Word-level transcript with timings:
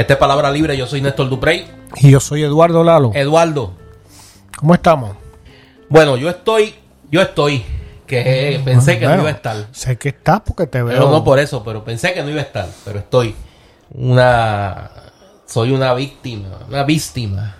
Esta 0.00 0.14
es 0.14 0.18
Palabra 0.18 0.50
Libre, 0.50 0.74
yo 0.78 0.86
soy 0.86 1.02
Néstor 1.02 1.28
Duprey. 1.28 1.66
Y 1.96 2.10
yo 2.12 2.20
soy 2.20 2.42
Eduardo 2.42 2.82
Lalo. 2.82 3.10
Eduardo, 3.14 3.74
¿Cómo 4.56 4.72
estamos? 4.72 5.14
bueno, 5.90 6.16
yo 6.16 6.30
estoy, 6.30 6.74
yo 7.10 7.20
estoy, 7.20 7.62
que 8.06 8.62
pensé 8.64 8.98
que 8.98 9.06
no 9.06 9.16
iba 9.20 9.28
a 9.28 9.32
estar. 9.32 9.66
Sé 9.72 9.98
que 9.98 10.08
estás 10.08 10.40
porque 10.40 10.66
te 10.66 10.82
veo. 10.82 10.94
Pero 10.96 11.10
no 11.10 11.22
por 11.22 11.38
eso, 11.38 11.62
pero 11.62 11.84
pensé 11.84 12.14
que 12.14 12.22
no 12.22 12.30
iba 12.30 12.38
a 12.40 12.44
estar, 12.44 12.66
pero 12.82 13.00
estoy. 13.00 13.34
Una, 13.92 14.90
soy 15.44 15.72
una 15.72 15.92
víctima, 15.92 16.48
una 16.66 16.82
víctima 16.84 17.56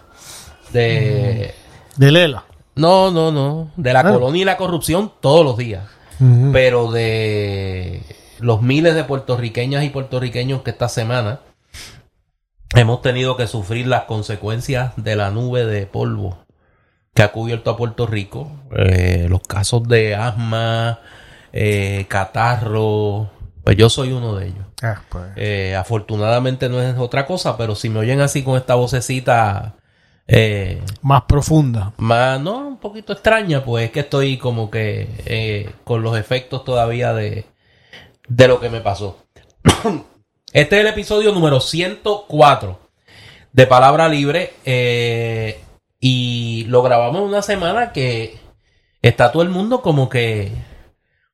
de... 0.72 1.54
De 1.96 2.10
Lela. 2.10 2.44
No, 2.74 3.10
no, 3.10 3.30
no, 3.30 3.70
de 3.76 3.92
la 3.92 4.00
Ah. 4.00 4.12
colonia 4.12 4.40
y 4.40 4.44
la 4.46 4.56
corrupción 4.56 5.12
todos 5.20 5.44
los 5.44 5.58
días. 5.58 5.84
Pero 6.52 6.90
de 6.90 8.02
los 8.38 8.62
miles 8.62 8.94
de 8.94 9.04
puertorriqueñas 9.04 9.84
y 9.84 9.90
puertorriqueños 9.90 10.62
que 10.62 10.70
esta 10.70 10.88
semana 10.88 11.40
hemos 12.74 13.02
tenido 13.02 13.36
que 13.36 13.46
sufrir 13.46 13.86
las 13.86 14.04
consecuencias 14.04 14.92
de 14.96 15.16
la 15.16 15.30
nube 15.30 15.64
de 15.66 15.86
polvo 15.86 16.38
que 17.14 17.22
ha 17.22 17.32
cubierto 17.32 17.70
a 17.70 17.76
Puerto 17.76 18.06
Rico, 18.06 18.50
Eh, 18.76 19.26
los 19.28 19.40
casos 19.42 19.86
de 19.88 20.14
asma, 20.14 21.00
eh, 21.52 22.06
catarro, 22.08 23.30
pues 23.64 23.76
yo 23.76 23.90
soy 23.90 24.12
uno 24.12 24.36
de 24.36 24.46
ellos. 24.46 24.66
Ah, 24.82 25.02
pues. 25.08 25.24
Eh, 25.36 25.74
afortunadamente 25.76 26.68
no 26.68 26.80
es 26.80 26.96
otra 26.96 27.26
cosa, 27.26 27.56
pero 27.56 27.74
si 27.74 27.88
me 27.88 27.98
oyen 27.98 28.20
así 28.20 28.42
con 28.42 28.56
esta 28.56 28.76
vocecita 28.76 29.74
Más 31.02 31.22
profunda. 31.22 31.92
más, 31.98 32.40
no, 32.40 32.68
un 32.68 32.78
poquito 32.78 33.12
extraña, 33.12 33.64
pues 33.64 33.86
es 33.86 33.90
que 33.90 34.00
estoy 34.00 34.38
como 34.38 34.70
que 34.70 35.74
con 35.82 36.02
los 36.02 36.16
efectos 36.16 36.64
todavía 36.64 37.12
de, 37.12 37.44
de 38.28 38.48
lo 38.48 38.60
que 38.60 38.70
me 38.70 38.80
pasó. 38.80 39.18
Este 40.52 40.76
es 40.76 40.80
el 40.80 40.86
episodio 40.88 41.32
número 41.32 41.60
104 41.60 42.78
de 43.52 43.66
Palabra 43.66 44.08
Libre 44.08 44.52
eh, 44.64 45.60
y 46.00 46.64
lo 46.68 46.82
grabamos 46.82 47.22
en 47.22 47.28
una 47.28 47.42
semana 47.42 47.92
que 47.92 48.38
está 49.02 49.30
todo 49.32 49.42
el 49.42 49.48
mundo 49.50 49.80
como 49.82 50.08
que 50.08 50.52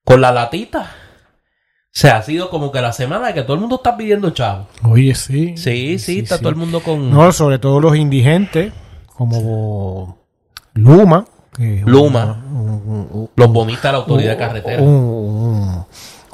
con 0.04 0.20
la 0.20 0.32
latita. 0.32 0.80
O 0.82 1.98
sea, 1.98 2.18
ha 2.18 2.22
sido 2.22 2.50
como 2.50 2.70
que 2.72 2.82
la 2.82 2.92
semana 2.92 3.32
que 3.32 3.42
todo 3.42 3.54
el 3.54 3.60
mundo 3.60 3.76
está 3.76 3.96
pidiendo 3.96 4.30
chavo. 4.30 4.68
Oye, 4.84 5.14
sí. 5.14 5.56
Sí, 5.56 5.98
sí, 5.98 6.18
está 6.18 6.38
todo 6.38 6.50
el 6.50 6.56
mundo 6.56 6.80
con... 6.82 7.10
No, 7.10 7.32
sobre 7.32 7.58
todo 7.58 7.80
los 7.80 7.96
indigentes, 7.96 8.70
como 9.14 10.18
Luma. 10.74 11.24
que 11.56 11.82
Luma. 11.86 12.44
un- 12.52 13.08
un- 13.10 13.30
Los 13.34 13.50
bonistas 13.50 13.84
de 13.84 13.92
la 13.92 13.98
autoridad 13.98 14.30
de 14.32 14.36
carretera. 14.36 14.82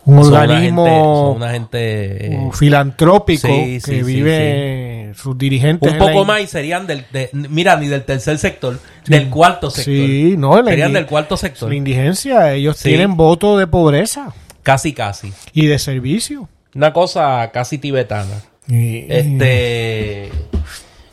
Un, 0.05 0.25
Son 0.25 0.33
una 0.33 0.41
organismo 0.42 0.84
gente- 0.84 1.00
son 1.05 1.36
una 1.36 1.50
gente, 1.53 2.27
eh, 2.27 2.36
un 2.36 2.53
filantrópico 2.53 3.47
sí, 3.47 3.81
sí, 3.81 3.91
que 3.91 3.97
sí, 3.98 4.03
vive 4.03 5.12
sus 5.14 5.39
dirigentes. 5.39 5.92
un 5.92 5.98
poco 5.98 6.25
más 6.25 6.41
y 6.42 6.47
serían 6.48 6.86
del, 6.89 7.05
de- 7.12 7.31
mira, 7.33 7.77
ni 7.77 7.86
del 7.86 8.03
tercer 8.05 8.36
sector, 8.39 8.81
del 9.06 9.28
cuarto 9.31 9.70
sector. 9.70 9.94
Sí, 9.94 10.34
no, 10.36 10.64
serían 10.64 10.92
del 10.92 11.06
cuarto 11.06 11.36
sector. 11.36 11.69
La 11.69 11.77
indigencia, 11.77 12.53
ellos 12.53 12.78
tienen 12.83 13.17
voto 13.17 13.56
de 13.56 13.67
pobreza 13.69 14.34
Casi, 14.64 14.92
casi. 14.92 15.33
y 15.53 15.67
de 15.67 15.78
servicio. 15.78 16.48
Una 16.75 16.92
cosa 16.92 17.48
casi 17.53 17.78
tibetana. 17.78 18.42
Y- 18.66 19.06
Este. 19.09 20.31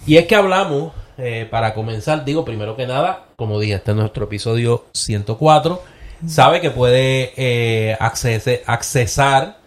Y 0.07 0.17
es 0.17 0.25
que 0.25 0.33
hablamos, 0.35 0.93
eh, 1.19 1.47
para 1.51 1.75
comenzar, 1.75 2.25
digo, 2.25 2.43
primero 2.43 2.75
que 2.75 2.87
nada, 2.87 3.25
como 3.35 3.59
dije, 3.59 3.75
este 3.75 3.91
es 3.91 3.97
nuestro 3.97 4.25
episodio 4.25 4.85
104. 4.93 5.83
Sabe 6.27 6.61
que 6.61 6.71
puede 6.71 7.33
eh, 7.37 7.95
accese- 7.99 8.61
accesar 8.65 9.57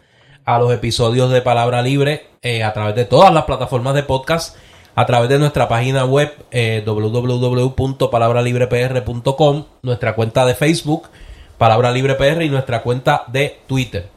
a 0.45 0.59
los 0.59 0.73
episodios 0.73 1.31
de 1.31 1.41
Palabra 1.43 1.83
Libre 1.83 2.27
eh, 2.43 2.63
a 2.65 2.73
través 2.73 2.95
de 2.95 3.05
todas 3.05 3.33
las 3.33 3.45
plataformas 3.45 3.95
de 3.95 4.03
podcast, 4.03 4.57
a 4.95 5.07
través 5.07 5.29
de 5.31 5.39
nuestra 5.39 5.69
página 5.69 6.05
web 6.05 6.33
eh, 6.51 6.83
www.palabralibrepr.com, 6.85 9.65
nuestra 9.83 10.15
cuenta 10.15 10.45
de 10.45 10.55
Facebook, 10.55 11.09
Palabra 11.59 11.91
Libre 11.93 12.15
PR 12.17 12.43
y 12.45 12.49
nuestra 12.51 12.83
cuenta 12.83 13.25
de 13.29 13.61
Twitter. 13.67 14.09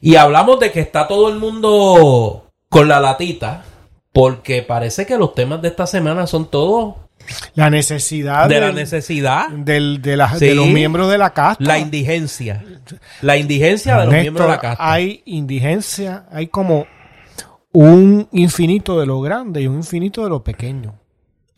Y 0.00 0.16
hablamos 0.16 0.60
de 0.60 0.70
que 0.70 0.80
está 0.80 1.08
todo 1.08 1.28
el 1.28 1.36
mundo 1.38 2.46
con 2.68 2.88
la 2.88 3.00
latita, 3.00 3.64
porque 4.12 4.62
parece 4.62 5.06
que 5.06 5.18
los 5.18 5.34
temas 5.34 5.60
de 5.62 5.68
esta 5.68 5.86
semana 5.86 6.26
son 6.26 6.46
todos 6.50 6.94
la 7.54 7.70
necesidad 7.70 8.48
de 8.48 8.60
la 8.60 8.72
necesidad, 8.72 9.48
del- 9.50 10.00
de, 10.02 10.16
la- 10.16 10.34
Sí. 10.38 10.46
de 10.46 10.54
los 10.54 10.66
miembros 10.68 11.10
de 11.10 11.18
la 11.18 11.30
casta. 11.32 11.62
la 11.64 11.78
indigencia. 11.78 12.64
La 13.22 13.36
indigencia 13.36 13.98
de 13.98 14.04
los 14.06 14.14
miembros 14.14 14.46
de 14.46 14.52
la 14.52 14.60
casta. 14.60 14.92
Hay 14.92 15.22
indigencia, 15.26 16.26
hay 16.30 16.46
como 16.48 16.86
un 17.72 18.28
infinito 18.32 18.98
de 19.00 19.06
lo 19.06 19.20
grande 19.20 19.62
y 19.62 19.66
un 19.66 19.76
infinito 19.76 20.22
de 20.24 20.30
lo 20.30 20.42
pequeño. 20.42 20.94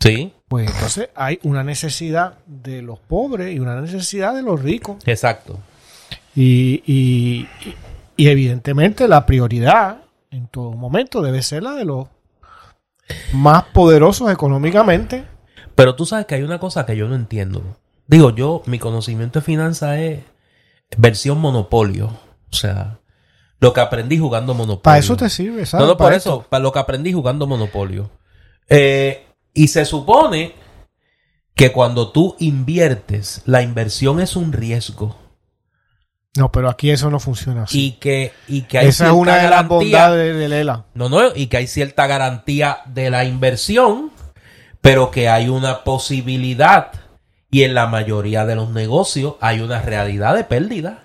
Sí, 0.00 0.32
Pues 0.48 0.70
entonces 0.70 1.10
hay 1.14 1.38
una 1.42 1.62
necesidad 1.64 2.34
de 2.46 2.82
los 2.82 2.98
pobres 3.00 3.54
y 3.54 3.58
una 3.58 3.80
necesidad 3.80 4.34
de 4.34 4.42
los 4.42 4.62
ricos. 4.62 4.96
exacto. 5.06 5.58
Y- 6.34 6.82
y- 6.86 7.48
y 8.16 8.28
evidentemente 8.28 9.08
la 9.08 9.26
prioridad 9.26 9.98
en 10.30 10.46
todo 10.48 10.72
momento 10.72 11.20
debe 11.22 11.42
ser 11.42 11.62
la 11.64 11.72
de 11.74 11.84
los 11.84 12.06
más 13.32 13.64
poderosos 13.64 14.30
económicamente. 14.30 15.24
Pero 15.78 15.94
tú 15.94 16.06
sabes 16.06 16.26
que 16.26 16.34
hay 16.34 16.42
una 16.42 16.58
cosa 16.58 16.84
que 16.84 16.96
yo 16.96 17.06
no 17.06 17.14
entiendo. 17.14 17.62
Digo, 18.08 18.34
yo, 18.34 18.64
mi 18.66 18.80
conocimiento 18.80 19.38
de 19.38 19.44
finanzas 19.44 19.96
es 20.00 20.24
versión 20.96 21.38
monopolio. 21.38 22.18
O 22.50 22.52
sea, 22.52 22.98
lo 23.60 23.72
que 23.72 23.80
aprendí 23.80 24.18
jugando 24.18 24.54
monopolio. 24.54 24.82
Para 24.82 24.98
eso 24.98 25.16
te 25.16 25.30
sirve, 25.30 25.66
¿sabes? 25.66 25.86
No, 25.86 25.92
no, 25.92 25.96
por 25.96 26.12
eso, 26.12 26.44
para 26.48 26.64
lo 26.64 26.72
que 26.72 26.80
aprendí 26.80 27.12
jugando 27.12 27.46
Monopolio. 27.46 28.10
Eh, 28.68 29.24
y 29.54 29.68
se 29.68 29.84
supone 29.84 30.54
que 31.54 31.70
cuando 31.70 32.10
tú 32.10 32.34
inviertes, 32.40 33.42
la 33.46 33.62
inversión 33.62 34.18
es 34.18 34.34
un 34.34 34.52
riesgo. 34.52 35.16
No, 36.36 36.50
pero 36.50 36.70
aquí 36.70 36.90
eso 36.90 37.08
no 37.08 37.20
funciona 37.20 37.62
así. 37.62 37.86
Y 37.86 37.92
que, 37.92 38.32
y 38.48 38.62
que 38.62 38.78
hay 38.78 38.88
Esa 38.88 39.06
es 39.06 39.12
una 39.12 39.36
de 39.36 39.48
las 39.48 39.68
bondades 39.68 40.34
de, 40.34 40.40
de 40.40 40.48
Lela. 40.48 40.86
No, 40.94 41.08
no, 41.08 41.36
y 41.36 41.46
que 41.46 41.58
hay 41.58 41.68
cierta 41.68 42.08
garantía 42.08 42.78
de 42.86 43.10
la 43.10 43.24
inversión, 43.24 44.10
pero 44.80 45.10
que 45.10 45.28
hay 45.28 45.48
una 45.48 45.84
posibilidad. 45.84 46.92
Y 47.50 47.62
en 47.62 47.74
la 47.74 47.86
mayoría 47.86 48.44
de 48.44 48.54
los 48.56 48.70
negocios 48.70 49.34
hay 49.40 49.60
una 49.60 49.80
realidad 49.80 50.34
de 50.34 50.44
pérdida. 50.44 51.02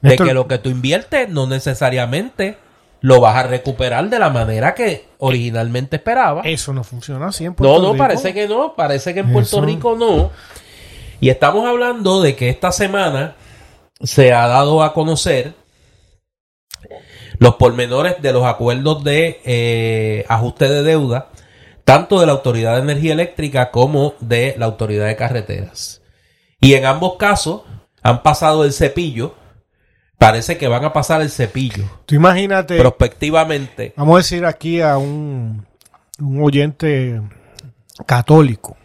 De 0.00 0.16
que 0.16 0.34
lo 0.34 0.46
que 0.48 0.58
tú 0.58 0.68
inviertes 0.68 1.28
no 1.30 1.46
necesariamente 1.46 2.58
lo 3.00 3.20
vas 3.20 3.36
a 3.36 3.42
recuperar 3.44 4.08
de 4.10 4.18
la 4.18 4.30
manera 4.30 4.74
que 4.74 5.06
originalmente 5.18 5.96
esperaba. 5.96 6.42
Eso 6.44 6.72
no 6.72 6.84
funciona 6.84 7.26
así 7.28 7.44
en 7.44 7.50
No, 7.52 7.56
Puerto 7.56 7.82
no, 7.82 7.92
Rico. 7.92 7.98
parece 7.98 8.34
que 8.34 8.48
no. 8.48 8.74
Parece 8.74 9.14
que 9.14 9.20
en 9.20 9.32
Puerto 9.32 9.56
Eso. 9.58 9.60
Rico 9.64 9.96
no. 9.96 10.30
Y 11.20 11.28
estamos 11.30 11.66
hablando 11.66 12.20
de 12.20 12.34
que 12.36 12.50
esta 12.50 12.72
semana 12.72 13.36
se 14.02 14.32
ha 14.34 14.46
dado 14.46 14.82
a 14.82 14.92
conocer 14.92 15.54
los 17.38 17.54
pormenores 17.54 18.20
de 18.20 18.32
los 18.32 18.44
acuerdos 18.44 19.02
de 19.04 19.40
eh, 19.44 20.24
ajuste 20.28 20.68
de 20.68 20.82
deuda, 20.82 21.28
tanto 21.84 22.20
de 22.20 22.26
la 22.26 22.32
Autoridad 22.32 22.74
de 22.76 22.82
Energía 22.82 23.12
Eléctrica 23.12 23.70
como 23.70 24.14
de 24.20 24.54
la 24.58 24.66
Autoridad 24.66 25.06
de 25.06 25.16
Carreteras. 25.16 26.02
Y 26.60 26.74
en 26.74 26.86
ambos 26.86 27.16
casos 27.16 27.62
han 28.02 28.22
pasado 28.22 28.64
el 28.64 28.72
cepillo. 28.72 29.34
Parece 30.18 30.56
que 30.56 30.68
van 30.68 30.84
a 30.84 30.92
pasar 30.92 31.20
el 31.20 31.30
cepillo. 31.30 31.84
Tú 32.06 32.14
imagínate, 32.14 32.78
Prospectivamente. 32.78 33.92
vamos 33.96 34.14
a 34.14 34.18
decir 34.18 34.46
aquí 34.46 34.80
a 34.80 34.96
un, 34.96 35.66
un 36.20 36.42
oyente 36.42 37.20
católico 38.06 38.76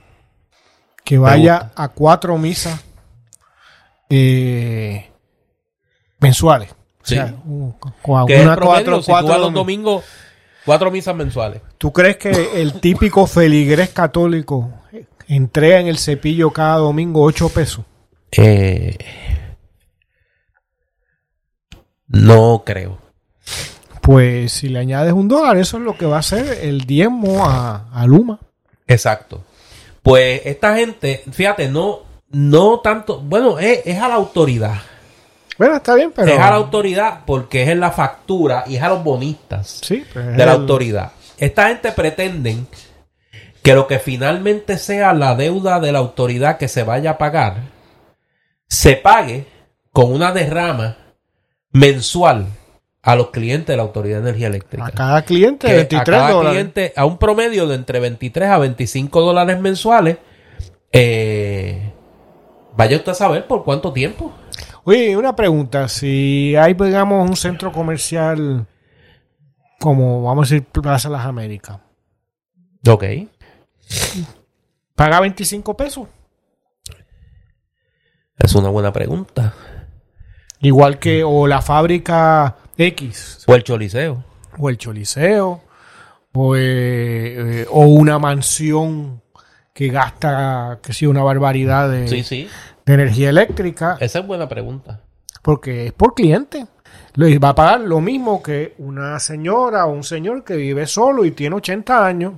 que 1.06 1.18
vaya 1.18 1.72
a 1.76 1.88
cuatro 1.90 2.38
misas 2.38 2.84
eh, 4.10 5.10
mensuales. 6.20 6.70
Sí. 7.04 7.16
O 7.18 7.18
sea, 7.18 7.34
un- 7.46 7.72
con 8.02 8.26
Que 8.28 8.36
es 8.38 8.46
una 8.46 8.56
promedio, 8.56 8.76
cuatro, 8.76 9.00
si 9.02 9.06
tú 9.06 9.12
cuatro 9.12 9.38
los 9.38 9.54
domingos, 9.54 10.04
cuatro 10.70 10.92
misas 10.92 11.16
mensuales. 11.16 11.64
¿Tú 11.80 11.92
crees 11.92 12.18
que 12.18 12.62
el 12.62 12.80
típico 12.80 13.26
feligrés 13.26 13.90
católico 13.90 14.70
entrega 15.28 15.80
en 15.80 15.88
el 15.88 15.98
cepillo 15.98 16.52
cada 16.52 16.78
domingo 16.78 17.24
ocho 17.24 17.50
pesos? 17.50 17.84
Eh, 18.32 18.96
no 22.10 22.62
creo. 22.64 23.00
Pues 24.04 24.52
si 24.52 24.70
le 24.70 24.78
añades 24.78 25.12
un 25.12 25.28
dólar, 25.28 25.58
eso 25.58 25.78
es 25.78 25.84
lo 25.84 25.98
que 25.98 26.06
va 26.06 26.20
a 26.20 26.22
ser 26.22 26.60
el 26.62 26.82
diezmo 26.82 27.50
a, 27.50 27.90
a 27.92 28.06
Luma. 28.06 28.40
Exacto. 28.86 29.44
Pues 30.04 30.44
esta 30.46 30.76
gente, 30.76 31.24
fíjate, 31.32 31.68
no, 31.68 32.02
no 32.30 32.80
tanto, 32.82 33.22
bueno, 33.22 33.58
es, 33.58 33.82
es 33.86 34.00
a 34.00 34.08
la 34.08 34.14
autoridad. 34.14 34.76
Bueno, 35.60 35.76
está 35.76 35.94
bien, 35.94 36.12
pero... 36.16 36.32
Es 36.32 36.40
a 36.40 36.50
la 36.50 36.56
autoridad 36.56 37.20
porque 37.28 37.62
es 37.64 37.70
en 37.70 37.80
la 37.82 37.92
factura 37.92 38.64
y 38.66 38.78
es 38.78 38.82
a 38.82 38.90
los 38.90 39.04
bonistas 39.04 39.80
Sí, 39.84 40.04
pues, 40.12 40.26
de 40.26 40.38
la 40.38 40.44
el- 40.54 40.62
autoridad. 40.62 41.12
Esta 41.38 41.68
gente 41.68 41.92
pretenden 41.92 42.66
que 43.62 43.74
lo 43.76 43.86
que 43.86 44.00
finalmente 44.00 44.78
sea 44.78 45.14
la 45.14 45.36
deuda 45.36 45.80
de 45.80 45.92
la 45.92 46.00
autoridad 46.00 46.58
que 46.58 46.68
se 46.68 46.84
vaya 46.84 47.12
a 47.12 47.18
pagar, 47.18 47.58
se 48.68 48.96
pague 48.96 49.46
con 49.92 50.12
una 50.14 50.32
derrama 50.32 50.98
mensual 51.72 52.48
a 53.02 53.16
los 53.16 53.30
clientes 53.32 53.68
de 53.68 53.78
la 53.78 53.84
Autoridad 53.84 54.18
de 54.22 54.30
Energía 54.30 54.48
Eléctrica. 54.48 54.86
A 54.88 54.92
cada 54.92 55.22
cliente 55.24 55.68
Que 55.68 55.74
23 55.76 56.02
a 56.02 56.04
cada 56.22 56.32
dólares. 56.32 56.52
cliente 56.58 56.94
a 56.96 57.06
un 57.06 57.18
promedio 57.18 57.68
de 57.68 57.76
entre 57.76 58.00
23 58.00 58.50
a 58.50 58.58
25 58.58 59.22
dólares 59.22 59.60
mensuales. 59.60 60.18
Eh, 60.92 61.92
vaya 62.76 62.98
usted 62.98 63.12
a 63.12 63.16
saber 63.16 63.48
por 63.48 63.64
cuánto 63.64 63.94
tiempo. 63.94 64.34
Oye, 64.84 65.16
una 65.18 65.36
pregunta. 65.36 65.88
Si 65.88 66.56
hay, 66.56 66.74
digamos, 66.74 67.30
un 67.30 67.36
centro 67.36 67.72
comercial 67.72 68.66
como, 69.80 70.24
vamos 70.24 70.52
a 70.52 70.56
decir, 70.56 70.68
Plaza 70.68 71.10
Las 71.10 71.26
Américas, 71.26 71.80
Ok. 72.88 73.04
¿paga 74.96 75.20
25 75.20 75.76
pesos? 75.78 76.08
Es 78.38 78.56
una 78.56 78.70
buena 78.70 78.92
pregunta. 78.94 79.54
Igual 80.62 81.00
que, 81.00 81.24
o 81.24 81.48
la 81.48 81.62
fábrica 81.62 82.58
X, 82.78 83.44
O 83.48 83.56
el 83.56 83.64
choliseo. 83.64 84.24
o 84.58 84.70
el 84.70 84.78
Choliseo, 84.78 85.62
o, 86.34 86.56
eh, 86.56 86.60
eh, 87.62 87.66
o 87.70 87.82
una 87.86 88.20
mansión 88.20 89.22
que 89.74 89.88
gasta, 89.88 90.80
que 90.84 90.92
sí, 90.94 91.06
una 91.06 91.24
barbaridad 91.24 91.90
de, 91.90 92.08
Sí, 92.10 92.24
sí. 92.24 92.50
De 92.90 93.04
energía 93.04 93.30
eléctrica, 93.30 93.98
Esa 94.00 94.20
es 94.20 94.28
buena 94.28 94.48
pregunta. 94.50 95.02
porque 95.42 95.88
es 95.88 95.94
por 95.94 96.14
cliente. 96.14 96.66
Le 97.16 97.38
va 97.40 97.50
a 97.50 97.56
pagar 97.56 97.82
lo 97.82 98.02
mismo 98.02 98.42
que 98.44 98.76
una 98.78 99.20
señora 99.20 99.86
o 99.86 99.92
un 99.94 100.04
señor 100.04 100.44
que 100.44 100.56
vive 100.56 100.86
solo 100.88 101.26
y 101.26 101.32
tiene 101.32 101.56
80 101.56 102.06
años 102.06 102.34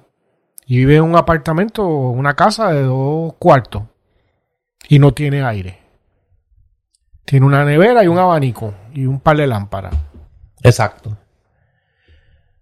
y 0.66 0.78
vive 0.78 0.98
en 0.98 1.04
un 1.04 1.16
apartamento 1.16 1.84
o 1.86 2.12
una 2.12 2.36
casa 2.36 2.72
de 2.72 2.84
dos 2.84 3.34
cuartos 3.40 3.84
y 4.88 5.00
no 5.00 5.14
tiene 5.14 5.44
aire. 5.44 5.80
Tiene 7.26 7.46
una 7.46 7.64
nevera 7.66 8.04
y 8.04 8.08
un 8.08 8.18
abanico 8.18 8.74
y 8.94 9.06
un 9.06 9.20
par 9.20 9.38
de 9.38 9.48
lámparas. 9.48 9.94
Exacto. 10.64 11.18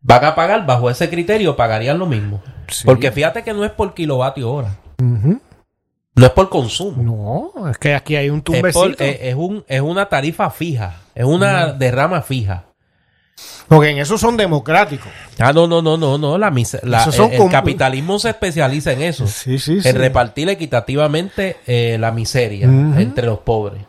Van 0.02 0.24
a 0.26 0.36
pagar 0.36 0.66
bajo 0.66 0.90
ese 0.90 1.10
criterio, 1.10 1.56
pagarían 1.56 2.00
lo 2.00 2.06
mismo. 2.06 2.42
Sí. 2.68 2.86
Porque 2.86 3.12
fíjate 3.12 3.44
que 3.44 3.54
no 3.54 3.66
es 3.66 3.72
por 3.72 3.94
kilovatio 3.94 4.52
hora. 4.52 4.76
No 6.20 6.26
es 6.26 6.32
por 6.32 6.50
consumo. 6.50 7.52
No, 7.56 7.70
es 7.70 7.78
que 7.78 7.94
aquí 7.96 8.16
hay 8.16 8.30
un 8.30 8.38
Es, 8.40 8.44
por- 8.44 8.54
tumbecito. 8.72 9.04
es- 9.04 9.18
es 9.22 9.36
un, 9.36 9.64
es 9.68 9.82
una 9.82 10.08
tarifa 10.08 10.50
fija. 10.50 10.98
Es 11.16 11.26
una 11.26 11.74
derrama 11.74 12.22
fija. 12.22 12.66
Porque 13.68 13.90
en 13.92 14.00
eso 14.00 14.18
son 14.18 14.36
democráticos. 14.36 15.08
Ah, 15.40 15.54
no, 15.54 15.66
no, 15.68 15.82
no, 15.82 15.96
no, 15.96 16.18
no. 16.18 16.38
La, 16.38 16.52
la- 16.84 17.12
son 17.12 17.32
el, 17.32 17.38
como- 17.38 17.52
capitalismo 17.52 18.20
se 18.20 18.30
especializa 18.30 18.92
en 18.92 19.02
eso. 19.04 19.28
Sí, 19.28 19.60
sí, 19.60 19.82
sí. 19.82 19.88
En 19.88 19.96
repartir 19.96 20.50
equitativamente 20.50 21.58
eh, 21.68 21.98
la 22.00 22.12
miseria 22.12 22.66
entre 22.66 23.26
los 23.28 23.40
pobres. 23.40 23.84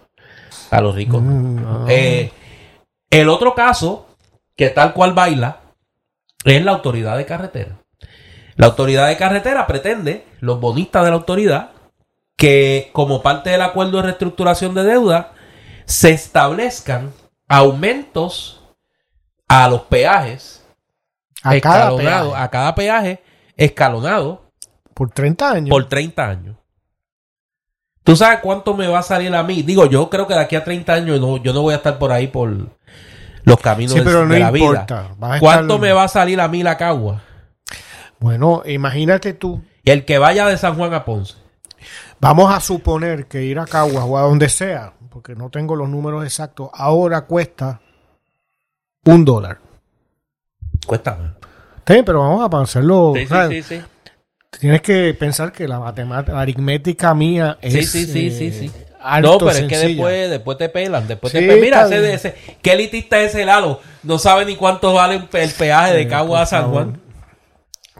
A 0.70 0.80
los 0.80 0.94
ricos. 0.94 1.20
no. 1.22 1.80
Mm, 1.80 1.86
Eh, 1.88 2.30
el 3.10 3.28
otro 3.28 3.54
caso, 3.56 4.06
que 4.54 4.68
tal 4.70 4.92
cual 4.92 5.14
baila, 5.14 5.60
es 6.44 6.64
la 6.64 6.70
autoridad 6.70 7.16
de 7.16 7.26
carretera. 7.26 7.78
La 8.54 8.66
autoridad 8.66 9.08
de 9.08 9.16
carretera 9.16 9.66
pretende, 9.66 10.26
los 10.40 10.60
bonistas 10.60 11.02
de 11.04 11.10
la 11.10 11.16
autoridad, 11.16 11.70
que 12.40 12.88
como 12.94 13.20
parte 13.20 13.50
del 13.50 13.60
acuerdo 13.60 13.98
de 13.98 14.04
reestructuración 14.04 14.72
de 14.74 14.82
deuda, 14.82 15.32
se 15.84 16.10
establezcan 16.10 17.12
aumentos 17.46 18.62
a 19.46 19.68
los 19.68 19.82
peajes 19.82 20.64
a 21.42 21.60
cada 21.60 21.90
escalonados, 21.90 22.30
peaje, 22.32 22.42
a 22.44 22.48
cada 22.48 22.74
peaje 22.74 23.22
escalonado 23.58 24.50
por 24.94 25.10
30 25.10 25.50
años. 25.50 25.68
por 25.68 25.86
30 25.86 26.26
años. 26.26 26.56
¿Tú 28.04 28.16
sabes 28.16 28.38
cuánto 28.40 28.72
me 28.74 28.86
va 28.88 29.00
a 29.00 29.02
salir 29.02 29.34
a 29.34 29.42
mí? 29.42 29.62
Digo, 29.62 29.84
yo 29.84 30.08
creo 30.08 30.26
que 30.26 30.32
de 30.32 30.40
aquí 30.40 30.56
a 30.56 30.64
30 30.64 30.94
años 30.94 31.20
no, 31.20 31.36
yo 31.36 31.52
no 31.52 31.60
voy 31.60 31.74
a 31.74 31.76
estar 31.76 31.98
por 31.98 32.10
ahí 32.10 32.28
por 32.28 32.70
los 33.44 33.60
caminos 33.60 33.92
Sí, 33.92 33.98
de- 33.98 34.04
pero 34.06 34.24
no 34.24 34.32
de 34.32 34.40
la 34.40 34.50
importa. 34.50 35.02
vida. 35.02 35.14
Vas 35.18 35.36
a 35.36 35.40
¿Cuánto 35.40 35.74
estar- 35.74 35.80
me 35.88 35.92
va 35.92 36.04
a 36.04 36.08
salir 36.08 36.40
a 36.40 36.48
mí 36.48 36.62
la 36.62 36.78
cagua? 36.78 37.20
Bueno, 38.18 38.62
imagínate 38.64 39.34
tú. 39.34 39.62
Y 39.84 39.90
el 39.90 40.06
que 40.06 40.16
vaya 40.16 40.46
de 40.46 40.56
San 40.56 40.76
Juan 40.76 40.94
a 40.94 41.04
Ponce. 41.04 41.34
Vamos 42.20 42.52
a 42.54 42.60
suponer 42.60 43.26
que 43.26 43.42
ir 43.42 43.58
a 43.58 43.64
Caguas 43.66 44.04
o 44.06 44.18
a 44.18 44.22
donde 44.22 44.48
sea, 44.48 44.92
porque 45.08 45.34
no 45.34 45.48
tengo 45.50 45.74
los 45.74 45.88
números 45.88 46.24
exactos, 46.24 46.68
ahora 46.74 47.22
cuesta 47.22 47.80
un 49.06 49.24
dólar. 49.24 49.58
Cuesta 50.86 51.16
bien, 51.86 52.04
pero 52.04 52.20
vamos 52.20 52.52
a 52.52 52.62
hacerlo. 52.62 53.14
Sí, 53.16 53.26
sí, 53.26 53.34
sí, 53.50 53.62
sí. 53.62 53.82
Tienes 54.58 54.82
que 54.82 55.14
pensar 55.18 55.50
que 55.52 55.66
la 55.66 55.78
matemática, 55.78 56.32
la 56.34 56.40
aritmética 56.42 57.14
mía 57.14 57.58
es. 57.60 57.72
Sí, 57.72 57.82
sí, 57.84 58.06
sí, 58.06 58.26
eh, 58.26 58.30
sí, 58.30 58.52
sí. 58.68 58.72
alto, 59.00 59.32
no, 59.32 59.38
pero 59.38 59.50
es 59.52 59.64
que 59.64 59.78
después, 59.78 60.30
después 60.30 60.58
te 60.58 60.68
pelan, 60.68 61.08
después 61.08 61.32
Sí, 61.32 61.38
te 61.38 61.46
pelan. 61.46 61.60
Mira, 61.60 61.84
ese, 61.86 62.12
ese, 62.14 62.34
¿qué 62.60 62.72
elitista 62.72 63.20
es 63.20 63.34
ese 63.34 63.44
Lalo? 63.46 63.80
No 64.02 64.18
sabe 64.18 64.44
ni 64.44 64.56
cuánto 64.56 64.92
vale 64.92 65.16
el 65.16 65.24
pe- 65.28 65.42
el 65.44 65.52
peaje 65.52 65.94
de 65.94 66.02
Eh, 66.02 66.08
Cagua 66.08 66.42
a 66.42 66.46
San. 66.46 66.70
Juan. 66.70 67.00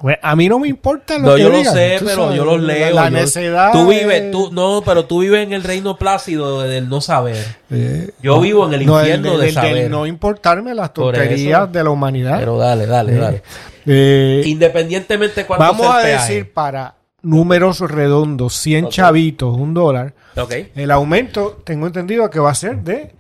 Pues, 0.01 0.17
a 0.23 0.35
mí 0.35 0.49
no 0.49 0.59
me 0.59 0.67
importa 0.69 1.19
lo 1.19 1.29
No, 1.29 1.35
que 1.37 1.43
yo 1.43 1.49
lo 1.51 1.59
digan, 1.59 1.75
sé, 1.75 1.97
tú 1.99 2.07
pero 2.07 2.23
sabes, 2.23 2.37
yo 2.39 2.45
los 2.47 2.61
leo. 2.61 2.95
La 2.95 3.11
necedad. 3.11 3.71
Tú 3.73 3.87
vives, 3.89 4.23
es- 4.23 4.31
tú, 4.31 4.51
no, 4.51 4.83
pero 4.85 5.05
tú 5.05 5.21
vives 5.21 5.47
en 5.47 5.53
el 5.53 5.63
reino 5.63 5.99
plácido 5.99 6.63
del 6.63 6.89
no 6.89 7.01
saber. 7.03 7.37
Eh, 7.71 8.11
Yo 8.23 8.41
vivo 8.41 8.67
en 8.67 8.73
el 8.75 8.87
no, 8.87 8.99
infierno 8.99 9.33
de 9.33 9.37
del- 9.37 9.41
del 9.47 9.55
saber. 9.55 9.91
no 9.91 10.07
importarme 10.07 10.75
las 10.75 10.95
tonterías 10.95 11.71
de 11.71 11.85
la 11.85 11.91
humanidad. 11.91 12.39
Pero 12.39 12.57
dale, 12.57 12.87
dale, 12.87 13.15
dale. 13.15 13.43
Eh, 13.87 14.43
Independientemente 14.47 15.45
cuánto 15.45 15.65
vamos 15.65 15.87
sea 15.87 15.95
a 15.97 16.01
el 16.01 16.07
peaje. 16.07 16.33
decir 16.35 16.53
para 16.55 16.95
números 17.23 17.81
redondos, 17.81 18.55
100 18.55 18.87
Ok. 18.87 18.91
chavitos, 18.93 19.55
un 19.55 19.75
dólar. 19.75 20.15
Ok. 20.37 20.55
El 20.77 20.91
aumento, 20.93 21.61
tengo 21.63 21.87
entendido 21.87 22.31
que 22.31 22.39
va 22.41 22.51
a 22.53 22.55
ser 22.55 22.79
de 22.79 23.13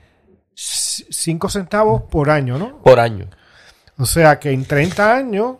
5 0.54 1.48
centavos 1.48 2.02
por 2.10 2.30
año, 2.30 2.58
¿no? 2.58 2.78
Por 2.82 3.00
año. 3.00 3.26
O 3.98 4.06
sea 4.06 4.38
que 4.38 4.50
en 4.50 4.64
30 4.64 5.14
años, 5.14 5.56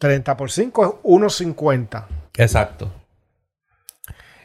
30 0.00 0.36
por 0.36 0.50
5 0.50 0.84
es 0.84 0.90
1.50. 1.04 2.06
Exacto. 2.38 2.90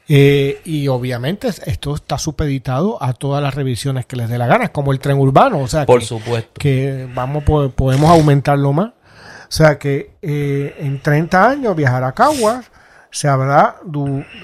Eh, 0.07 0.61
y 0.65 0.87
obviamente 0.87 1.47
esto 1.47 1.95
está 1.95 2.19
supeditado 2.19 3.01
a 3.01 3.13
todas 3.13 3.41
las 3.41 3.55
revisiones 3.55 4.05
que 4.05 4.15
les 4.15 4.29
dé 4.29 4.37
la 4.37 4.45
gana, 4.45 4.69
como 4.69 4.91
el 4.91 4.99
tren 4.99 5.17
urbano, 5.17 5.59
o 5.59 5.67
sea 5.67 5.87
Por 5.87 6.01
que, 6.01 6.05
supuesto. 6.05 6.51
que 6.59 7.07
vamos 7.15 7.43
po- 7.43 7.69
podemos 7.71 8.11
aumentarlo 8.11 8.71
más. 8.71 8.89
O 8.89 9.51
sea 9.51 9.79
que 9.79 10.11
eh, 10.21 10.75
en 10.79 11.01
30 11.01 11.49
años 11.49 11.75
viajar 11.75 12.03
a 12.03 12.11
Caguas 12.11 12.69
se 13.09 13.27
habrá 13.27 13.77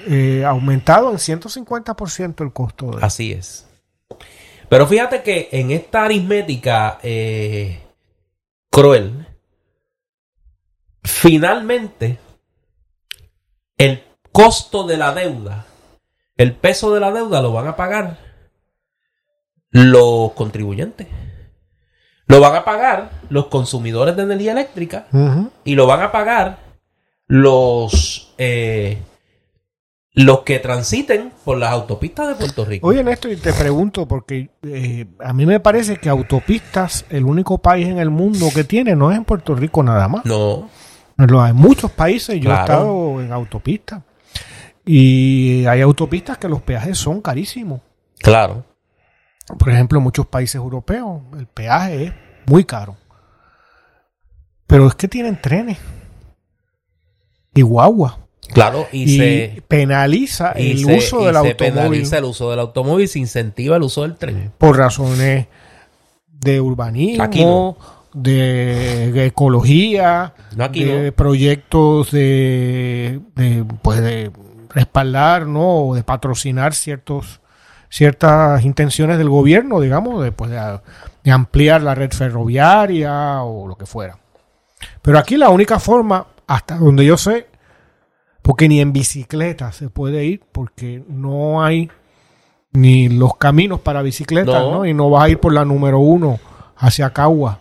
eh, 0.08 0.44
aumentado 0.44 1.10
en 1.10 1.18
150% 1.18 2.42
el 2.42 2.52
costo 2.52 2.90
de 2.96 3.04
Así 3.04 3.32
es. 3.32 3.66
Pero 4.68 4.86
fíjate 4.86 5.22
que 5.22 5.48
en 5.52 5.70
esta 5.70 6.04
aritmética 6.06 6.98
eh, 7.02 7.82
cruel, 8.70 9.26
finalmente 11.02 12.18
el 13.76 14.02
costo 14.30 14.86
de 14.86 14.96
la 14.96 15.12
deuda, 15.14 15.66
el 16.36 16.54
peso 16.54 16.92
de 16.94 17.00
la 17.00 17.12
deuda 17.12 17.42
lo 17.42 17.52
van 17.52 17.68
a 17.68 17.76
pagar 17.76 18.18
los 19.70 20.32
contribuyentes. 20.32 21.08
Lo 22.26 22.40
van 22.40 22.54
a 22.54 22.64
pagar 22.64 23.10
los 23.28 23.46
consumidores 23.46 24.16
de 24.16 24.22
energía 24.22 24.52
eléctrica 24.52 25.06
y 25.64 25.74
lo 25.74 25.86
van 25.86 26.02
a 26.02 26.12
pagar 26.12 26.58
los 27.26 28.32
eh, 28.38 29.02
los 30.14 30.40
que 30.40 30.58
transiten 30.58 31.32
por 31.44 31.58
las 31.58 31.72
autopistas 31.72 32.28
de 32.28 32.34
Puerto 32.34 32.64
Rico. 32.64 32.86
Oye, 32.86 33.02
Néstor, 33.02 33.32
y 33.32 33.36
te 33.36 33.52
pregunto, 33.52 34.06
porque 34.06 34.50
eh, 34.62 35.06
a 35.18 35.32
mí 35.32 35.46
me 35.46 35.58
parece 35.58 35.96
que 35.96 36.08
autopistas, 36.08 37.06
el 37.08 37.24
único 37.24 37.58
país 37.58 37.88
en 37.88 37.98
el 37.98 38.10
mundo 38.10 38.48
que 38.54 38.64
tiene, 38.64 38.94
no 38.94 39.10
es 39.10 39.16
en 39.16 39.24
Puerto 39.24 39.54
Rico 39.54 39.82
nada 39.82 40.08
más. 40.08 40.24
No, 40.26 40.68
Lo 41.26 41.42
hay 41.42 41.50
en 41.50 41.56
muchos 41.56 41.90
países, 41.90 42.40
yo 42.40 42.50
he 42.50 42.54
estado 42.54 43.20
en 43.20 43.32
autopistas. 43.32 44.02
Y 44.84 45.64
hay 45.66 45.80
autopistas 45.80 46.38
que 46.38 46.48
los 46.48 46.62
peajes 46.62 46.98
son 46.98 47.20
carísimos. 47.20 47.80
claro. 48.20 48.64
Por 49.58 49.70
ejemplo, 49.70 49.98
en 49.98 50.04
muchos 50.04 50.26
países 50.26 50.54
europeos 50.54 51.20
el 51.36 51.46
peaje 51.46 52.04
es 52.04 52.12
muy 52.46 52.64
caro. 52.64 52.96
Pero 54.68 54.86
es 54.86 54.94
que 54.94 55.08
tienen 55.08 55.38
trenes 55.42 55.78
y 57.52 57.60
guagua. 57.62 58.18
Claro, 58.54 58.86
y, 58.92 59.02
Y, 59.02 59.18
se, 59.18 59.62
penaliza 59.66 60.54
y 60.56 60.70
el 60.72 60.78
se- 60.84 60.96
uso 60.96 61.22
y 61.22 61.24
del 61.26 61.32
se 61.34 61.38
automóvil 61.38 61.74
penaliza 61.74 62.18
el 62.18 62.24
uso 62.24 62.50
del 62.50 62.60
automóvil, 62.60 63.08
se 63.08 63.18
incentiva 63.18 63.76
el 63.76 63.82
uso 63.82 64.02
del 64.02 64.14
tren. 64.16 64.52
por 64.58 64.76
razones 64.78 65.48
de 66.28 66.60
urbanismo, 66.60 67.22
Aquí 67.24 67.44
no. 67.44 67.76
De, 68.14 69.10
de 69.12 69.26
ecología, 69.26 70.34
No, 70.56 70.64
aquí 70.64 70.84
de 70.84 71.06
no. 71.06 71.12
proyectos 71.12 72.10
de, 72.10 73.20
de, 73.34 73.64
pues 73.82 74.00
de 74.00 74.30
respaldar, 74.70 75.46
¿no? 75.46 75.86
O 75.88 75.94
de 75.94 76.02
patrocinar 76.02 76.74
ciertos 76.74 77.40
ciertas 77.88 78.64
intenciones 78.64 79.18
del 79.18 79.28
gobierno, 79.28 79.78
digamos, 79.80 80.22
de, 80.24 80.32
pues, 80.32 80.50
de, 80.50 80.80
de 81.24 81.30
ampliar 81.30 81.82
la 81.82 81.94
red 81.94 82.10
ferroviaria 82.10 83.42
o 83.42 83.66
lo 83.68 83.76
que 83.76 83.84
fuera. 83.84 84.18
Pero 85.02 85.18
aquí 85.18 85.36
la 85.36 85.50
única 85.50 85.78
forma, 85.78 86.26
hasta 86.46 86.78
donde 86.78 87.04
yo 87.04 87.18
sé, 87.18 87.48
porque 88.40 88.66
ni 88.68 88.80
en 88.80 88.92
bicicleta 88.94 89.72
se 89.72 89.90
puede 89.90 90.24
ir, 90.24 90.40
porque 90.52 91.04
no 91.06 91.62
hay 91.62 91.90
ni 92.72 93.10
los 93.10 93.36
caminos 93.36 93.80
para 93.80 94.00
bicicletas, 94.00 94.54
No. 94.62 94.72
¿no? 94.72 94.86
Y 94.86 94.94
no 94.94 95.10
vas 95.10 95.24
a 95.24 95.28
ir 95.28 95.38
por 95.38 95.52
la 95.52 95.64
número 95.66 95.98
uno 95.98 96.40
hacia 96.76 97.10
Cagua 97.10 97.58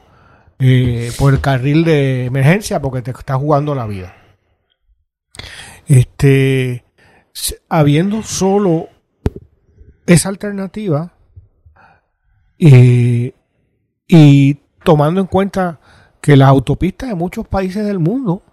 eh, 0.62 1.12
por 1.18 1.34
el 1.34 1.42
carril 1.42 1.84
de 1.84 2.26
emergencia 2.26 2.82
porque 2.82 3.02
te 3.02 3.12
está 3.12 3.36
jugando 3.36 3.74
la 3.76 3.88
vida. 3.88 4.16
Este, 5.88 6.86
habiendo 7.68 8.24
solo 8.24 8.88
esa 10.06 10.30
alternativa 10.30 11.14
eh, 12.60 13.34
y 14.08 14.54
tomando 14.84 15.22
en 15.22 15.28
cuenta 15.28 15.80
que 16.22 16.38
las 16.38 16.50
autopistas 16.50 17.10
de 17.10 17.16
muchos 17.16 17.48
países 17.48 17.86
del 17.86 18.00
mundo 18.00 18.44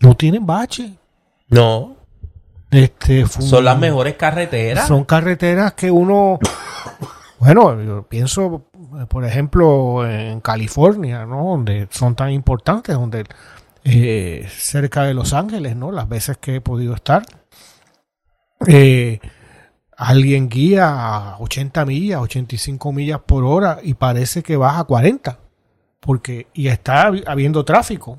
no 0.00 0.14
tienen 0.16 0.44
bache. 0.46 0.98
No, 1.48 1.96
Este, 2.70 3.26
son 3.26 3.64
las 3.64 3.78
mejores 3.78 4.14
carreteras. 4.14 4.86
son 4.86 5.04
carreteras 5.04 5.72
que 5.74 5.90
uno, 5.90 6.38
bueno, 7.38 7.82
yo 7.82 8.02
pienso, 8.08 8.69
por 9.08 9.24
ejemplo, 9.24 10.08
en 10.08 10.40
California, 10.40 11.24
¿no? 11.26 11.44
Donde 11.44 11.88
son 11.90 12.14
tan 12.14 12.30
importantes, 12.30 12.94
donde 12.94 13.24
eh, 13.84 14.46
cerca 14.50 15.04
de 15.04 15.14
Los 15.14 15.32
Ángeles, 15.32 15.76
¿no? 15.76 15.90
Las 15.92 16.08
veces 16.08 16.38
que 16.38 16.56
he 16.56 16.60
podido 16.60 16.94
estar, 16.94 17.22
eh, 18.66 19.20
alguien 19.96 20.48
guía 20.48 20.88
a 20.88 21.38
80 21.38 21.84
millas, 21.86 22.20
85 22.20 22.92
millas 22.92 23.20
por 23.24 23.44
hora 23.44 23.78
y 23.82 23.94
parece 23.94 24.42
que 24.42 24.56
baja 24.56 24.80
a 24.80 24.84
40, 24.84 25.38
porque 26.00 26.46
y 26.54 26.68
está 26.68 27.08
habi- 27.08 27.24
habiendo 27.26 27.64
tráfico. 27.64 28.18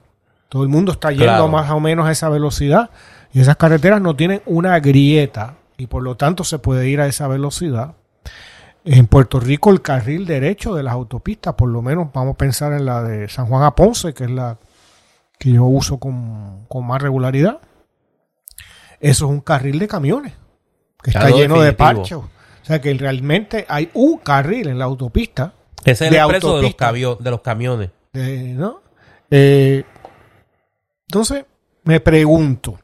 Todo 0.49 0.63
el 0.63 0.69
mundo 0.69 0.91
está 0.91 1.09
yendo 1.11 1.25
Claro. 1.25 1.47
más 1.47 1.69
o 1.71 1.79
menos 1.79 2.05
a 2.07 2.11
esa 2.11 2.29
velocidad 2.29 2.89
y 3.33 3.39
esas 3.39 3.55
carreteras 3.55 4.01
no 4.01 4.15
tienen 4.15 4.41
una 4.45 4.79
grieta 4.79 5.55
y 5.77 5.87
por 5.87 6.03
lo 6.03 6.15
tanto 6.17 6.43
se 6.43 6.59
puede 6.59 6.89
ir 6.89 6.99
a 6.99 7.07
esa 7.07 7.27
velocidad. 7.27 7.95
En 8.83 9.07
Puerto 9.07 9.39
Rico 9.39 9.69
el 9.71 9.81
carril 9.81 10.25
derecho 10.25 10.73
de 10.73 10.83
las 10.83 10.93
autopistas, 10.93 11.53
por 11.53 11.69
lo 11.69 11.81
menos 11.81 12.07
vamos 12.13 12.33
a 12.33 12.37
pensar 12.37 12.73
en 12.73 12.85
la 12.85 13.03
de 13.03 13.29
San 13.29 13.45
Juan 13.45 13.63
a 13.63 13.75
Ponce, 13.75 14.13
que 14.13 14.23
es 14.23 14.31
la 14.31 14.57
que 15.37 15.51
yo 15.51 15.65
uso 15.65 15.99
con, 15.99 16.65
con 16.67 16.85
más 16.85 17.01
regularidad. 17.01 17.59
Eso 18.99 19.25
es 19.25 19.31
un 19.31 19.41
carril 19.41 19.79
de 19.79 19.87
camiones, 19.87 20.33
que 21.01 21.11
está 21.11 21.29
lleno 21.29 21.61
de 21.61 21.73
parches. 21.73 22.17
O 22.17 22.29
sea 22.63 22.79
que 22.79 22.93
realmente 22.93 23.65
hay 23.67 23.89
un 23.93 24.19
carril 24.19 24.67
en 24.67 24.77
la 24.77 24.85
autopista 24.85 25.53
Ese 25.83 25.91
es 25.91 26.01
el 26.01 26.09
de 26.11 26.17
expreso 26.17 26.61
los, 26.61 27.23
de 27.23 27.31
los 27.31 27.41
camiones. 27.41 27.89
eh, 28.13 28.53
¿no? 28.55 28.81
Eh, 29.31 29.83
entonces, 31.07 31.45
me 31.83 31.99
pregunto, 31.99 32.79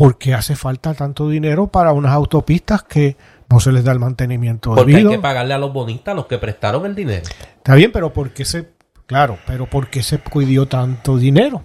¿por 0.00 0.16
qué 0.16 0.32
hace 0.32 0.56
falta 0.56 0.94
tanto 0.94 1.28
dinero 1.28 1.66
para 1.66 1.92
unas 1.92 2.12
autopistas 2.12 2.82
que 2.84 3.18
no 3.50 3.60
se 3.60 3.70
les 3.70 3.84
da 3.84 3.92
el 3.92 3.98
mantenimiento 3.98 4.74
Porque 4.74 4.92
hay 4.92 5.02
debido? 5.02 5.10
que 5.10 5.18
pagarle 5.18 5.52
a 5.52 5.58
los 5.58 5.74
bonistas, 5.74 6.16
los 6.16 6.24
que 6.24 6.38
prestaron 6.38 6.86
el 6.86 6.94
dinero. 6.94 7.24
Está 7.58 7.74
bien, 7.74 7.92
pero 7.92 8.10
¿por 8.10 8.30
qué 8.30 8.46
se, 8.46 8.70
claro, 9.04 9.36
pero 9.46 9.66
¿por 9.66 9.90
qué 9.90 10.02
se 10.02 10.18
cuidió 10.18 10.66
tanto 10.66 11.18
dinero? 11.18 11.64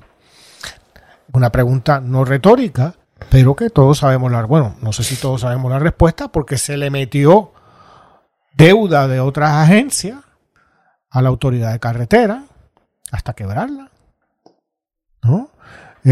Una 1.31 1.49
pregunta 1.49 2.01
no 2.01 2.25
retórica, 2.25 2.95
pero 3.29 3.55
que 3.55 3.69
todos 3.69 3.99
sabemos 3.99 4.29
la, 4.29 4.43
bueno, 4.43 4.75
no 4.81 4.91
sé 4.91 5.05
si 5.05 5.15
todos 5.15 5.39
sabemos 5.39 5.71
la 5.71 5.79
respuesta, 5.79 6.27
porque 6.27 6.57
se 6.57 6.75
le 6.75 6.89
metió 6.89 7.53
deuda 8.51 9.07
de 9.07 9.21
otras 9.21 9.51
agencias 9.51 10.19
a 11.09 11.21
la 11.21 11.29
autoridad 11.29 11.71
de 11.71 11.79
carretera 11.79 12.43
hasta 13.13 13.31
quebrarla, 13.31 13.91
¿no? 15.23 15.51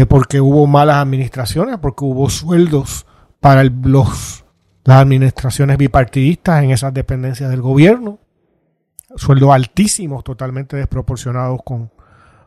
Porque 0.08 0.40
hubo 0.40 0.66
malas 0.66 0.96
administraciones, 0.96 1.78
porque 1.78 2.04
hubo 2.04 2.28
sueldos 2.28 3.06
para 3.40 3.62
los, 3.64 4.44
las 4.84 4.98
administraciones 4.98 5.78
bipartidistas 5.78 6.64
en 6.64 6.70
esas 6.70 6.92
dependencias 6.92 7.50
del 7.50 7.60
gobierno 7.60 8.18
sueldos 9.16 9.50
altísimos, 9.50 10.24
totalmente 10.24 10.76
desproporcionados 10.76 11.60
con, 11.64 11.90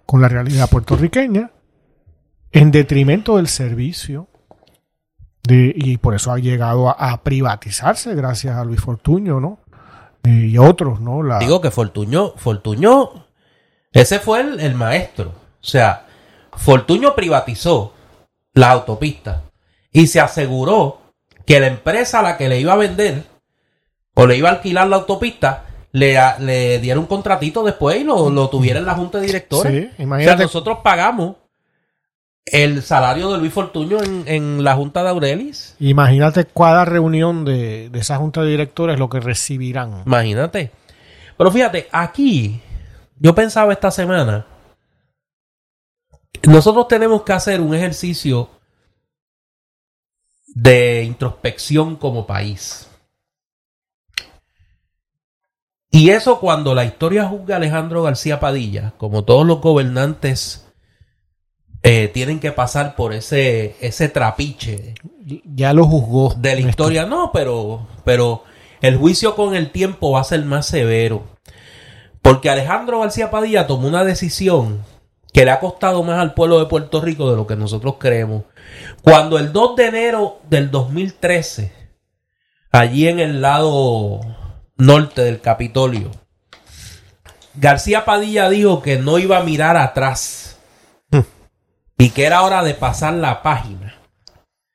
con 0.06 0.22
la 0.22 0.28
realidad 0.28 0.70
puertorriqueña, 0.70 1.52
en 2.52 2.72
detrimento 2.72 3.38
del 3.38 3.48
servicio. 3.48 4.28
De, 5.44 5.74
y 5.76 5.98
por 5.98 6.14
eso 6.14 6.32
ha 6.32 6.40
llegado 6.40 6.90
a, 6.90 7.24
privatizarse 7.24 8.14
gracias 8.16 8.58
a 8.58 8.66
Luis 8.66 8.82
Fortuño, 8.82 9.40
¿no? 9.40 9.60
Eh, 10.24 10.48
y 10.50 10.58
otros, 10.58 11.00
¿no? 11.00 11.22
Digo 11.40 11.62
que 11.62 11.72
Fortuño, 11.72 12.34
Fortuño, 12.36 13.26
ese 13.94 14.20
fue 14.20 14.42
el, 14.42 14.60
el 14.60 14.76
maestro. 14.76 15.30
O 15.30 15.66
sea, 15.66 16.07
Fortuño 16.58 17.16
privatizó 17.16 17.94
la 18.54 18.72
autopista 18.72 19.44
y 19.92 20.08
se 20.08 20.20
aseguró 20.20 21.00
que 21.46 21.60
la 21.60 21.68
empresa 21.68 22.20
a 22.20 22.24
la 22.24 22.38
que 22.38 22.50
le 22.50 22.60
iba 22.60 22.74
a 22.74 22.78
vender 22.78 23.24
o 24.14 24.26
le 24.26 24.38
iba 24.38 24.50
a 24.50 24.54
alquilar 24.54 24.88
la 24.88 24.98
autopista 24.98 25.64
le, 25.92 26.80
diera 26.80 27.00
un 27.00 27.06
contratito 27.06 27.64
después 27.64 28.00
y 28.02 28.04
lo, 28.04 28.30
lo 28.30 28.50
tuviera 28.50 28.80
en 28.80 28.86
la 28.86 28.96
junta 28.96 29.20
de 29.20 29.28
directores. 29.28 29.72
Sí, 29.72 29.90
o 29.92 29.96
sea, 29.96 30.04
imagínate, 30.04 30.44
nosotros 30.44 30.80
pagamos 30.84 31.38
el 32.46 32.82
salario 32.82 33.32
de 33.32 33.40
Luis 33.40 33.54
Fortuño 33.54 34.02
en, 34.02 34.24
en 34.28 34.64
la 34.64 34.76
junta 34.76 35.04
de 35.04 35.10
Aurelis. 35.10 35.76
imagínate 35.80 36.46
cada 36.46 36.86
reunión 36.86 37.46
de, 37.46 37.90
de 37.90 38.00
esa 38.00 38.18
junta 38.18 38.42
de 38.42 38.50
directores 38.50 39.00
lo 39.00 39.10
que 39.10 39.20
recibirán. 39.20 40.04
Imagínate. 40.06 40.72
Pero 41.38 41.52
fíjate, 41.52 41.88
aquí 41.92 42.62
yo 43.20 43.36
pensaba 43.36 43.74
esta 43.74 43.92
semana, 43.92 44.46
nosotros 46.48 46.88
tenemos 46.88 47.24
que 47.24 47.34
hacer 47.34 47.60
un 47.60 47.76
ejercicio 47.76 48.50
de 50.48 51.04
introspección 51.04 51.98
como 51.98 52.26
país. 52.26 52.88
Y 55.92 56.10
eso 56.10 56.40
cuando 56.40 56.74
la 56.74 56.86
historia 56.86 57.28
juzga 57.28 57.56
a 57.56 57.58
Alejandro 57.58 58.04
García 58.04 58.40
Padilla, 58.40 58.94
como 58.98 59.26
todos 59.26 59.46
los 59.46 59.60
gobernantes 59.60 60.66
eh, 61.84 62.08
tienen 62.08 62.40
que 62.40 62.54
pasar 62.54 62.96
por 62.96 63.14
ese, 63.14 63.76
ese 63.82 64.10
trapiche 64.10 64.96
Ya 65.44 65.74
lo 65.74 65.86
juzgó. 65.86 66.34
de 66.38 66.56
la 66.56 66.70
historia, 66.70 67.06
no, 67.06 67.32
pero, 67.34 67.88
pero 68.06 68.44
el 68.82 68.96
juicio 68.98 69.36
con 69.36 69.54
el 69.54 69.72
tiempo 69.72 70.12
va 70.12 70.22
a 70.22 70.26
ser 70.26 70.46
más 70.46 70.66
severo. 70.66 71.24
Porque 72.22 72.50
Alejandro 72.50 73.02
García 73.02 73.32
Padilla 73.32 73.68
tomó 73.68 73.88
una 73.88 74.06
decisión 74.06 74.84
que 75.38 75.46
le 75.46 75.52
ha 75.52 75.60
costado 75.60 76.02
más 76.02 76.18
al 76.18 76.34
pueblo 76.34 76.58
de 76.58 76.66
Puerto 76.66 77.00
Rico 77.00 77.30
de 77.30 77.36
lo 77.36 77.46
que 77.46 77.56
nosotros 77.56 77.98
creemos. 78.00 78.46
Cuando 79.04 79.38
el 79.38 79.54
2 79.54 79.76
de 79.76 79.86
enero 79.86 80.40
del 80.50 80.72
2013, 80.72 81.72
allí 82.72 83.08
en 83.08 83.20
el 83.20 83.40
lado 83.40 84.20
norte 84.78 85.22
del 85.22 85.40
Capitolio, 85.40 86.10
García 87.54 88.04
Padilla 88.04 88.50
dijo 88.50 88.82
que 88.82 88.98
no 88.98 89.20
iba 89.20 89.38
a 89.38 89.44
mirar 89.44 89.78
atrás 89.78 90.58
y 92.00 92.10
que 92.10 92.26
era 92.26 92.42
hora 92.42 92.64
de 92.64 92.74
pasar 92.74 93.14
la 93.14 93.44
página 93.44 93.94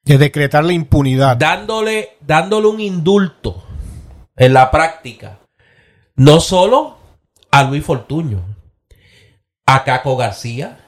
De 0.05 0.17
decretar 0.17 0.63
la 0.63 0.75
impunidad. 0.75 1.39
dándole, 1.39 2.19
dándole 2.21 2.69
un 2.69 2.79
indulto 2.79 3.65
en 4.37 4.53
la 4.53 4.71
práctica, 4.71 5.41
no 6.15 6.39
solo 6.39 6.99
a 7.51 7.65
Luis 7.65 7.85
Fortuño, 7.85 8.52
a 9.67 9.85
Caco 9.85 10.17
García, 10.17 10.79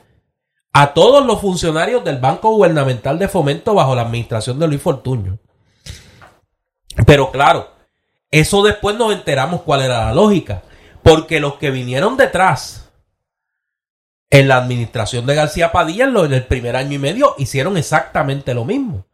a 0.72 0.94
todos 0.94 1.24
los 1.24 1.40
funcionarios 1.40 2.04
del 2.04 2.18
Banco 2.18 2.50
Gubernamental 2.50 3.18
de 3.18 3.28
Fomento 3.28 3.74
bajo 3.74 3.94
la 3.94 4.02
administración 4.02 4.58
de 4.58 4.68
Luis 4.68 4.82
Fortuño. 4.82 5.38
Pero 7.06 7.30
claro, 7.30 7.70
eso 8.30 8.62
después 8.62 8.96
nos 8.96 9.12
enteramos 9.12 9.62
cuál 9.62 9.82
era 9.82 10.06
la 10.06 10.14
lógica, 10.14 10.62
porque 11.02 11.40
los 11.40 11.54
que 11.54 11.70
vinieron 11.70 12.16
detrás 12.16 12.90
en 14.30 14.48
la 14.48 14.56
administración 14.56 15.26
de 15.26 15.34
García 15.34 15.70
Padilla 15.70 16.04
en 16.04 16.32
el 16.32 16.46
primer 16.46 16.76
año 16.76 16.94
y 16.94 16.98
medio 16.98 17.34
hicieron 17.38 17.76
exactamente 17.76 18.54
lo 18.54 18.64
mismo 18.64 19.06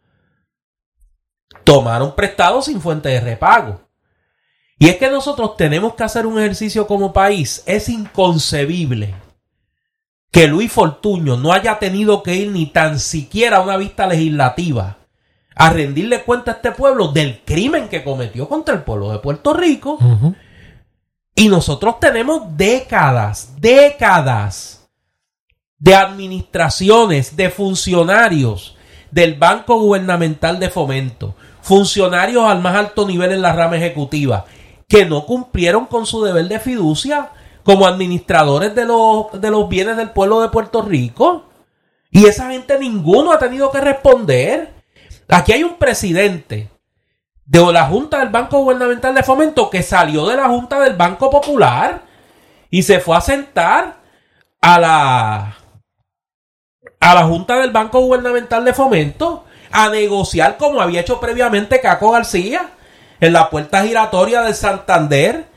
tomaron 1.64 2.14
prestado 2.14 2.62
sin 2.62 2.80
fuente 2.80 3.08
de 3.08 3.20
repago. 3.20 3.80
Y 4.78 4.88
es 4.88 4.96
que 4.96 5.10
nosotros 5.10 5.56
tenemos 5.56 5.94
que 5.94 6.04
hacer 6.04 6.26
un 6.26 6.38
ejercicio 6.38 6.86
como 6.86 7.12
país. 7.12 7.62
Es 7.66 7.88
inconcebible 7.88 9.14
que 10.30 10.46
Luis 10.46 10.72
Fortuño 10.72 11.36
no 11.36 11.52
haya 11.52 11.78
tenido 11.78 12.22
que 12.22 12.34
ir 12.34 12.50
ni 12.50 12.66
tan 12.66 13.00
siquiera 13.00 13.58
a 13.58 13.62
una 13.62 13.76
vista 13.76 14.06
legislativa 14.06 14.98
a 15.54 15.70
rendirle 15.70 16.22
cuenta 16.22 16.52
a 16.52 16.54
este 16.54 16.72
pueblo 16.72 17.08
del 17.08 17.40
crimen 17.44 17.88
que 17.88 18.04
cometió 18.04 18.48
contra 18.48 18.74
el 18.74 18.82
pueblo 18.82 19.10
de 19.12 19.18
Puerto 19.18 19.52
Rico. 19.52 19.98
Y 21.34 21.48
nosotros 21.48 22.00
tenemos 22.00 22.56
décadas, 22.56 23.54
décadas 23.60 24.88
de 25.78 25.94
administraciones, 25.94 27.36
de 27.36 27.50
funcionarios 27.50 28.76
del 29.10 29.34
Banco 29.34 29.78
Gubernamental 29.78 30.60
de 30.60 30.70
Fomento, 30.70 31.34
funcionarios 31.62 32.44
al 32.44 32.60
más 32.60 32.76
alto 32.76 33.06
nivel 33.06 33.32
en 33.32 33.42
la 33.42 33.52
rama 33.52 33.76
ejecutiva, 33.76 34.46
que 34.88 35.04
no 35.04 35.26
cumplieron 35.26 35.86
con 35.86 36.06
su 36.06 36.22
deber 36.22 36.48
de 36.48 36.60
fiducia 36.60 37.30
como 37.64 37.86
administradores 37.86 38.74
de 38.74 38.84
los, 38.84 39.40
de 39.40 39.50
los 39.50 39.68
bienes 39.68 39.96
del 39.96 40.10
pueblo 40.10 40.40
de 40.40 40.48
Puerto 40.48 40.82
Rico. 40.82 41.44
Y 42.10 42.26
esa 42.26 42.50
gente 42.50 42.78
ninguno 42.78 43.32
ha 43.32 43.38
tenido 43.38 43.70
que 43.70 43.80
responder. 43.80 44.74
Aquí 45.28 45.52
hay 45.52 45.62
un 45.62 45.76
presidente 45.76 46.68
de 47.50 47.72
la 47.72 47.86
Junta 47.86 48.18
del 48.20 48.28
Banco 48.28 48.58
Gubernamental 48.58 49.12
de 49.14 49.24
Fomento 49.24 49.70
que 49.70 49.82
salió 49.82 50.26
de 50.26 50.36
la 50.36 50.48
Junta 50.48 50.80
del 50.80 50.94
Banco 50.94 51.30
Popular 51.30 52.02
y 52.70 52.84
se 52.84 53.00
fue 53.00 53.16
a 53.16 53.20
sentar 53.20 53.96
a 54.60 54.78
la 54.78 55.56
a 57.00 57.14
la 57.14 57.24
Junta 57.24 57.58
del 57.58 57.72
Banco 57.72 58.00
Gubernamental 58.00 58.64
de 58.64 58.72
Fomento 58.72 59.44
a 59.72 59.88
negociar 59.88 60.58
como 60.58 60.80
había 60.80 61.00
hecho 61.00 61.18
previamente 61.18 61.80
Caco 61.80 62.12
García 62.12 62.70
en 63.20 63.32
la 63.32 63.50
puerta 63.50 63.82
giratoria 63.82 64.42
de 64.42 64.54
Santander 64.54 65.49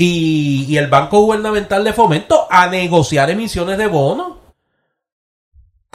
y, 0.00 0.64
y 0.68 0.76
el 0.78 0.86
Banco 0.86 1.18
Gubernamental 1.22 1.82
de 1.82 1.92
Fomento 1.92 2.46
a 2.48 2.68
negociar 2.68 3.30
emisiones 3.30 3.76
de 3.78 3.88
bonos 3.88 4.34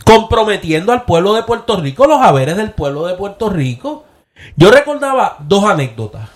comprometiendo 0.03 0.91
al 0.91 1.05
pueblo 1.05 1.33
de 1.33 1.43
Puerto 1.43 1.79
Rico 1.79 2.05
los 2.05 2.19
haberes 2.21 2.57
del 2.57 2.71
pueblo 2.71 3.07
de 3.07 3.15
Puerto 3.15 3.49
Rico. 3.49 4.03
Yo 4.57 4.71
recordaba 4.71 5.37
dos 5.39 5.63
anécdotas, 5.63 6.29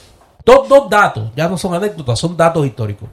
dos, 0.45 0.69
dos 0.69 0.89
datos, 0.89 1.31
ya 1.35 1.49
no 1.49 1.57
son 1.57 1.73
anécdotas, 1.73 2.17
son 2.17 2.37
datos 2.37 2.65
históricos. 2.65 3.09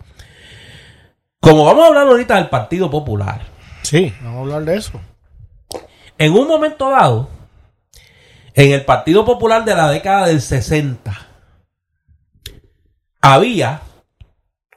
Como 1.41 1.65
vamos 1.65 1.85
a 1.85 1.89
hablar 1.89 2.07
ahorita 2.07 2.37
del 2.37 2.49
Partido 2.49 2.89
Popular, 2.91 3.43
Sí, 3.83 4.15
vamos 4.23 4.37
a 4.37 4.41
hablar 4.43 4.65
de 4.65 4.77
eso. 4.77 5.01
en 6.17 6.33
un 6.33 6.47
momento 6.47 6.89
dado, 6.91 7.29
en 8.55 8.71
el 8.71 8.85
Partido 8.85 9.25
Popular 9.25 9.65
de 9.65 9.75
la 9.75 9.91
década 9.91 10.29
del 10.29 10.41
60, 10.41 11.13
había 13.21 13.81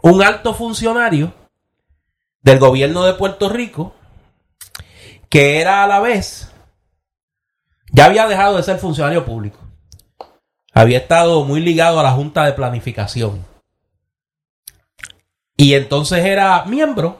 un 0.10 0.24
alto 0.24 0.54
funcionario 0.54 1.34
del 2.42 2.60
gobierno 2.60 3.04
de 3.04 3.14
Puerto 3.14 3.50
Rico 3.50 3.94
que 5.30 5.60
era 5.60 5.84
a 5.84 5.88
la 5.88 6.00
vez, 6.00 6.50
ya 7.92 8.06
había 8.06 8.28
dejado 8.28 8.56
de 8.56 8.64
ser 8.64 8.78
funcionario 8.78 9.26
público. 9.26 9.60
Había 10.74 11.00
estado 11.00 11.44
muy 11.44 11.60
ligado 11.60 12.00
a 12.00 12.04
la 12.04 12.12
Junta 12.12 12.46
de 12.46 12.54
Planificación. 12.54 13.46
Y 15.58 15.74
entonces 15.74 16.24
era 16.24 16.64
miembro 16.66 17.20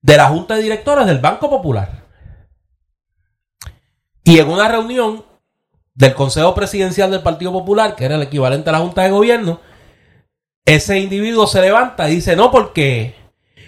de 0.00 0.16
la 0.16 0.28
Junta 0.28 0.54
de 0.54 0.62
Directores 0.62 1.06
del 1.06 1.18
Banco 1.18 1.50
Popular. 1.50 2.04
Y 4.24 4.38
en 4.38 4.48
una 4.48 4.68
reunión 4.68 5.24
del 5.94 6.14
Consejo 6.14 6.54
Presidencial 6.54 7.10
del 7.10 7.22
Partido 7.22 7.52
Popular, 7.52 7.96
que 7.96 8.06
era 8.06 8.14
el 8.14 8.22
equivalente 8.22 8.70
a 8.70 8.72
la 8.72 8.78
Junta 8.78 9.02
de 9.02 9.10
Gobierno, 9.10 9.60
ese 10.64 10.98
individuo 10.98 11.46
se 11.46 11.60
levanta 11.60 12.08
y 12.08 12.16
dice, 12.16 12.36
no, 12.36 12.50
porque 12.50 13.14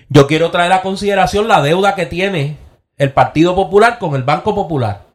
yo 0.09 0.27
quiero 0.27 0.51
traer 0.51 0.73
a 0.73 0.83
consideración 0.83 1.49
la 1.49 1.63
deuda 1.63 1.95
que 1.95 2.07
tiene 2.07 2.59
el 2.97 3.13
Partido 3.13 3.55
Popular 3.55 3.99
con 3.99 4.15
el 4.15 4.23
Banco 4.23 4.55
Popular. 4.55 5.07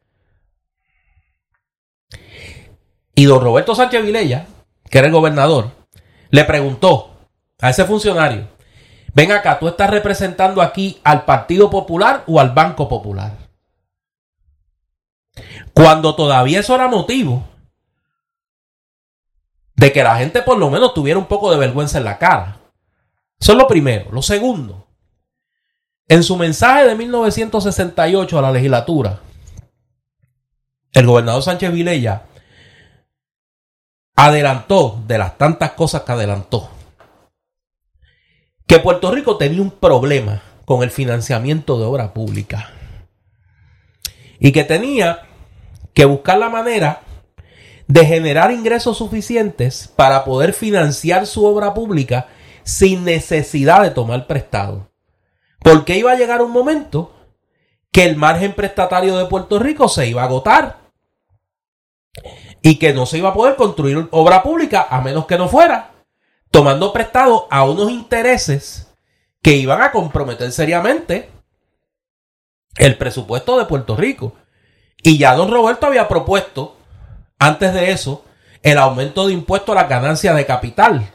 Y 3.14 3.24
don 3.24 3.42
Roberto 3.42 3.74
Sánchez 3.74 4.04
Vilella, 4.04 4.46
que 4.90 4.98
era 4.98 5.06
el 5.06 5.12
gobernador, 5.12 5.70
le 6.30 6.44
preguntó 6.44 7.16
a 7.60 7.70
ese 7.70 7.84
funcionario, 7.84 8.48
ven 9.14 9.32
acá, 9.32 9.58
¿tú 9.58 9.68
estás 9.68 9.90
representando 9.90 10.62
aquí 10.62 11.00
al 11.02 11.24
Partido 11.24 11.70
Popular 11.70 12.24
o 12.26 12.38
al 12.38 12.50
Banco 12.50 12.88
Popular? 12.88 13.32
Cuando 15.72 16.14
todavía 16.14 16.60
eso 16.60 16.74
era 16.74 16.88
motivo 16.88 17.44
de 19.78 19.92
que 19.92 20.02
la 20.02 20.16
gente 20.18 20.42
por 20.42 20.58
lo 20.58 20.70
menos 20.70 20.92
tuviera 20.92 21.18
un 21.18 21.26
poco 21.26 21.52
de 21.52 21.56
vergüenza 21.56 21.98
en 21.98 22.04
la 22.04 22.18
cara. 22.18 22.58
Eso 23.40 23.52
es 23.52 23.58
lo 23.58 23.68
primero. 23.68 24.10
Lo 24.10 24.22
segundo, 24.22 24.88
en 26.08 26.24
su 26.24 26.36
mensaje 26.36 26.84
de 26.84 26.96
1968 26.96 28.38
a 28.38 28.42
la 28.42 28.50
legislatura, 28.50 29.20
el 30.92 31.06
gobernador 31.06 31.44
Sánchez 31.44 31.72
Vilella 31.72 32.24
adelantó, 34.16 35.00
de 35.06 35.16
las 35.16 35.38
tantas 35.38 35.72
cosas 35.72 36.02
que 36.02 36.10
adelantó, 36.10 36.68
que 38.66 38.80
Puerto 38.80 39.12
Rico 39.12 39.36
tenía 39.36 39.62
un 39.62 39.70
problema 39.70 40.42
con 40.64 40.82
el 40.82 40.90
financiamiento 40.90 41.78
de 41.78 41.84
obra 41.84 42.12
pública 42.12 42.72
y 44.40 44.50
que 44.50 44.64
tenía 44.64 45.22
que 45.94 46.04
buscar 46.04 46.38
la 46.38 46.48
manera 46.48 47.02
de 47.88 48.06
generar 48.06 48.52
ingresos 48.52 48.98
suficientes 48.98 49.88
para 49.88 50.24
poder 50.24 50.52
financiar 50.52 51.26
su 51.26 51.44
obra 51.44 51.74
pública 51.74 52.28
sin 52.62 53.04
necesidad 53.04 53.82
de 53.82 53.90
tomar 53.90 54.26
prestado. 54.26 54.92
Porque 55.60 55.96
iba 55.96 56.12
a 56.12 56.16
llegar 56.16 56.42
un 56.42 56.52
momento 56.52 57.14
que 57.90 58.04
el 58.04 58.16
margen 58.16 58.52
prestatario 58.52 59.16
de 59.16 59.26
Puerto 59.26 59.58
Rico 59.58 59.88
se 59.88 60.06
iba 60.06 60.22
a 60.22 60.26
agotar 60.26 60.78
y 62.62 62.78
que 62.78 62.92
no 62.92 63.06
se 63.06 63.18
iba 63.18 63.30
a 63.30 63.34
poder 63.34 63.56
construir 63.56 64.06
obra 64.12 64.42
pública 64.42 64.86
a 64.88 65.00
menos 65.00 65.26
que 65.26 65.38
no 65.38 65.48
fuera 65.48 65.98
tomando 66.50 66.92
prestado 66.92 67.46
a 67.50 67.64
unos 67.64 67.90
intereses 67.90 68.94
que 69.42 69.56
iban 69.56 69.82
a 69.82 69.92
comprometer 69.92 70.50
seriamente 70.52 71.30
el 72.76 72.96
presupuesto 72.96 73.58
de 73.58 73.66
Puerto 73.66 73.96
Rico. 73.96 74.34
Y 75.02 75.18
ya 75.18 75.34
don 75.34 75.50
Roberto 75.50 75.86
había 75.86 76.08
propuesto, 76.08 76.76
antes 77.38 77.72
de 77.74 77.92
eso, 77.92 78.24
el 78.62 78.78
aumento 78.78 79.26
de 79.26 79.32
impuesto 79.32 79.72
a 79.72 79.76
las 79.76 79.88
ganancias 79.88 80.34
de 80.36 80.46
capital, 80.46 81.10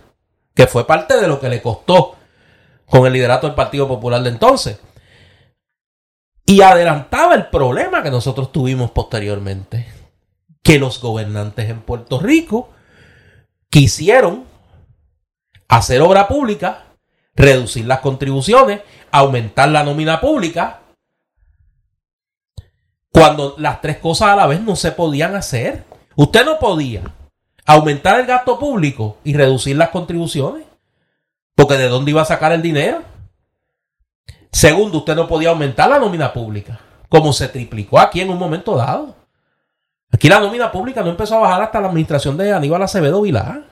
que 0.54 0.68
fue 0.68 0.88
parte 0.88 1.20
de 1.20 1.28
lo 1.28 1.40
que 1.40 1.50
le 1.50 1.62
costó 1.62 2.16
con 2.86 3.06
el 3.06 3.14
liderato 3.14 3.48
del 3.48 3.56
Partido 3.56 3.88
Popular 3.88 4.22
de 4.22 4.30
entonces. 4.30 4.80
Y 6.46 6.62
adelantaba 6.62 7.36
el 7.36 7.48
problema 7.48 8.04
que 8.04 8.12
nosotros 8.12 8.52
tuvimos 8.52 8.92
posteriormente, 8.92 9.88
que 10.62 10.80
los 10.80 11.02
gobernantes 11.02 11.70
en 11.70 11.82
Puerto 11.82 12.20
Rico 12.20 12.70
quisieron 13.70 14.46
hacer 15.68 16.02
obra 16.02 16.28
pública, 16.28 16.86
reducir 17.36 17.86
las 17.86 18.00
contribuciones, 18.00 18.82
aumentar 19.12 19.70
la 19.70 19.84
nómina 19.84 20.22
pública, 20.22 20.82
cuando 23.10 23.56
las 23.58 23.82
tres 23.82 23.98
cosas 23.98 24.30
a 24.30 24.36
la 24.36 24.48
vez 24.48 24.62
no 24.62 24.76
se 24.76 24.92
podían 24.92 25.36
hacer. 25.36 25.84
Usted 26.16 26.46
no 26.46 26.60
podía 26.60 27.02
aumentar 27.66 28.20
el 28.20 28.26
gasto 28.26 28.60
público 28.60 29.18
y 29.24 29.34
reducir 29.34 29.76
las 29.76 29.90
contribuciones, 29.90 30.66
porque 31.56 31.76
¿de 31.76 31.88
dónde 31.88 32.12
iba 32.12 32.22
a 32.22 32.26
sacar 32.26 32.52
el 32.52 32.62
dinero? 32.62 33.02
Segundo, 34.52 35.00
usted 35.00 35.16
no 35.16 35.28
podía 35.28 35.50
aumentar 35.50 35.90
la 35.90 36.00
nómina 36.00 36.32
pública, 36.32 36.80
como 37.10 37.34
se 37.34 37.48
triplicó 37.48 38.00
aquí 38.00 38.22
en 38.22 38.30
un 38.30 38.38
momento 38.38 38.76
dado. 38.76 39.16
Aquí 40.12 40.30
la 40.30 40.40
nómina 40.40 40.72
pública 40.72 41.02
no 41.02 41.10
empezó 41.10 41.38
a 41.38 41.40
bajar 41.40 41.64
hasta 41.64 41.82
la 41.82 41.88
administración 41.88 42.38
de 42.38 42.54
Aníbal 42.54 42.84
Acevedo 42.84 43.22
Vilar. 43.22 43.64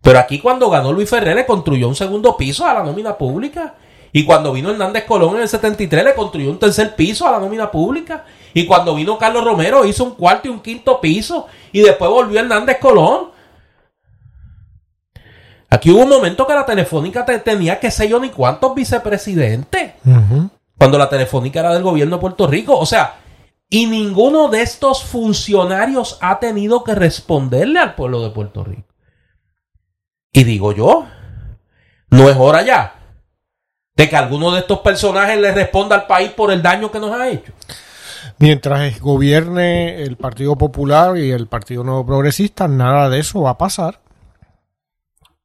Pero 0.00 0.18
aquí 0.18 0.38
cuando 0.38 0.70
ganó 0.70 0.92
Luis 0.92 1.10
Ferrer 1.10 1.34
le 1.34 1.46
construyó 1.46 1.88
un 1.88 1.96
segundo 1.96 2.36
piso 2.36 2.64
a 2.64 2.74
la 2.74 2.84
nómina 2.84 3.18
pública. 3.18 3.74
Y 4.12 4.24
cuando 4.24 4.52
vino 4.52 4.70
Hernández 4.70 5.04
Colón 5.04 5.36
en 5.36 5.42
el 5.42 5.48
73 5.48 6.04
le 6.04 6.14
construyó 6.14 6.50
un 6.50 6.58
tercer 6.58 6.94
piso 6.94 7.26
a 7.26 7.32
la 7.32 7.38
nómina 7.40 7.70
pública. 7.70 8.24
Y 8.54 8.66
cuando 8.66 8.94
vino 8.94 9.18
Carlos 9.18 9.44
Romero 9.44 9.84
hizo 9.84 10.04
un 10.04 10.14
cuarto 10.14 10.48
y 10.48 10.50
un 10.50 10.60
quinto 10.60 11.00
piso. 11.00 11.46
Y 11.72 11.80
después 11.82 12.10
volvió 12.10 12.40
Hernández 12.40 12.78
Colón. 12.80 13.30
Aquí 15.70 15.90
hubo 15.90 16.02
un 16.02 16.08
momento 16.08 16.46
que 16.46 16.54
la 16.54 16.66
telefónica 16.66 17.24
te- 17.24 17.38
tenía 17.38 17.80
que 17.80 17.90
sé 17.90 18.08
yo 18.08 18.20
ni 18.20 18.28
cuántos 18.30 18.74
vicepresidentes. 18.74 19.92
Cuando 20.78 20.98
la 20.98 21.08
telefónica 21.08 21.60
era 21.60 21.72
del 21.72 21.82
gobierno 21.82 22.16
de 22.16 22.20
Puerto 22.20 22.46
Rico. 22.46 22.78
O 22.78 22.84
sea, 22.84 23.14
y 23.70 23.86
ninguno 23.86 24.48
de 24.48 24.60
estos 24.60 25.02
funcionarios 25.02 26.18
ha 26.20 26.38
tenido 26.38 26.84
que 26.84 26.94
responderle 26.94 27.78
al 27.78 27.94
pueblo 27.94 28.22
de 28.22 28.30
Puerto 28.30 28.64
Rico. 28.64 28.84
Y 30.32 30.44
digo 30.44 30.72
yo, 30.72 31.06
no 32.10 32.28
es 32.28 32.36
hora 32.38 32.62
ya 32.62 32.94
de 33.94 34.08
que 34.08 34.16
alguno 34.16 34.50
de 34.50 34.60
estos 34.60 34.80
personajes 34.80 35.38
le 35.38 35.52
responda 35.52 35.94
al 35.96 36.06
país 36.06 36.30
por 36.30 36.50
el 36.50 36.62
daño 36.62 36.90
que 36.90 36.98
nos 37.00 37.12
ha 37.18 37.28
hecho. 37.28 37.52
Mientras 38.38 39.00
gobierne 39.00 40.02
el 40.02 40.16
Partido 40.16 40.56
Popular 40.56 41.16
y 41.16 41.30
el 41.30 41.46
Partido 41.46 41.84
Nuevo 41.84 42.04
Progresista, 42.06 42.66
nada 42.68 43.08
de 43.08 43.20
eso 43.20 43.42
va 43.42 43.50
a 43.50 43.58
pasar. 43.58 44.00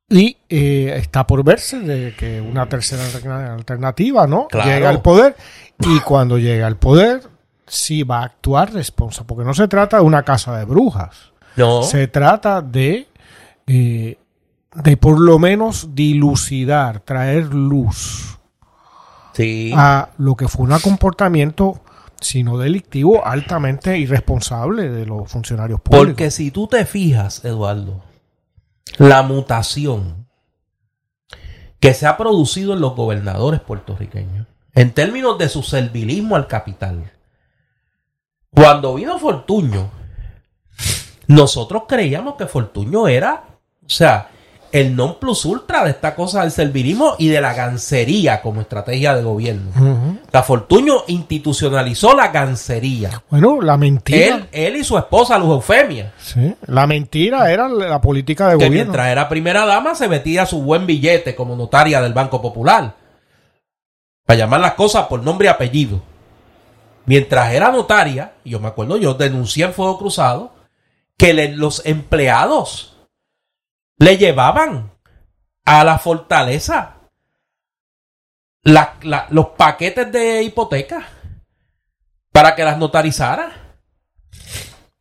Y 0.09 0.37
eh, 0.49 0.93
está 0.97 1.27
por 1.27 1.43
verse 1.43 1.79
de 1.79 2.15
que 2.15 2.39
una 2.39 2.67
tercera 2.67 3.03
alterna- 3.03 3.53
alternativa, 3.53 4.25
¿no? 4.25 4.47
Claro. 4.47 4.69
Llega 4.69 4.89
al 4.89 5.01
poder 5.01 5.35
y 5.79 5.99
cuando 5.99 6.37
llega 6.37 6.65
al 6.65 6.77
poder 6.77 7.23
sí 7.67 8.03
va 8.03 8.19
a 8.19 8.25
actuar 8.25 8.73
responsable, 8.73 9.27
porque 9.27 9.43
no 9.43 9.53
se 9.53 9.67
trata 9.67 9.97
de 9.97 10.03
una 10.03 10.23
casa 10.23 10.57
de 10.57 10.63
brujas. 10.63 11.33
No. 11.57 11.83
Se 11.83 12.07
trata 12.07 12.61
de, 12.61 13.07
eh, 13.67 14.17
de 14.75 14.97
por 14.97 15.19
lo 15.19 15.39
menos 15.39 15.93
dilucidar, 15.93 17.01
traer 17.01 17.53
luz 17.53 18.37
Sí. 19.33 19.73
a 19.75 20.09
lo 20.17 20.35
que 20.35 20.47
fue 20.47 20.65
un 20.67 20.79
comportamiento, 20.79 21.81
si 22.21 22.43
no 22.43 22.57
delictivo, 22.57 23.25
altamente 23.25 23.97
irresponsable 23.97 24.89
de 24.89 25.05
los 25.05 25.29
funcionarios 25.31 25.81
públicos. 25.81 26.07
Porque 26.07 26.31
si 26.31 26.51
tú 26.51 26.67
te 26.67 26.85
fijas, 26.85 27.43
Eduardo, 27.45 28.03
la 28.97 29.21
mutación 29.23 30.27
que 31.79 31.93
se 31.93 32.07
ha 32.07 32.17
producido 32.17 32.73
en 32.73 32.81
los 32.81 32.95
gobernadores 32.95 33.59
puertorriqueños, 33.61 34.47
en 34.73 34.91
términos 34.93 35.37
de 35.37 35.49
su 35.49 35.63
servilismo 35.63 36.35
al 36.35 36.47
capital, 36.47 37.11
cuando 38.49 38.95
vino 38.95 39.19
Fortuño, 39.19 39.91
nosotros 41.27 41.83
creíamos 41.87 42.35
que 42.35 42.47
Fortuño 42.47 43.07
era, 43.07 43.43
o 43.85 43.89
sea, 43.89 44.29
el 44.79 44.95
non 44.95 45.19
plus 45.19 45.45
ultra 45.45 45.83
de 45.83 45.91
esta 45.91 46.13
cosa 46.15 46.41
del 46.41 46.51
servilismo 46.51 47.15
y 47.17 47.29
de 47.29 47.41
la 47.41 47.53
gancería 47.53 48.41
como 48.41 48.61
estrategia 48.61 49.15
de 49.15 49.23
gobierno. 49.23 49.71
La 50.31 50.43
Fortuño 50.43 51.03
institucionalizó 51.07 52.15
la 52.15 52.27
gancería. 52.29 53.23
Bueno, 53.29 53.61
la 53.61 53.77
mentira. 53.77 54.35
Él, 54.35 54.45
él 54.51 54.75
y 54.77 54.83
su 54.83 54.97
esposa, 54.97 55.37
Luz 55.37 55.49
Eufemia, 55.55 56.13
Sí, 56.21 56.53
La 56.67 56.85
mentira 56.87 57.51
era 57.51 57.67
la 57.67 57.99
política 58.01 58.45
de 58.49 58.57
que 58.57 58.65
gobierno. 58.65 58.75
mientras 58.91 59.07
era 59.07 59.27
primera 59.29 59.65
dama 59.65 59.95
se 59.95 60.07
metía 60.07 60.45
su 60.45 60.61
buen 60.61 60.85
billete 60.85 61.35
como 61.35 61.55
notaria 61.55 62.01
del 62.01 62.13
Banco 62.13 62.41
Popular. 62.41 62.93
Para 64.25 64.39
llamar 64.39 64.59
las 64.59 64.73
cosas 64.73 65.07
por 65.07 65.23
nombre 65.23 65.47
y 65.47 65.49
apellido. 65.49 66.01
Mientras 67.05 67.53
era 67.53 67.71
notaria, 67.71 68.33
yo 68.43 68.59
me 68.59 68.67
acuerdo, 68.67 68.97
yo 68.97 69.13
denuncié 69.13 69.63
en 69.65 69.73
Fuego 69.73 69.97
Cruzado, 69.97 70.51
que 71.17 71.33
le- 71.33 71.55
los 71.55 71.85
empleados 71.85 72.96
le 73.97 74.17
llevaban 74.17 74.91
a 75.65 75.83
la 75.83 75.97
fortaleza 75.99 76.97
los 78.63 79.47
paquetes 79.57 80.11
de 80.11 80.43
hipoteca 80.43 81.07
para 82.31 82.55
que 82.55 82.63
las 82.63 82.77
notarizara. 82.77 83.51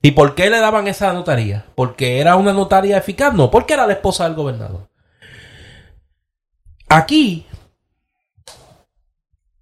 ¿Y 0.00 0.12
por 0.12 0.34
qué 0.34 0.50
le 0.50 0.60
daban 0.60 0.86
esa 0.86 1.12
notaría? 1.12 1.66
¿Porque 1.74 2.20
era 2.20 2.36
una 2.36 2.52
notaria 2.52 2.96
eficaz? 2.96 3.34
No, 3.34 3.50
porque 3.50 3.74
era 3.74 3.86
la 3.86 3.94
esposa 3.94 4.24
del 4.24 4.34
gobernador. 4.34 4.88
Aquí, 6.88 7.46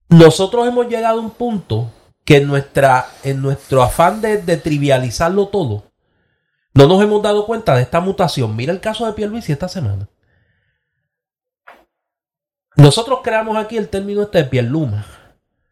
nosotros 0.08 0.68
hemos 0.68 0.88
llegado 0.88 1.18
a 1.18 1.22
un 1.22 1.30
punto 1.30 1.90
que 2.26 2.38
en, 2.38 2.46
nuestra, 2.46 3.06
en 3.22 3.40
nuestro 3.40 3.82
afán 3.82 4.20
de 4.20 4.56
trivializarlo 4.58 5.48
todo, 5.48 5.93
no 6.74 6.86
nos 6.86 7.02
hemos 7.02 7.22
dado 7.22 7.46
cuenta 7.46 7.74
de 7.76 7.82
esta 7.82 8.00
mutación. 8.00 8.54
Mira 8.56 8.72
el 8.72 8.80
caso 8.80 9.06
de 9.06 9.12
Pierluisi 9.12 9.52
esta 9.52 9.68
semana. 9.68 10.08
Nosotros 12.76 13.20
creamos 13.22 13.56
aquí 13.56 13.76
el 13.76 13.88
término 13.88 14.22
este 14.22 14.38
de 14.38 14.44
Pierluma 14.44 15.06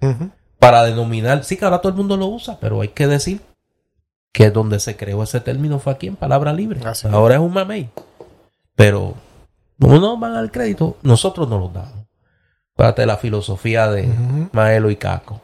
Ujú. 0.00 0.30
para 0.58 0.84
denominar, 0.84 1.42
sí 1.44 1.56
que 1.56 1.64
ahora 1.64 1.80
todo 1.80 1.90
el 1.90 1.96
mundo 1.98 2.16
lo 2.16 2.26
usa, 2.26 2.58
pero 2.60 2.80
hay 2.80 2.88
que 2.88 3.08
decir 3.08 3.40
que 4.32 4.50
donde 4.50 4.78
se 4.78 4.96
creó 4.96 5.22
ese 5.22 5.40
término 5.40 5.78
fue 5.80 5.92
aquí 5.92 6.06
en 6.06 6.16
palabra 6.16 6.52
libre. 6.52 6.80
Así 6.84 7.08
es. 7.08 7.12
ahora 7.12 7.34
es 7.34 7.40
un 7.40 7.52
mamey. 7.52 7.90
Pero 8.76 9.14
no 9.78 9.98
nos 10.00 10.18
van 10.20 10.36
al 10.36 10.50
crédito, 10.52 10.96
nosotros 11.02 11.48
no 11.48 11.58
los 11.58 11.72
damos. 11.72 12.06
Parte 12.74 13.02
de 13.02 13.06
la 13.06 13.18
filosofía 13.18 13.88
de. 13.90 14.08
Maelo 14.52 14.90
y 14.90 14.96
Caco. 14.96 15.40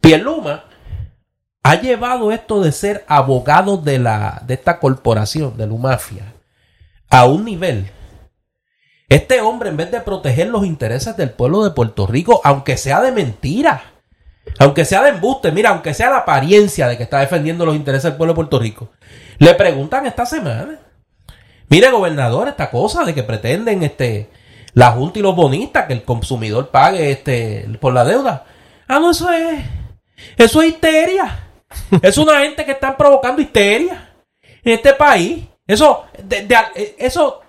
Pierluma 0.00 0.64
ha 1.66 1.80
llevado 1.80 2.30
esto 2.30 2.60
de 2.60 2.70
ser 2.70 3.04
abogado 3.08 3.76
de, 3.76 3.98
la, 3.98 4.40
de 4.46 4.54
esta 4.54 4.78
corporación, 4.78 5.56
de 5.56 5.66
Lumafia, 5.66 6.32
a 7.10 7.24
un 7.24 7.44
nivel. 7.44 7.90
Este 9.08 9.40
hombre, 9.40 9.70
en 9.70 9.76
vez 9.76 9.90
de 9.90 10.00
proteger 10.00 10.46
los 10.46 10.64
intereses 10.64 11.16
del 11.16 11.30
pueblo 11.30 11.64
de 11.64 11.72
Puerto 11.72 12.06
Rico, 12.06 12.40
aunque 12.44 12.76
sea 12.76 13.00
de 13.00 13.10
mentira, 13.10 13.82
aunque 14.60 14.84
sea 14.84 15.02
de 15.02 15.08
embuste, 15.10 15.50
mira, 15.50 15.70
aunque 15.70 15.92
sea 15.92 16.08
la 16.08 16.18
apariencia 16.18 16.86
de 16.86 16.96
que 16.96 17.02
está 17.02 17.18
defendiendo 17.18 17.66
los 17.66 17.74
intereses 17.74 18.04
del 18.04 18.16
pueblo 18.16 18.34
de 18.34 18.36
Puerto 18.36 18.60
Rico, 18.60 18.90
le 19.38 19.52
preguntan 19.54 20.06
esta 20.06 20.24
semana, 20.24 20.78
mire 21.68 21.90
gobernador, 21.90 22.46
esta 22.46 22.70
cosa 22.70 23.04
de 23.04 23.12
que 23.12 23.24
pretenden 23.24 23.82
este 23.82 24.30
la 24.72 24.92
Junta 24.92 25.18
y 25.18 25.22
los 25.22 25.34
bonistas 25.34 25.86
que 25.86 25.94
el 25.94 26.04
consumidor 26.04 26.68
pague 26.68 27.10
este 27.10 27.68
por 27.80 27.92
la 27.92 28.04
deuda. 28.04 28.44
Ah, 28.86 29.00
no, 29.00 29.10
eso 29.10 29.32
es 29.32 29.64
eso 30.36 30.62
es 30.62 30.68
histeria. 30.68 31.45
Es 32.02 32.18
una 32.18 32.40
gente 32.40 32.64
que 32.64 32.72
están 32.72 32.96
provocando 32.96 33.40
histeria 33.42 34.14
en 34.62 34.72
este 34.74 34.92
país. 34.94 35.44
Eso, 35.66 36.04
de- 36.22 36.46
de- 36.46 36.94
eso 36.98 37.40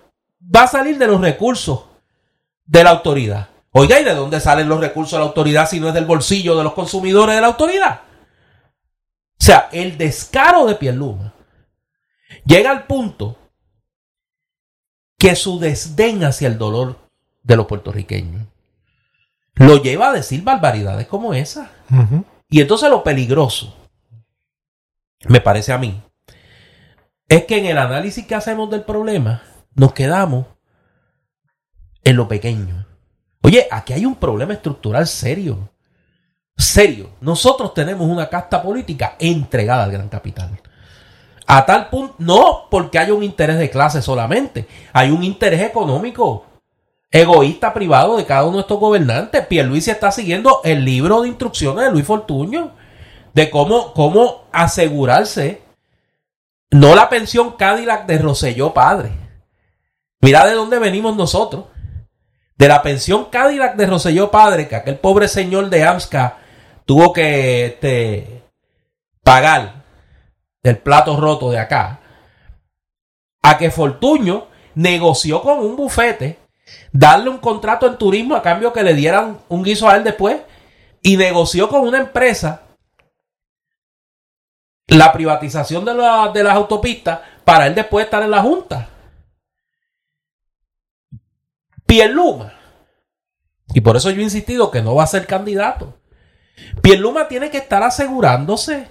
va 0.54 0.62
a 0.64 0.68
salir 0.68 0.98
de 0.98 1.06
los 1.06 1.20
recursos 1.20 1.84
de 2.64 2.84
la 2.84 2.90
autoridad. 2.90 3.48
Oiga, 3.72 4.00
¿y 4.00 4.04
de 4.04 4.14
dónde 4.14 4.40
salen 4.40 4.68
los 4.68 4.80
recursos 4.80 5.12
de 5.12 5.18
la 5.18 5.26
autoridad 5.26 5.68
si 5.68 5.78
no 5.78 5.88
es 5.88 5.94
del 5.94 6.06
bolsillo 6.06 6.56
de 6.56 6.64
los 6.64 6.72
consumidores 6.72 7.34
de 7.34 7.40
la 7.40 7.46
autoridad? 7.48 8.00
O 9.40 9.44
sea, 9.44 9.68
el 9.72 9.96
descaro 9.96 10.66
de 10.66 10.74
Pierluma 10.74 11.32
llega 12.44 12.70
al 12.70 12.86
punto 12.86 13.36
que 15.18 15.36
su 15.36 15.58
desdén 15.58 16.24
hacia 16.24 16.48
el 16.48 16.58
dolor 16.58 16.96
de 17.42 17.56
los 17.56 17.66
puertorriqueños 17.66 18.46
lo 19.54 19.76
lleva 19.82 20.10
a 20.10 20.12
decir 20.12 20.42
barbaridades 20.42 21.06
como 21.06 21.34
esa. 21.34 21.70
Y 22.48 22.60
entonces 22.60 22.88
lo 22.90 23.02
peligroso, 23.02 23.76
me 25.26 25.40
parece 25.40 25.72
a 25.72 25.78
mí, 25.78 26.02
es 27.28 27.44
que 27.44 27.58
en 27.58 27.66
el 27.66 27.78
análisis 27.78 28.26
que 28.26 28.34
hacemos 28.34 28.70
del 28.70 28.82
problema 28.82 29.42
nos 29.74 29.92
quedamos 29.92 30.46
en 32.04 32.16
lo 32.16 32.26
pequeño. 32.28 32.86
Oye, 33.42 33.66
aquí 33.70 33.92
hay 33.92 34.06
un 34.06 34.16
problema 34.16 34.54
estructural 34.54 35.06
serio. 35.06 35.70
Serio. 36.56 37.10
Nosotros 37.20 37.74
tenemos 37.74 38.08
una 38.08 38.28
casta 38.28 38.62
política 38.62 39.16
entregada 39.18 39.84
al 39.84 39.92
gran 39.92 40.08
capital. 40.08 40.58
A 41.46 41.64
tal 41.64 41.88
punto, 41.88 42.14
no 42.18 42.66
porque 42.70 42.98
haya 42.98 43.14
un 43.14 43.22
interés 43.22 43.58
de 43.58 43.70
clase 43.70 44.02
solamente, 44.02 44.66
hay 44.92 45.10
un 45.10 45.22
interés 45.22 45.62
económico 45.62 46.44
egoísta 47.10 47.72
privado 47.72 48.16
de 48.16 48.26
cada 48.26 48.44
uno 48.44 48.56
de 48.56 48.62
estos 48.62 48.78
gobernantes. 48.80 49.46
Pierluisi 49.46 49.90
está 49.90 50.10
siguiendo 50.10 50.60
el 50.64 50.84
libro 50.84 51.22
de 51.22 51.28
instrucciones 51.28 51.84
de 51.84 51.90
Luis 51.90 52.06
Fortuño 52.06 52.72
de 53.34 53.50
cómo, 53.50 53.92
cómo 53.92 54.44
asegurarse 54.52 55.62
no 56.70 56.94
la 56.94 57.08
pensión 57.08 57.52
Cadillac 57.52 58.06
de 58.06 58.18
Roselló 58.18 58.74
padre. 58.74 59.12
Mira 60.20 60.46
de 60.46 60.54
dónde 60.54 60.78
venimos 60.78 61.16
nosotros. 61.16 61.66
De 62.56 62.68
la 62.68 62.82
pensión 62.82 63.26
Cadillac 63.26 63.76
de 63.76 63.86
Roselló 63.86 64.30
padre 64.30 64.68
que 64.68 64.76
aquel 64.76 64.98
pobre 64.98 65.28
señor 65.28 65.70
de 65.70 65.84
AMSCA 65.84 66.38
tuvo 66.84 67.12
que 67.12 67.66
este, 67.66 68.42
pagar 69.22 69.84
del 70.62 70.78
plato 70.78 71.16
roto 71.18 71.50
de 71.50 71.58
acá. 71.58 72.00
A 73.42 73.56
que 73.56 73.70
Fortuño 73.70 74.48
negoció 74.74 75.40
con 75.42 75.60
un 75.60 75.76
bufete 75.76 76.38
darle 76.92 77.30
un 77.30 77.38
contrato 77.38 77.86
en 77.86 77.96
turismo 77.96 78.34
a 78.34 78.42
cambio 78.42 78.72
que 78.72 78.82
le 78.82 78.94
dieran 78.94 79.38
un 79.48 79.62
guiso 79.62 79.88
a 79.88 79.96
él 79.96 80.04
después 80.04 80.38
y 81.02 81.16
negoció 81.16 81.68
con 81.68 81.86
una 81.86 81.98
empresa 81.98 82.62
la 84.88 85.12
privatización 85.12 85.84
de, 85.84 85.92
de 85.92 86.44
las 86.44 86.54
autopistas 86.54 87.20
para 87.44 87.66
él 87.66 87.74
después 87.74 88.04
estar 88.04 88.22
en 88.22 88.30
la 88.30 88.42
Junta. 88.42 88.88
Pierluma. 91.86 92.54
Y 93.74 93.80
por 93.80 93.96
eso 93.96 94.10
yo 94.10 94.20
he 94.20 94.24
insistido 94.24 94.70
que 94.70 94.82
no 94.82 94.94
va 94.94 95.04
a 95.04 95.08
ser 95.08 95.26
candidato. 95.26 95.94
Pierluma 96.82 97.28
tiene 97.28 97.50
que 97.50 97.58
estar 97.58 97.82
asegurándose 97.82 98.88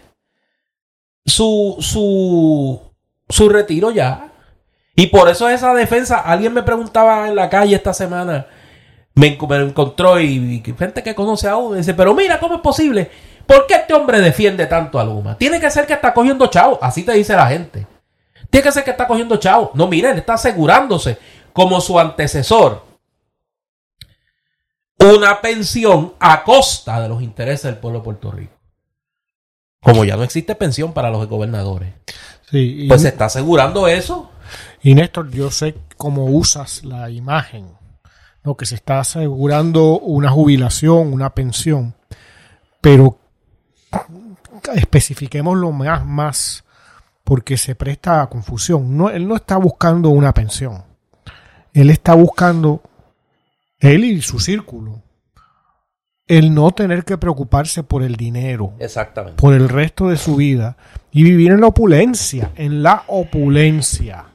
su, 1.25 1.77
su, 1.79 2.79
su 3.27 3.49
retiro 3.49 3.91
ya. 3.91 4.31
Y 4.95 5.07
por 5.07 5.29
eso 5.29 5.49
esa 5.49 5.73
defensa, 5.73 6.19
alguien 6.19 6.53
me 6.53 6.63
preguntaba 6.63 7.27
en 7.27 7.35
la 7.35 7.49
calle 7.49 7.75
esta 7.75 7.93
semana, 7.93 8.47
me 9.13 9.27
encontró 9.27 10.19
y, 10.19 10.63
y 10.65 10.73
gente 10.73 11.03
que 11.03 11.13
conoce 11.13 11.47
a 11.47 11.55
uno, 11.55 11.75
dice, 11.75 11.93
pero 11.93 12.15
mira, 12.15 12.39
¿cómo 12.39 12.55
es 12.55 12.61
posible? 12.61 13.11
¿Por 13.47 13.65
qué 13.65 13.75
este 13.75 13.93
hombre 13.93 14.19
defiende 14.21 14.65
tanto 14.67 14.99
a 14.99 15.03
Luma? 15.05 15.37
Tiene 15.37 15.59
que 15.59 15.71
ser 15.71 15.87
que 15.87 15.93
está 15.93 16.13
cogiendo 16.13 16.47
chavo, 16.47 16.77
así 16.81 17.03
te 17.03 17.13
dice 17.13 17.35
la 17.35 17.47
gente. 17.47 17.87
Tiene 18.49 18.63
que 18.63 18.71
ser 18.71 18.83
que 18.83 18.91
está 18.91 19.07
cogiendo 19.07 19.37
chavo. 19.37 19.71
No, 19.73 19.87
mire, 19.87 20.11
él 20.11 20.17
está 20.17 20.33
asegurándose 20.33 21.17
como 21.53 21.81
su 21.81 21.97
antecesor 21.99 22.85
una 24.99 25.41
pensión 25.41 26.13
a 26.19 26.43
costa 26.43 27.01
de 27.01 27.09
los 27.09 27.21
intereses 27.21 27.63
del 27.63 27.77
pueblo 27.77 27.99
de 27.99 28.05
Puerto 28.05 28.31
Rico. 28.31 28.53
Como 29.81 30.03
ya 30.03 30.17
no 30.17 30.23
existe 30.23 30.55
pensión 30.55 30.93
para 30.93 31.09
los 31.09 31.27
gobernadores, 31.27 31.93
Sí, 32.49 32.85
y, 32.85 32.87
pues 32.87 33.01
se 33.01 33.09
está 33.09 33.25
asegurando 33.25 33.87
eso. 33.87 34.31
y 34.81 34.95
Néstor, 34.95 35.29
yo 35.31 35.51
sé 35.51 35.75
cómo 35.97 36.25
usas 36.25 36.83
la 36.83 37.09
imagen, 37.09 37.67
¿no? 38.43 38.55
que 38.55 38.65
se 38.65 38.75
está 38.75 38.99
asegurando 38.99 39.99
una 39.99 40.31
jubilación, 40.31 41.13
una 41.13 41.31
pensión, 41.31 41.93
pero 42.81 43.19
especifiquémoslo 44.75 45.71
más, 45.71 46.05
más 46.05 46.63
porque 47.23 47.57
se 47.57 47.75
presta 47.75 48.21
a 48.21 48.29
confusión. 48.29 48.97
No, 48.97 49.09
él 49.09 49.27
no 49.27 49.35
está 49.35 49.57
buscando 49.57 50.09
una 50.09 50.33
pensión, 50.33 50.83
él 51.73 51.89
está 51.89 52.15
buscando, 52.15 52.81
él 53.79 54.05
y 54.05 54.21
su 54.21 54.39
círculo, 54.39 55.01
el 56.27 56.53
no 56.53 56.71
tener 56.71 57.05
que 57.05 57.17
preocuparse 57.17 57.83
por 57.83 58.03
el 58.03 58.15
dinero 58.15 58.73
Exactamente. 58.79 59.41
por 59.41 59.53
el 59.53 59.69
resto 59.69 60.09
de 60.09 60.17
su 60.17 60.35
vida 60.35 60.77
y 61.11 61.23
vivir 61.23 61.51
en 61.51 61.61
la 61.61 61.67
opulencia, 61.67 62.51
en 62.55 62.83
la 62.83 63.03
opulencia. 63.07 64.25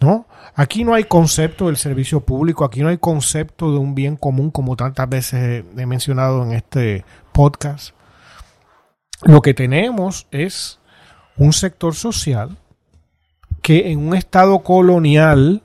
¿No? 0.00 0.26
Aquí 0.54 0.82
no 0.84 0.94
hay 0.94 1.04
concepto 1.04 1.66
del 1.66 1.76
servicio 1.76 2.20
público, 2.20 2.64
aquí 2.64 2.82
no 2.82 2.88
hay 2.88 2.98
concepto 2.98 3.70
de 3.70 3.78
un 3.78 3.94
bien 3.94 4.16
común 4.16 4.50
como 4.50 4.76
tantas 4.76 5.08
veces 5.08 5.64
he 5.76 5.86
mencionado 5.86 6.42
en 6.42 6.52
este 6.52 7.04
podcast. 7.32 7.94
Lo 9.24 9.40
que 9.40 9.54
tenemos 9.54 10.26
es 10.30 10.80
un 11.36 11.52
sector 11.52 11.94
social 11.94 12.58
que 13.62 13.90
en 13.90 14.00
un 14.00 14.16
estado 14.16 14.62
colonial, 14.62 15.62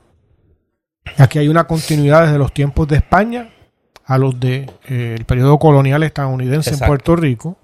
aquí 1.16 1.38
hay 1.38 1.48
una 1.48 1.66
continuidad 1.66 2.26
desde 2.26 2.38
los 2.38 2.54
tiempos 2.54 2.86
de 2.88 2.96
España 2.96 3.50
a 4.04 4.16
los 4.16 4.38
del 4.38 4.66
de, 4.66 5.16
eh, 5.16 5.24
periodo 5.26 5.58
colonial 5.58 6.02
estadounidense 6.02 6.70
Exacto. 6.70 6.84
en 6.84 6.88
Puerto 6.88 7.16
Rico, 7.16 7.58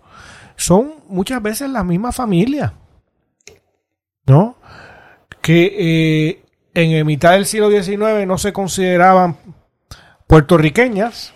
son 0.56 0.94
muchas 1.08 1.40
veces 1.40 1.70
la 1.70 1.84
misma 1.84 2.12
familia, 2.12 2.74
¿no? 4.26 4.56
Que 5.40 6.28
eh, 6.28 6.44
en 6.74 6.98
la 6.98 7.04
mitad 7.04 7.32
del 7.32 7.46
siglo 7.46 7.70
XIX 7.70 8.26
no 8.26 8.36
se 8.36 8.52
consideraban 8.52 9.36
puertorriqueñas, 10.26 11.32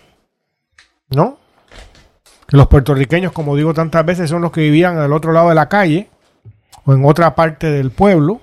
¿no? 1.10 1.38
Los 2.50 2.66
puertorriqueños, 2.68 3.32
como 3.32 3.56
digo 3.56 3.74
tantas 3.74 4.04
veces, 4.06 4.30
son 4.30 4.40
los 4.42 4.52
que 4.52 4.62
vivían 4.62 4.96
al 4.98 5.12
otro 5.12 5.32
lado 5.32 5.50
de 5.50 5.54
la 5.54 5.68
calle 5.68 6.08
o 6.84 6.94
en 6.94 7.04
otra 7.04 7.34
parte 7.34 7.70
del 7.70 7.90
pueblo, 7.90 8.40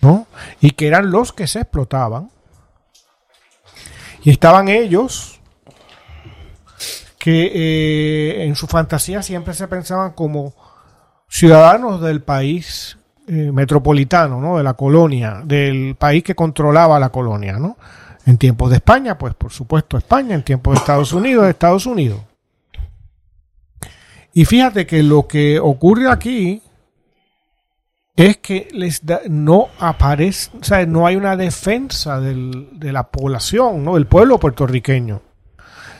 ¿no? 0.00 0.26
Y 0.60 0.72
que 0.72 0.88
eran 0.88 1.10
los 1.10 1.32
que 1.32 1.46
se 1.46 1.60
explotaban. 1.60 2.30
Y 4.22 4.30
estaban 4.30 4.68
ellos 4.68 5.40
que 7.18 7.52
eh, 7.54 8.44
en 8.44 8.56
su 8.56 8.66
fantasía 8.66 9.22
siempre 9.22 9.54
se 9.54 9.68
pensaban 9.68 10.12
como 10.12 10.54
ciudadanos 11.28 12.00
del 12.00 12.22
país 12.22 12.98
eh, 13.28 13.52
metropolitano, 13.52 14.40
¿no? 14.40 14.56
De 14.56 14.64
la 14.64 14.74
colonia, 14.74 15.42
del 15.44 15.94
país 15.96 16.24
que 16.24 16.34
controlaba 16.34 16.98
la 16.98 17.10
colonia, 17.10 17.58
¿no? 17.58 17.76
En 18.26 18.38
tiempos 18.38 18.70
de 18.70 18.76
España, 18.76 19.16
pues 19.16 19.34
por 19.34 19.52
supuesto 19.52 19.96
España, 19.96 20.34
en 20.34 20.42
tiempos 20.42 20.74
de 20.74 20.80
Estados 20.80 21.12
Unidos, 21.12 21.46
Estados 21.46 21.86
Unidos. 21.86 22.29
Y 24.32 24.44
fíjate 24.44 24.86
que 24.86 25.02
lo 25.02 25.26
que 25.26 25.58
ocurre 25.58 26.10
aquí 26.10 26.62
es 28.16 28.36
que 28.38 28.68
les 28.72 29.04
da, 29.04 29.20
no 29.28 29.68
aparece, 29.78 30.50
o 30.60 30.62
sea, 30.62 30.84
no 30.86 31.06
hay 31.06 31.16
una 31.16 31.36
defensa 31.36 32.20
del, 32.20 32.68
de 32.72 32.92
la 32.92 33.10
población, 33.10 33.84
¿no? 33.84 33.94
del 33.94 34.06
pueblo 34.06 34.38
puertorriqueño, 34.38 35.22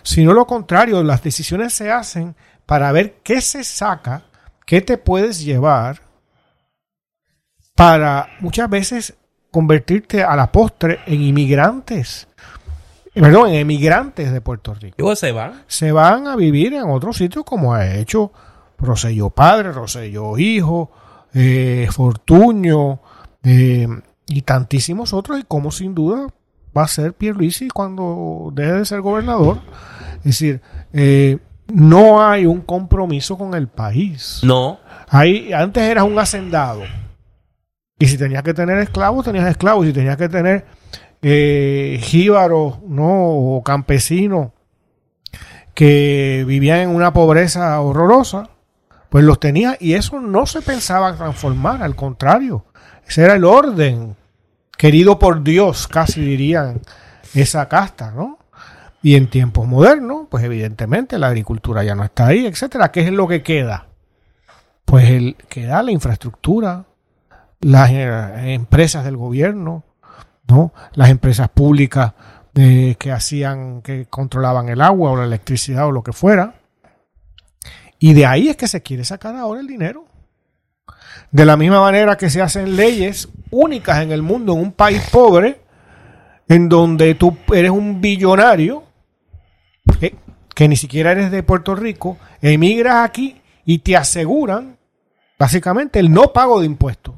sino 0.03 0.33
lo 0.33 0.47
contrario, 0.47 1.03
las 1.03 1.23
decisiones 1.23 1.73
se 1.73 1.91
hacen 1.91 2.37
para 2.67 2.93
ver 2.93 3.17
qué 3.23 3.41
se 3.41 3.65
saca, 3.65 4.25
qué 4.67 4.81
te 4.81 4.99
puedes 4.99 5.43
llevar, 5.43 6.03
para 7.75 8.29
muchas 8.41 8.69
veces 8.69 9.15
convertirte 9.51 10.23
a 10.23 10.37
la 10.37 10.53
postre 10.53 11.01
en 11.07 11.23
inmigrantes, 11.23 12.29
perdón, 13.15 13.49
en 13.49 13.55
emigrantes 13.57 14.33
de 14.33 14.41
Puerto 14.41 14.75
Rico 14.75 14.97
Digo, 14.99 15.17
se 15.17 15.33
van. 15.33 15.63
se 15.67 15.93
van 15.93 16.27
a 16.27 16.37
vivir 16.37 16.75
en 16.75 16.89
otros 16.89 17.17
sitios 17.17 17.45
como 17.45 17.75
ha 17.75 17.95
hecho 17.95 18.33
Rosselló 18.79 19.31
padre, 19.31 19.73
Rosselló 19.73 20.39
hijo, 20.39 20.91
eh, 21.35 21.89
Fortuño 21.91 23.01
eh, 23.43 23.87
y 24.27 24.43
tantísimos 24.43 25.13
otros 25.13 25.41
y 25.41 25.43
como 25.43 25.71
sin 25.71 25.95
duda 25.95 26.27
va 26.77 26.85
a 26.85 26.89
ser 26.89 27.13
Pierluisi 27.15 27.69
cuando 27.69 28.51
deje 28.55 28.73
de 28.73 28.85
ser 28.85 29.01
gobernador. 29.01 29.59
Es 30.19 30.25
decir, 30.25 30.61
eh, 30.93 31.39
no 31.73 32.23
hay 32.23 32.47
un 32.47 32.61
compromiso 32.61 33.37
con 33.37 33.55
el 33.55 33.69
país. 33.69 34.41
No. 34.43 34.79
Ahí, 35.09 35.53
antes 35.53 35.83
eras 35.83 36.05
un 36.05 36.19
hacendado. 36.19 36.83
Y 37.99 38.07
si 38.07 38.17
tenías 38.17 38.43
que 38.43 38.55
tener 38.55 38.79
esclavos, 38.79 39.25
tenías 39.25 39.49
esclavos. 39.49 39.87
Si 39.87 39.93
tenías 39.93 40.17
que 40.17 40.29
tener 40.29 40.65
eh, 41.23 41.99
jíbaros, 42.03 42.81
¿no? 42.87 43.29
O 43.29 43.63
campesinos 43.63 44.51
que 45.75 46.45
vivían 46.47 46.81
en 46.81 46.89
una 46.91 47.13
pobreza 47.13 47.81
horrorosa, 47.81 48.51
pues 49.09 49.25
los 49.25 49.41
tenía 49.41 49.77
y 49.81 49.95
eso 49.95 50.21
no 50.21 50.47
se 50.47 50.63
pensaba 50.63 51.17
transformar, 51.17 51.83
al 51.83 51.97
contrario. 51.97 52.65
Ese 53.07 53.25
era 53.25 53.35
el 53.35 53.45
orden 53.45 54.17
querido 54.77 55.19
por 55.19 55.43
Dios, 55.43 55.89
casi 55.89 56.21
dirían, 56.21 56.81
esa 57.35 57.69
casta, 57.69 58.11
¿no? 58.13 58.39
Y 59.03 59.17
en 59.17 59.29
tiempos 59.29 59.67
modernos, 59.67 60.27
pues 60.31 60.45
evidentemente 60.45 61.19
la 61.19 61.29
agricultura 61.29 61.83
ya 61.83 61.95
no 61.95 62.05
está 62.05 62.27
ahí, 62.27 62.47
etcétera. 62.47 62.93
¿Qué 62.93 63.01
es 63.01 63.13
lo 63.13 63.27
que 63.27 63.43
queda? 63.43 63.87
Pues 64.85 65.09
el, 65.11 65.37
queda 65.49 65.83
la 65.83 65.93
infraestructura, 65.93 66.85
las 67.61 67.91
eh, 67.91 68.55
empresas 68.55 69.05
del 69.05 69.17
gobierno, 69.17 69.85
Las 70.95 71.11
empresas 71.11 71.49
públicas 71.49 72.13
eh, 72.55 72.97
que 72.99 73.13
hacían, 73.13 73.83
que 73.83 74.07
controlaban 74.07 74.69
el 74.69 74.81
agua 74.81 75.13
o 75.13 75.17
la 75.17 75.25
electricidad 75.25 75.87
o 75.87 75.93
lo 75.93 76.03
que 76.03 76.13
fuera. 76.13 76.55
Y 77.99 78.15
de 78.15 78.27
ahí 78.27 78.49
es 78.49 78.57
que 78.57 78.67
se 78.67 78.83
quiere 78.83 79.05
sacar 79.05 79.37
ahora 79.37 79.61
el 79.61 79.67
dinero. 79.67 80.07
De 81.31 81.45
la 81.45 81.57
misma 81.57 81.81
manera 81.81 82.17
que 82.17 82.31
se 82.31 82.43
hacen 82.43 82.75
leyes 82.77 83.29
únicas 83.51 84.03
en 84.03 84.11
el 84.11 84.23
mundo, 84.23 84.55
en 84.55 84.61
un 84.61 84.73
país 84.73 85.03
pobre, 85.13 85.61
en 86.49 86.69
donde 86.69 87.15
tú 87.15 87.37
eres 87.53 87.71
un 87.71 88.01
billonario, 88.01 88.83
que 90.55 90.69
ni 90.69 90.77
siquiera 90.77 91.13
eres 91.13 91.31
de 91.31 91.43
Puerto 91.43 91.75
Rico, 91.75 92.19
emigras 92.43 93.05
aquí 93.05 93.41
y 93.65 93.79
te 93.79 93.97
aseguran, 93.97 94.77
básicamente, 95.39 96.01
el 96.01 96.13
no 96.13 96.33
pago 96.33 96.59
de 96.61 96.67
impuestos. 96.67 97.15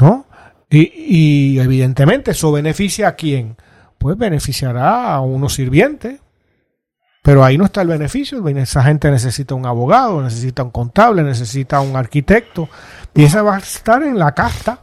¿No? 0.00 0.26
Y, 0.74 1.56
y 1.56 1.60
evidentemente 1.60 2.32
eso 2.32 2.52
beneficia 2.52 3.08
a 3.08 3.14
quién? 3.14 3.56
Pues 3.98 4.16
beneficiará 4.18 5.14
a 5.14 5.20
unos 5.20 5.54
sirvientes, 5.54 6.20
pero 7.24 7.42
ahí 7.42 7.56
no 7.56 7.64
está 7.64 7.80
el 7.80 7.88
beneficio. 7.88 8.46
Esa 8.48 8.82
gente 8.82 9.10
necesita 9.10 9.54
un 9.54 9.64
abogado, 9.64 10.20
necesita 10.20 10.62
un 10.62 10.70
contable, 10.70 11.22
necesita 11.22 11.80
un 11.80 11.96
arquitecto. 11.96 12.68
Y 13.14 13.24
esa 13.24 13.42
va 13.42 13.56
a 13.56 13.58
estar 13.60 14.02
en 14.02 14.18
la 14.18 14.34
casta 14.34 14.80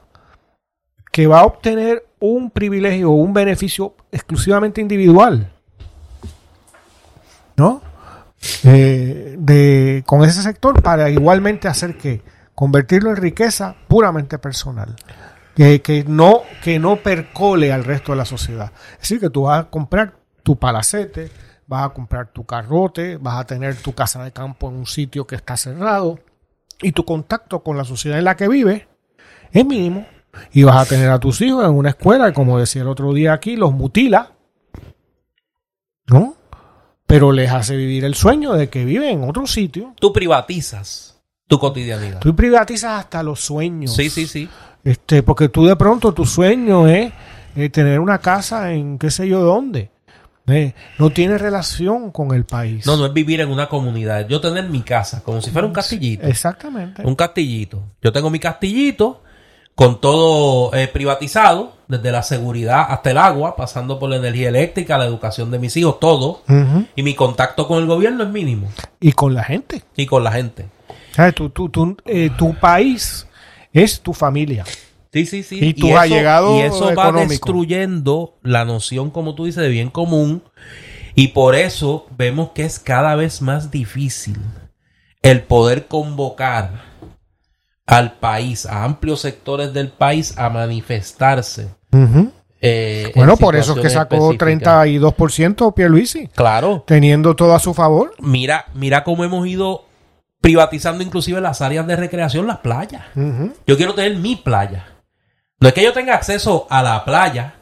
que 1.11 1.27
va 1.27 1.41
a 1.41 1.45
obtener 1.45 2.03
un 2.19 2.49
privilegio 2.49 3.11
o 3.11 3.15
un 3.15 3.31
beneficio 3.31 3.95
exclusivamente 4.11 4.81
individual. 4.81 5.51
¿No? 7.57 7.83
Eh, 8.63 9.35
de, 9.37 10.03
con 10.07 10.23
ese 10.23 10.41
sector 10.41 10.81
para 10.81 11.11
igualmente 11.11 11.67
hacer 11.67 11.95
que 11.95 12.23
convertirlo 12.55 13.11
en 13.11 13.17
riqueza 13.17 13.75
puramente 13.87 14.39
personal. 14.39 14.95
Que, 15.61 15.79
que, 15.83 16.03
no, 16.03 16.41
que 16.63 16.79
no 16.79 16.95
percole 16.95 17.71
al 17.71 17.83
resto 17.83 18.13
de 18.13 18.17
la 18.17 18.25
sociedad. 18.25 18.71
Es 18.93 19.01
decir, 19.01 19.19
que 19.19 19.29
tú 19.29 19.43
vas 19.43 19.59
a 19.59 19.69
comprar 19.69 20.15
tu 20.41 20.57
palacete, 20.57 21.29
vas 21.67 21.85
a 21.85 21.89
comprar 21.89 22.33
tu 22.33 22.47
carrote, 22.47 23.17
vas 23.17 23.39
a 23.39 23.45
tener 23.45 23.75
tu 23.75 23.93
casa 23.93 24.23
de 24.23 24.31
campo 24.31 24.69
en 24.69 24.77
un 24.77 24.87
sitio 24.87 25.27
que 25.27 25.35
está 25.35 25.55
cerrado 25.57 26.17
y 26.81 26.93
tu 26.93 27.05
contacto 27.05 27.61
con 27.61 27.77
la 27.77 27.85
sociedad 27.85 28.17
en 28.17 28.23
la 28.23 28.35
que 28.35 28.47
vives 28.47 28.87
es 29.51 29.63
mínimo. 29.63 30.07
Y 30.51 30.63
vas 30.63 30.77
a 30.77 30.89
tener 30.89 31.11
a 31.11 31.19
tus 31.19 31.39
hijos 31.41 31.63
en 31.63 31.75
una 31.75 31.89
escuela 31.89 32.27
y 32.29 32.33
como 32.33 32.57
decía 32.57 32.81
el 32.81 32.87
otro 32.87 33.13
día 33.13 33.33
aquí, 33.33 33.55
los 33.55 33.71
mutila, 33.71 34.31
¿no? 36.07 36.37
Pero 37.05 37.31
les 37.31 37.51
hace 37.51 37.75
vivir 37.75 38.03
el 38.03 38.15
sueño 38.15 38.53
de 38.53 38.67
que 38.67 38.83
viven 38.83 39.21
en 39.21 39.29
otro 39.29 39.45
sitio. 39.45 39.93
Tú 39.99 40.11
privatizas 40.11 41.21
tu 41.45 41.59
cotidianidad. 41.59 42.19
Tú 42.19 42.35
privatizas 42.35 42.99
hasta 42.99 43.21
los 43.21 43.41
sueños. 43.41 43.93
Sí, 43.93 44.09
sí, 44.09 44.25
sí. 44.25 44.49
Este, 44.83 45.23
porque 45.23 45.49
tú 45.49 45.65
de 45.65 45.75
pronto 45.75 46.13
tu 46.13 46.25
sueño 46.25 46.87
es 46.87 47.11
eh, 47.55 47.69
tener 47.69 47.99
una 47.99 48.19
casa 48.19 48.71
en 48.71 48.97
qué 48.97 49.11
sé 49.11 49.27
yo 49.27 49.41
dónde. 49.41 49.89
Eh, 50.47 50.73
no 50.97 51.11
tiene 51.11 51.37
relación 51.37 52.11
con 52.11 52.33
el 52.33 52.45
país. 52.45 52.85
No, 52.85 52.97
no 52.97 53.05
es 53.05 53.13
vivir 53.13 53.41
en 53.41 53.49
una 53.49 53.69
comunidad. 53.69 54.27
Yo 54.27 54.41
tener 54.41 54.67
mi 54.69 54.81
casa, 54.81 55.21
como 55.23 55.41
si 55.41 55.51
fuera 55.51 55.67
un 55.67 55.73
castillito. 55.73 56.25
Exactamente. 56.27 57.03
Un 57.05 57.15
castillito. 57.15 57.83
Yo 58.01 58.11
tengo 58.11 58.29
mi 58.29 58.39
castillito 58.39 59.21
con 59.75 60.01
todo 60.01 60.73
eh, 60.73 60.87
privatizado, 60.87 61.73
desde 61.87 62.11
la 62.11 62.23
seguridad 62.23 62.85
hasta 62.89 63.11
el 63.11 63.17
agua, 63.17 63.55
pasando 63.55 63.99
por 63.99 64.09
la 64.09 64.17
energía 64.17 64.49
eléctrica, 64.49 64.97
la 64.97 65.05
educación 65.05 65.51
de 65.51 65.59
mis 65.59 65.75
hijos, 65.77 65.99
todo. 65.99 66.41
Uh 66.47 66.53
-huh. 66.53 66.87
Y 66.95 67.03
mi 67.03 67.13
contacto 67.13 67.67
con 67.67 67.79
el 67.79 67.85
gobierno 67.85 68.23
es 68.23 68.29
mínimo. 68.29 68.67
Y 68.99 69.13
con 69.13 69.33
la 69.33 69.43
gente. 69.43 69.83
Y 69.95 70.05
con 70.05 70.23
la 70.23 70.31
gente. 70.31 70.67
¿Sabes? 71.11 71.35
Tu, 71.35 71.49
tu, 71.49 71.69
tu, 71.69 71.97
eh, 72.05 72.29
tu 72.37 72.53
país 72.55 73.27
es 73.73 74.01
tu 74.01 74.13
familia. 74.13 74.65
Sí, 75.13 75.25
sí, 75.25 75.43
sí. 75.43 75.59
Y 75.61 75.73
tus 75.73 75.91
allegados 75.91 76.57
Y 76.57 76.61
eso 76.61 76.85
va 76.85 76.91
económicos. 76.93 77.29
destruyendo 77.29 78.37
la 78.43 78.63
noción, 78.65 79.09
como 79.09 79.35
tú 79.35 79.45
dices, 79.45 79.61
de 79.63 79.69
bien 79.69 79.89
común. 79.89 80.41
Y 81.15 81.29
por 81.29 81.55
eso 81.55 82.07
vemos 82.17 82.51
que 82.51 82.63
es 82.63 82.79
cada 82.79 83.15
vez 83.15 83.41
más 83.41 83.71
difícil 83.71 84.37
el 85.21 85.41
poder 85.43 85.87
convocar 85.87 86.81
al 87.85 88.13
país, 88.19 88.65
a 88.65 88.85
amplios 88.85 89.19
sectores 89.21 89.73
del 89.73 89.89
país, 89.89 90.37
a 90.37 90.49
manifestarse. 90.49 91.67
Uh 91.91 91.97
-huh. 91.97 92.31
eh, 92.61 93.11
bueno, 93.15 93.33
en 93.33 93.37
por 93.39 93.55
eso 93.57 93.73
es 93.75 93.81
que 93.81 93.89
sacó 93.89 94.31
específicas. 94.31 94.85
32% 94.85 95.73
Pierluisi, 95.73 96.27
Claro. 96.27 96.83
teniendo 96.87 97.35
todo 97.35 97.53
a 97.53 97.59
su 97.59 97.73
favor. 97.73 98.13
Mira, 98.19 98.65
mira 98.73 99.03
cómo 99.03 99.25
hemos 99.25 99.45
ido 99.45 99.83
privatizando 100.41 101.03
inclusive 101.03 101.39
las 101.39 101.61
áreas 101.61 101.87
de 101.87 101.95
recreación, 101.95 102.47
las 102.47 102.57
playas. 102.57 103.03
Uh 103.15 103.19
-huh. 103.21 103.53
Yo 103.67 103.77
quiero 103.77 103.93
tener 103.93 104.15
mi 104.17 104.35
playa. 104.35 104.87
No 105.59 105.67
es 105.67 105.73
que 105.73 105.83
yo 105.83 105.93
tenga 105.93 106.15
acceso 106.15 106.67
a 106.69 106.81
la 106.81 107.05
playa. 107.05 107.53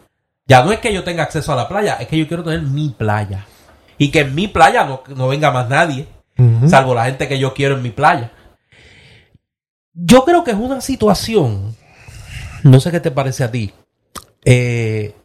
Ya 0.47 0.63
no 0.63 0.71
es 0.71 0.79
que 0.79 0.93
yo 0.93 1.03
tenga 1.03 1.23
acceso 1.23 1.53
a 1.53 1.55
la 1.55 1.67
playa, 1.67 1.95
es 1.99 2.07
que 2.07 2.17
yo 2.17 2.27
quiero 2.27 2.43
tener 2.43 2.61
mi 2.61 2.89
playa. 2.89 3.45
Y 3.97 4.09
que 4.09 4.21
en 4.21 4.33
mi 4.33 4.47
playa 4.47 4.85
no, 4.85 5.03
no 5.15 5.27
venga 5.27 5.51
más 5.51 5.69
nadie, 5.69 6.07
Uh 6.37 6.43
-huh. 6.43 6.69
salvo 6.69 6.95
la 6.95 7.03
gente 7.05 7.27
que 7.27 7.37
yo 7.37 7.53
quiero 7.53 7.75
en 7.75 7.81
mi 7.81 7.89
playa. 7.91 8.31
Yo 9.93 10.23
creo 10.23 10.45
que 10.45 10.51
es 10.51 10.57
una 10.57 10.79
situación, 10.79 11.75
no 12.63 12.79
sé 12.79 12.91
qué 12.91 13.01
te 13.01 13.11
parece 13.11 13.43
a 13.43 13.51
ti. 13.51 13.73
Eh, 14.45 15.15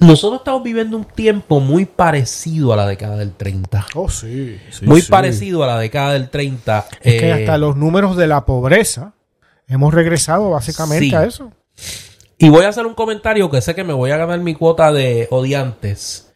nosotros 0.00 0.40
estamos 0.40 0.62
viviendo 0.62 0.96
un 0.96 1.04
tiempo 1.04 1.60
muy 1.60 1.84
parecido 1.84 2.72
a 2.72 2.76
la 2.76 2.86
década 2.86 3.16
del 3.16 3.32
30. 3.32 3.86
Oh, 3.94 4.08
sí. 4.08 4.58
sí, 4.70 4.86
muy 4.86 5.00
sí. 5.00 5.10
parecido 5.10 5.64
a 5.64 5.66
la 5.66 5.78
década 5.78 6.12
del 6.12 6.30
30. 6.30 6.86
Es 7.02 7.20
que 7.20 7.28
eh, 7.28 7.32
hasta 7.32 7.58
los 7.58 7.76
números 7.76 8.16
de 8.16 8.26
la 8.28 8.44
pobreza 8.44 9.14
hemos 9.66 9.92
regresado 9.92 10.50
básicamente 10.50 11.06
Sí. 11.08 11.14
a 11.14 11.24
eso. 11.24 11.50
Y 12.38 12.48
voy 12.50 12.64
a 12.64 12.68
hacer 12.68 12.86
un 12.86 12.94
comentario 12.94 13.50
que 13.50 13.60
sé 13.60 13.74
que 13.74 13.82
me 13.82 13.92
voy 13.92 14.12
a 14.12 14.16
ganar 14.16 14.38
mi 14.38 14.54
cuota 14.54 14.92
de 14.92 15.26
odiantes. 15.30 16.32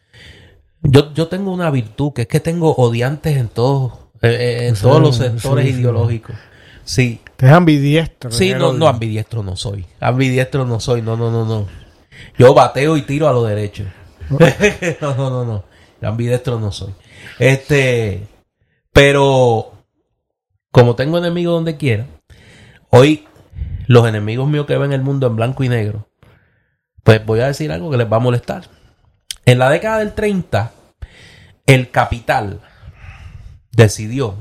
Yo, 0.81 1.13
yo 1.13 1.27
tengo 1.29 1.53
una 1.53 1.69
virtud, 1.71 2.11
que 2.11 2.23
es 2.23 2.27
que 2.27 2.41
tengo 2.41 2.73
odiantes 2.75 3.37
en 3.37 3.47
todos, 3.47 3.93
eh, 4.21 4.27
eh, 4.63 4.67
en 4.67 4.75
todos 4.75 4.99
los 5.01 5.15
sectores 5.15 5.65
ideológicos. 5.65 6.35
Sí, 6.83 7.21
Te 7.37 7.45
es 7.45 7.53
ambidiestro. 7.53 8.29
sí, 8.31 8.53
no, 8.53 8.73
no, 8.73 8.89
ambidiestro 8.89 9.41
no 9.41 9.55
soy. 9.55 9.85
Ambidiestro 10.01 10.65
no 10.65 10.81
soy, 10.81 11.01
no, 11.01 11.15
no, 11.15 11.31
no, 11.31 11.45
no. 11.45 11.67
Yo 12.37 12.53
bateo 12.53 12.97
y 12.97 13.03
tiro 13.03 13.27
a 13.27 13.33
lo 13.33 13.43
derecho. 13.43 13.85
no, 15.01 15.15
no, 15.15 15.29
no, 15.29 15.45
no. 15.45 15.63
Ambidiestro 16.01 16.59
no 16.59 16.71
soy. 16.71 16.93
Este, 17.39 18.27
pero 18.91 19.73
como 20.71 20.95
tengo 20.95 21.17
enemigos 21.17 21.53
donde 21.53 21.77
quiera, 21.77 22.07
hoy 22.89 23.27
los 23.87 24.07
enemigos 24.07 24.47
míos 24.47 24.65
que 24.65 24.77
ven 24.77 24.93
el 24.93 25.01
mundo 25.01 25.27
en 25.27 25.35
blanco 25.35 25.63
y 25.63 25.69
negro, 25.69 26.07
pues 27.03 27.25
voy 27.25 27.41
a 27.41 27.47
decir 27.47 27.71
algo 27.71 27.91
que 27.91 27.97
les 27.97 28.11
va 28.11 28.17
a 28.17 28.21
molestar. 28.21 28.65
En 29.45 29.59
la 29.59 29.69
década 29.69 29.99
del 29.99 30.13
30, 30.13 30.71
el 31.65 31.91
capital 31.91 32.61
decidió, 33.71 34.35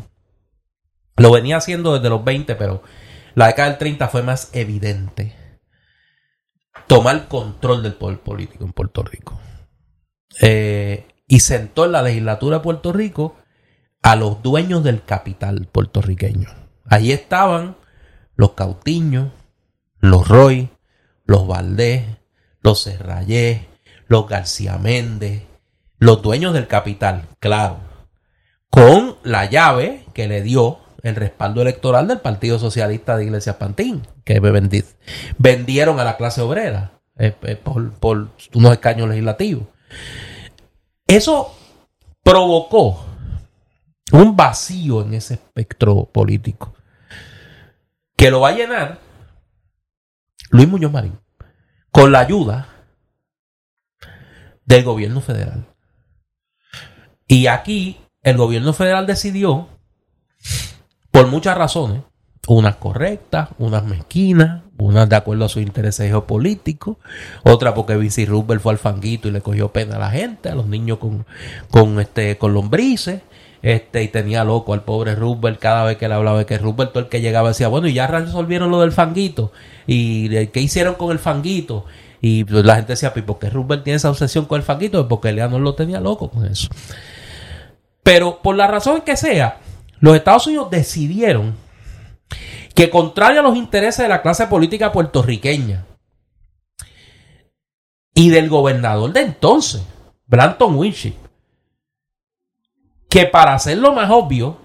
lo 1.16 1.32
venía 1.32 1.56
haciendo 1.56 1.94
desde 1.94 2.08
los 2.08 2.24
20, 2.24 2.54
pero 2.54 2.82
la 3.34 3.48
década 3.48 3.70
del 3.70 3.78
30 3.78 4.08
fue 4.08 4.22
más 4.22 4.50
evidente, 4.52 5.34
tomar 6.86 7.28
control 7.28 7.82
del 7.82 7.94
poder 7.94 8.20
político 8.20 8.64
en 8.64 8.72
Puerto 8.72 9.02
Rico. 9.02 9.38
Eh, 10.40 11.06
y 11.26 11.40
sentó 11.40 11.84
en 11.84 11.92
la 11.92 12.02
legislatura 12.02 12.58
de 12.58 12.62
Puerto 12.62 12.92
Rico 12.92 13.36
a 14.02 14.16
los 14.16 14.42
dueños 14.42 14.82
del 14.84 15.04
capital 15.04 15.68
puertorriqueño. 15.70 16.48
Allí 16.86 17.12
estaban 17.12 17.76
los 18.36 18.52
Cautiños, 18.52 19.30
los 20.00 20.28
Roy, 20.28 20.70
los 21.24 21.46
Valdés, 21.46 22.04
los 22.60 22.82
Serrayés, 22.82 23.62
los 24.08 24.28
García 24.28 24.78
Méndez, 24.78 25.44
los 25.98 26.20
dueños 26.20 26.52
del 26.52 26.66
capital, 26.66 27.28
claro, 27.38 27.78
con 28.68 29.16
la 29.22 29.46
llave 29.46 30.04
que 30.12 30.26
le 30.26 30.42
dio 30.42 30.80
el 31.02 31.16
respaldo 31.16 31.62
electoral 31.62 32.06
del 32.08 32.20
Partido 32.20 32.58
Socialista 32.58 33.16
de 33.16 33.24
Iglesias 33.24 33.56
Pantín, 33.56 34.06
que 34.24 34.40
vendi- 34.40 34.84
vendieron 35.38 35.98
a 36.00 36.04
la 36.04 36.16
clase 36.16 36.40
obrera 36.40 36.92
eh, 37.18 37.34
eh, 37.42 37.56
por 37.56 38.28
unos 38.54 38.72
escaños 38.72 39.08
legislativos. 39.08 39.64
Eso 41.06 41.54
provocó 42.22 43.04
un 44.12 44.36
vacío 44.36 45.02
en 45.02 45.14
ese 45.14 45.34
espectro 45.34 46.04
político 46.04 46.74
que 48.16 48.30
lo 48.30 48.40
va 48.40 48.50
a 48.50 48.54
llenar 48.56 48.98
Luis 50.50 50.68
Muñoz 50.68 50.92
Marín 50.92 51.18
con 51.90 52.12
la 52.12 52.20
ayuda 52.20 52.68
del 54.64 54.84
gobierno 54.84 55.20
federal. 55.20 55.66
Y 57.26 57.46
aquí 57.48 58.00
el 58.22 58.36
gobierno 58.36 58.72
federal 58.72 59.06
decidió, 59.06 59.68
por 61.12 61.28
muchas 61.28 61.56
razones, 61.56 62.02
unas 62.48 62.76
correctas, 62.76 63.50
unas 63.58 63.84
mezquinas, 63.84 64.62
unas 64.78 65.08
de 65.08 65.14
acuerdo 65.14 65.44
a 65.44 65.48
sus 65.48 65.62
intereses 65.62 66.08
geopolíticos, 66.08 66.96
otra 67.44 67.74
porque 67.74 67.96
Vinci 67.96 68.26
Rubel 68.26 68.58
fue 68.58 68.72
al 68.72 68.78
fanguito 68.78 69.28
y 69.28 69.30
le 69.30 69.40
cogió 69.40 69.68
pena 69.68 69.96
a 69.96 70.00
la 70.00 70.10
gente, 70.10 70.48
a 70.48 70.56
los 70.56 70.66
niños 70.66 70.98
con, 70.98 71.24
con, 71.70 72.00
este, 72.00 72.36
con 72.38 72.52
lombrices. 72.52 73.20
Este, 73.62 74.02
y 74.02 74.08
tenía 74.08 74.42
loco 74.42 74.74
al 74.74 74.82
pobre 74.82 75.14
Rubel 75.14 75.56
cada 75.56 75.84
vez 75.84 75.96
que 75.96 76.08
le 76.08 76.14
hablaba 76.14 76.38
de 76.38 76.46
que 76.46 76.58
Rubel 76.58 76.88
todo 76.88 76.98
el 76.98 77.08
que 77.08 77.20
llegaba 77.20 77.50
decía, 77.50 77.68
bueno, 77.68 77.86
y 77.86 77.92
ya 77.92 78.08
resolvieron 78.08 78.72
lo 78.72 78.80
del 78.80 78.90
fanguito. 78.90 79.52
¿Y 79.86 80.48
qué 80.48 80.60
hicieron 80.60 80.94
con 80.94 81.12
el 81.12 81.20
fanguito? 81.20 81.84
Y 82.20 82.42
pues, 82.42 82.64
la 82.64 82.74
gente 82.74 82.94
decía, 82.94 83.12
"Pues, 83.12 83.24
¿por 83.24 83.38
qué 83.38 83.50
Rubel 83.50 83.84
tiene 83.84 83.98
esa 83.98 84.10
obsesión 84.10 84.46
con 84.46 84.56
el 84.58 84.64
fanguito? 84.64 85.06
Porque 85.06 85.32
Leonor 85.32 85.60
lo 85.60 85.76
tenía 85.76 86.00
loco 86.00 86.28
con 86.28 86.44
eso. 86.44 86.68
Pero 88.02 88.40
por 88.42 88.56
la 88.56 88.66
razón 88.66 89.02
que 89.02 89.16
sea, 89.16 89.58
los 90.02 90.16
Estados 90.16 90.48
Unidos 90.48 90.68
decidieron 90.68 91.56
que 92.74 92.90
contrario 92.90 93.38
a 93.38 93.44
los 93.44 93.56
intereses 93.56 94.02
de 94.02 94.08
la 94.08 94.20
clase 94.20 94.48
política 94.48 94.90
puertorriqueña 94.90 95.86
y 98.12 98.30
del 98.30 98.48
gobernador 98.48 99.12
de 99.12 99.20
entonces, 99.20 99.80
Branton 100.26 100.74
Winship, 100.74 101.14
que 103.08 103.26
para 103.26 103.54
hacerlo 103.54 103.92
más 103.92 104.10
obvio, 104.10 104.58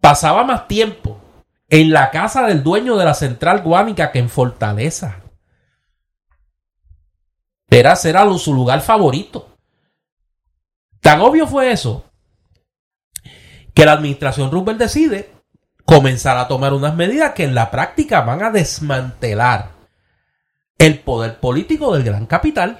pasaba 0.00 0.42
más 0.42 0.66
tiempo 0.66 1.20
en 1.68 1.92
la 1.92 2.10
casa 2.10 2.44
del 2.44 2.64
dueño 2.64 2.96
de 2.96 3.04
la 3.04 3.14
central 3.14 3.62
guánica 3.62 4.10
que 4.10 4.18
en 4.18 4.28
Fortaleza. 4.28 5.20
Era, 7.70 7.94
era 8.04 8.38
su 8.38 8.52
lugar 8.52 8.80
favorito. 8.80 9.54
Tan 11.00 11.20
obvio 11.20 11.46
fue 11.46 11.70
eso 11.70 12.04
que 13.74 13.84
la 13.84 13.92
administración 13.92 14.50
Roosevelt 14.50 14.78
decide 14.78 15.30
comenzar 15.84 16.36
a 16.38 16.48
tomar 16.48 16.72
unas 16.72 16.94
medidas 16.94 17.32
que 17.34 17.44
en 17.44 17.54
la 17.54 17.70
práctica 17.70 18.22
van 18.22 18.42
a 18.42 18.50
desmantelar 18.50 19.70
el 20.78 20.98
poder 21.00 21.38
político 21.40 21.92
del 21.94 22.04
gran 22.04 22.26
capital. 22.26 22.78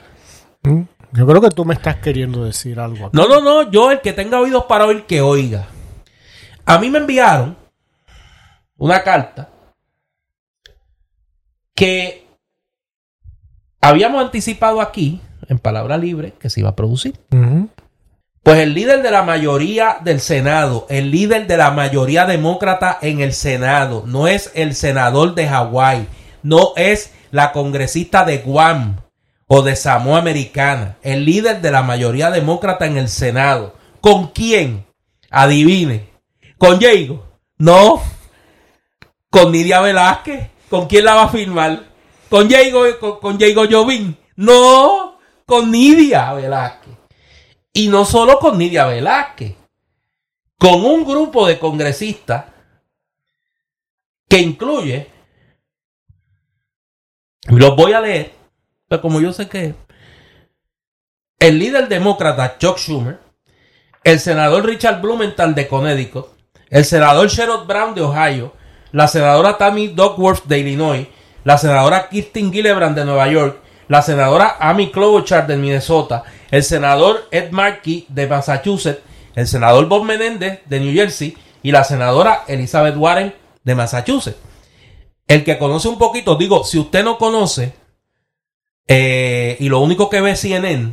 Mm, 0.63 0.83
Yo 1.13 1.27
creo 1.27 1.41
que 1.41 1.51
tú 1.51 1.65
me 1.65 1.75
estás 1.75 1.97
queriendo 1.97 2.45
decir 2.45 2.81
algo. 2.81 3.07
aquí. 3.07 3.17
No, 3.17 3.29
no, 3.29 3.41
no, 3.41 3.71
yo 3.71 3.91
el 3.91 4.01
que 4.01 4.13
tenga 4.13 4.41
oídos 4.41 4.65
para 4.65 4.87
oír, 4.87 5.05
que 5.05 5.21
oiga. 5.21 5.67
A 6.65 6.79
mí 6.79 6.91
me 6.91 6.99
enviaron 6.99 7.57
una 8.79 9.03
carta 9.03 9.51
que 11.75 12.27
habíamos 13.81 14.23
anticipado 14.25 14.81
aquí, 14.81 15.21
en 15.49 15.59
palabra 15.59 15.99
libre, 15.99 16.33
que 16.39 16.49
se 16.51 16.61
iba 16.61 16.71
a 16.71 16.77
producir. 16.77 17.19
Ujú. 17.33 17.69
Pues 18.45 18.59
el 18.59 18.75
líder 18.75 19.01
de 19.01 19.11
la 19.11 19.23
mayoría 19.23 19.97
del 20.05 20.21
Senado, 20.21 20.87
el 20.91 21.11
líder 21.11 21.47
de 21.47 21.57
la 21.57 21.71
mayoría 21.71 22.27
demócrata 22.27 22.99
en 23.01 23.23
el 23.23 23.33
Senado, 23.33 24.05
no 24.07 24.29
es 24.29 24.53
el 24.55 24.75
senador 24.75 25.35
de 25.35 25.49
Hawái, 25.49 26.07
no 26.43 26.75
es 26.77 27.15
la 27.31 27.53
congresista 27.53 28.23
de 28.27 28.39
Guam 28.41 29.01
o 29.47 29.63
de 29.63 29.75
Samoa 29.77 30.19
Americana, 30.19 30.99
el 31.03 31.25
líder 31.25 31.63
de 31.63 31.71
la 31.71 31.83
mayoría 31.83 32.31
demócrata 32.31 32.85
en 32.85 32.99
el 32.99 33.09
Senado. 33.09 33.77
¿Con 34.03 34.27
quién? 34.27 34.85
Adivine. 35.31 36.11
¿Con 36.59 36.79
Diego? 36.79 37.25
No. 37.57 38.03
¿Con 39.31 39.53
Nidia 39.53 39.81
Velázquez? 39.81 40.51
¿Con 40.69 40.87
quién 40.87 41.07
la 41.07 41.15
va 41.15 41.23
a 41.23 41.29
firmar? 41.31 41.85
¿Con 42.29 42.47
Diego, 42.47 42.83
con, 43.01 43.39
con? 43.39 44.19
No. 44.37 45.19
Con 45.47 45.71
Nidia 45.71 46.35
Velázquez. 46.35 47.04
Y 47.77 47.89
no 47.89 48.05
solo 48.05 48.39
con 48.39 48.57
Nidia 48.57 48.87
Velázquez, 48.87 49.57
con 50.59 50.85
un 50.85 51.05
grupo 51.05 51.47
de 51.47 51.59
congresistas 51.59 52.45
que 54.29 54.39
incluye, 54.39 55.11
los 57.49 57.75
voy 57.77 57.93
a 57.93 58.01
leer, 58.01 58.33
pero 58.89 59.03
como 59.03 59.21
yo 59.21 59.33
sé 59.33 59.49
que 59.49 59.75
el 61.41 61.59
líder 61.59 61.89
demócrata 61.89 62.57
Chuck 62.59 62.79
Schumer, 62.79 63.19
el 64.05 64.21
senador 64.21 64.65
Richard 64.65 65.01
Blumenthal 65.01 65.55
de 65.57 65.67
Connecticut, 65.67 66.29
el 66.71 66.85
senador 66.85 67.29
Sherrod 67.29 67.67
Brown 67.67 67.95
de 67.95 68.03
Ohio, 68.03 68.55
la 68.93 69.09
senadora 69.09 69.59
Tammy 69.59 69.89
Duckworth 69.89 70.45
de 70.45 70.61
Illinois, 70.61 71.09
la 71.43 71.59
senadora 71.59 72.09
Kirsten 72.09 72.53
Gillibrand 72.53 72.97
de 72.97 73.05
Nueva 73.05 73.27
York, 73.27 73.59
la 73.89 74.01
senadora 74.01 74.57
Amy 74.61 74.91
Klobuchar 74.91 75.47
de 75.47 75.57
Minnesota, 75.57 76.25
el 76.55 76.63
senador 76.63 77.27
Ed 77.33 77.51
Markey 77.51 78.07
de 78.09 78.29
Massachusetts, 78.29 79.03
el 79.35 79.49
senador 79.49 79.89
Bob 79.89 80.05
Menéndez 80.05 80.61
de 80.67 80.79
New 80.79 80.95
Jersey 80.95 81.37
y 81.65 81.73
la 81.73 81.83
senadora 81.83 82.45
Elizabeth 82.47 82.97
Warren 82.97 83.35
de 83.65 83.75
Massachusetts. 83.75 84.39
El 85.27 85.43
que 85.43 85.59
conoce 85.59 85.89
un 85.89 85.99
poquito, 85.99 86.37
digo, 86.37 86.63
si 86.63 86.79
usted 86.79 87.03
no 87.03 87.19
conoce 87.19 87.75
eh, 88.87 89.57
y 89.59 89.69
lo 89.69 89.81
único 89.81 90.09
que 90.09 90.21
ve 90.21 90.31
es 90.31 90.43
CNN 90.43 90.93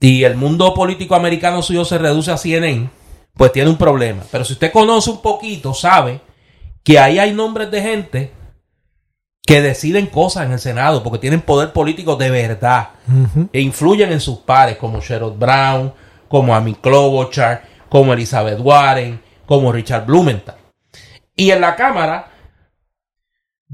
y 0.00 0.24
el 0.24 0.36
mundo 0.36 0.74
político 0.74 1.14
americano 1.14 1.62
suyo 1.62 1.86
se 1.86 1.96
reduce 1.96 2.30
a 2.30 2.36
CNN, 2.36 2.90
pues 3.32 3.52
tiene 3.52 3.70
un 3.70 3.78
problema. 3.78 4.22
Pero 4.30 4.44
si 4.44 4.52
usted 4.52 4.70
conoce 4.70 5.08
un 5.08 5.22
poquito, 5.22 5.72
sabe 5.72 6.20
que 6.84 6.98
ahí 6.98 7.18
hay 7.18 7.32
nombres 7.32 7.70
de 7.70 7.80
gente 7.80 8.32
que 9.46 9.62
deciden 9.62 10.06
cosas 10.06 10.46
en 10.46 10.52
el 10.52 10.58
Senado 10.58 11.02
porque 11.02 11.20
tienen 11.20 11.40
poder 11.40 11.72
político 11.72 12.16
de 12.16 12.30
verdad 12.30 12.88
e 13.52 13.60
influyen 13.60 14.12
en 14.12 14.20
sus 14.20 14.38
pares 14.38 14.76
como 14.76 15.00
Sherrod 15.00 15.34
Brown, 15.34 15.94
como 16.28 16.54
Amy 16.54 16.74
Klobuchar, 16.74 17.62
como 17.88 18.12
Elizabeth 18.12 18.58
Warren, 18.60 19.22
como 19.46 19.70
Richard 19.70 20.04
Blumenthal. 20.04 20.56
Y 21.36 21.52
en 21.52 21.60
la 21.60 21.76
Cámara 21.76 22.32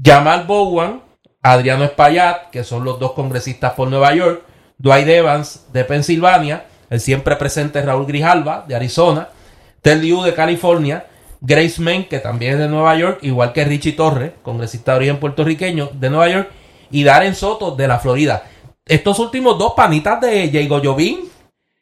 Jamal 0.01 0.45
Bowen, 0.45 1.01
Adriano 1.41 1.83
Espaillat, 1.83 2.49
que 2.51 2.63
son 2.63 2.83
los 2.83 2.99
dos 2.99 3.13
congresistas 3.13 3.73
por 3.73 3.89
Nueva 3.89 4.13
York, 4.13 4.43
Dwight 4.77 5.07
Evans 5.07 5.67
de 5.73 5.83
Pensilvania, 5.83 6.65
el 6.89 6.99
siempre 6.99 7.35
presente 7.35 7.81
Raúl 7.81 8.05
Grijalva 8.05 8.63
de 8.67 8.75
Arizona, 8.75 9.29
Ted 9.81 10.01
Liu 10.01 10.21
de 10.21 10.33
California, 10.35 11.07
Grace 11.45 11.81
Mann, 11.81 12.05
que 12.05 12.19
también 12.19 12.53
es 12.53 12.59
de 12.59 12.69
Nueva 12.69 12.95
York, 12.95 13.19
igual 13.21 13.51
que 13.51 13.65
Richie 13.65 13.91
Torres, 13.91 14.31
congresista 14.43 14.91
de 14.93 14.97
origen 14.97 15.19
puertorriqueño 15.19 15.89
de 15.93 16.09
Nueva 16.09 16.29
York, 16.29 16.49
y 16.89 17.03
Darren 17.03 17.35
Soto 17.35 17.75
de 17.75 17.85
la 17.85 17.99
Florida. 17.99 18.43
Estos 18.85 19.19
últimos 19.19 19.57
dos 19.59 19.73
panitas 19.75 20.21
de 20.21 20.47
Diego 20.47 20.79
Jovín, 20.81 21.29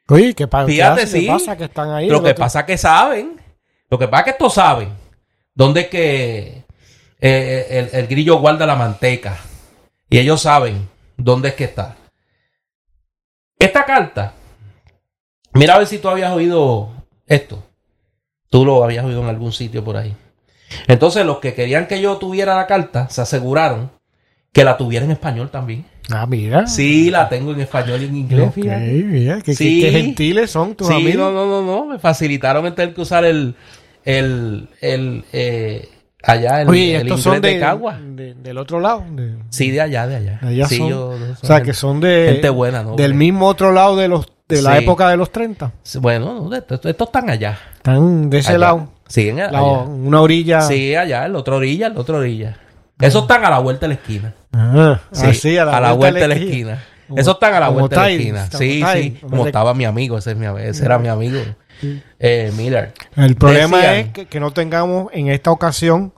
Oye, 0.10 0.34
¿qué, 0.34 0.48
pa- 0.48 0.66
Fíjate, 0.66 1.06
sí. 1.06 1.28
pasa 1.28 1.56
que 1.56 1.66
están 1.66 1.92
ahí? 1.92 2.10
lo 2.10 2.24
que 2.24 2.32
otro- 2.32 2.42
pasa 2.44 2.62
es 2.62 2.66
que 2.66 2.78
saben, 2.78 3.40
lo 3.90 4.00
que 4.00 4.08
pasa 4.08 4.20
es 4.22 4.26
que 4.26 4.32
estos 4.32 4.54
saben 4.56 4.90
dónde 5.54 5.82
es 5.82 5.88
que 5.90 6.64
eh, 7.22 7.68
el, 7.70 7.90
el 8.00 8.08
grillo 8.08 8.40
guarda 8.40 8.66
la 8.66 8.76
manteca. 8.76 9.38
Y 10.10 10.18
ellos 10.18 10.42
saben 10.42 10.90
dónde 11.18 11.50
es 11.50 11.56
que 11.56 11.66
está. 11.66 11.96
Esta 13.60 13.86
carta, 13.86 14.34
mira 15.54 15.76
a 15.76 15.78
ver 15.78 15.88
si 15.88 16.00
tú 16.00 16.10
habías 16.10 16.34
oído 16.34 16.90
esto. 17.28 17.64
Tú 18.52 18.64
lo 18.66 18.84
habías 18.84 19.04
oído 19.06 19.22
en 19.24 19.30
algún 19.30 19.52
sitio 19.52 19.84
por 19.84 19.98
ahí. 19.98 20.14
Entonces, 20.88 21.26
los 21.26 21.40
que 21.40 21.54
querían 21.56 21.88
que 21.88 22.00
yo 22.02 22.18
tuviera 22.18 22.56
la 22.56 22.68
carta 22.68 23.10
se 23.10 23.22
aseguraron 23.22 23.90
que 24.54 24.64
la 24.64 24.78
tuviera 24.78 25.06
en 25.06 25.12
español 25.12 25.50
también. 25.50 25.86
Ah, 26.12 26.26
mira. 26.26 26.68
Sí, 26.68 27.10
la 27.10 27.30
tengo 27.30 27.54
en 27.54 27.62
español 27.62 28.02
y 28.02 28.06
en 28.06 28.16
inglés. 28.18 28.48
Ok, 28.50 28.54
fíjate. 28.56 28.92
mira, 29.06 29.36
qué, 29.38 29.44
qué- 29.44 29.56
Sí. 29.56 29.82
qué 29.82 29.92
gentiles 29.92 30.52
son 30.52 30.76
tus 30.76 30.88
Sí, 30.88 30.94
amigos. 30.94 31.16
no, 31.16 31.32
no, 31.32 31.46
no, 31.48 31.62
no. 31.66 31.86
Me 31.86 31.98
facilitaron 32.00 32.66
el 32.66 32.74
tener 32.76 32.94
que 32.94 33.02
usar 33.02 33.24
el, 33.24 33.56
el, 34.04 34.68
el, 34.82 35.24
eh, 35.32 35.88
allá 36.24 36.62
el, 36.64 36.70
Oye, 36.70 36.96
el 36.96 37.02
estos 37.04 37.20
inglés 37.20 37.24
son 37.24 37.42
de, 37.42 37.54
de, 37.54 37.60
Cagua. 37.60 38.00
de- 38.02 38.34
del 38.34 38.58
otro 38.58 38.82
lado. 38.82 39.06
de- 39.12 39.36
Sí, 39.50 39.72
de 39.72 39.80
allá, 39.82 40.08
de 40.08 40.18
allá. 40.18 40.40
allá 40.42 40.66
sí, 40.68 40.78
son- 40.78 40.90
yo- 40.90 41.08
o 41.10 41.36
sea, 41.46 41.56
gente- 41.58 41.70
que 41.72 41.74
son 41.74 42.02
de 42.02 42.30
gente 42.34 42.50
buena, 42.50 42.84
¿no? 42.84 42.96
del 42.98 43.14
mismo 43.14 43.48
otro 43.48 43.72
lado 43.72 43.96
de 43.96 44.10
los 44.10 44.26
de 44.56 44.62
la 44.62 44.78
época 44.78 45.10
de 45.10 45.18
los 45.18 45.32
30. 45.32 45.72
Bueno, 46.00 46.54
estos, 46.54 46.86
estos 46.86 47.08
están 47.08 47.30
allá. 47.30 47.58
Están 47.76 48.30
de 48.30 48.40
ese 48.40 48.50
allá. 48.50 48.58
lado. 48.58 48.90
Siguen 49.08 49.40
allá. 49.42 49.52
La- 49.52 49.62
una 49.64 50.22
orilla. 50.22 50.62
Sí, 50.62 50.96
allá, 50.96 51.26
el 51.26 51.36
otro 51.36 51.58
orilla, 51.58 51.88
el 51.88 51.98
otro 51.98 52.18
orilla. 52.18 52.58
Esos 53.00 53.24
están 53.24 53.44
a 53.46 53.50
la 53.50 53.60
vuelta 53.60 53.88
de 53.88 53.88
la 53.90 53.94
esquina. 53.96 54.34
Ah, 54.54 55.00
Sí, 55.12 55.26
así, 55.26 55.58
a 55.58 55.66
la, 55.66 55.92
vuelta 55.94 56.20
de 56.20 56.28
la 56.28 56.36
esquina. 56.36 56.84
Como- 57.08 57.20
Esos 57.20 57.34
están 57.34 57.54
a 57.56 57.60
la 57.60 57.70
vuelta 57.70 58.04
de 58.04 58.08
la 58.10 58.16
esquina. 58.16 58.46
como 58.48 58.58
Sí, 58.60 58.68
Tide, 58.80 59.02
sí. 59.04 59.18
como 59.22 59.46
estaba 59.48 59.74
mi 59.74 59.86
amigo, 59.86 60.18
ese, 60.18 60.32
es 60.32 60.38
mi, 60.38 60.46
ese 60.62 60.86
era 60.86 61.00
mi 61.00 61.08
amigo. 61.08 61.40
Eh, 62.20 62.52
Miller. 62.56 62.94
El 63.16 63.36
problema 63.36 63.78
Decían- 63.78 63.96
es 63.96 64.08
que, 64.14 64.26
que 64.28 64.40
no 64.40 64.52
tengamos 64.52 65.08
en 65.14 65.30
esta 65.30 65.52
ocasión 65.52 66.14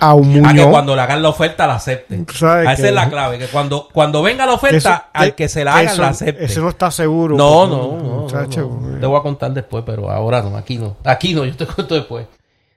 a 0.00 0.14
un 0.14 0.30
A 0.44 0.48
que 0.48 0.54
Muñoz. 0.60 0.66
cuando 0.70 0.94
le 0.96 1.02
hagan 1.02 1.22
la 1.22 1.28
oferta 1.28 1.66
la 1.66 1.74
acepten. 1.74 2.24
Tú 2.26 2.34
sabes 2.34 2.66
A 2.68 2.72
esa 2.74 2.82
que- 2.82 2.88
es 2.88 2.94
la 2.94 3.08
clave, 3.10 3.38
que 3.38 3.46
cuando, 3.46 3.88
cuando 3.92 4.22
venga 4.22 4.46
la 4.46 4.52
oferta, 4.52 4.76
Eso- 4.76 5.02
al 5.12 5.28
eh, 5.28 5.34
que 5.34 5.48
se 5.48 5.64
la 5.64 5.74
hagan 5.74 5.86
eso- 5.92 6.02
la 6.02 6.08
acepte. 6.08 6.44
Eso 6.44 6.60
no 6.60 6.68
está 6.68 6.90
seguro. 6.90 7.36
no, 7.36 7.66
no, 7.66 7.76
no, 7.96 8.20
muchacho, 8.22 8.60
no, 8.80 8.88
no. 8.90 9.00
Te 9.00 9.06
voy 9.06 9.18
a 9.18 9.22
contar 9.22 9.52
después, 9.52 9.82
pero 9.84 10.10
ahora 10.10 10.40
no, 10.42 10.56
aquí 10.56 10.78
no. 10.78 10.96
Aquí 11.04 11.34
no, 11.34 11.44
yo 11.46 11.56
te 11.56 11.66
cuento 11.66 11.94
después. 11.94 12.26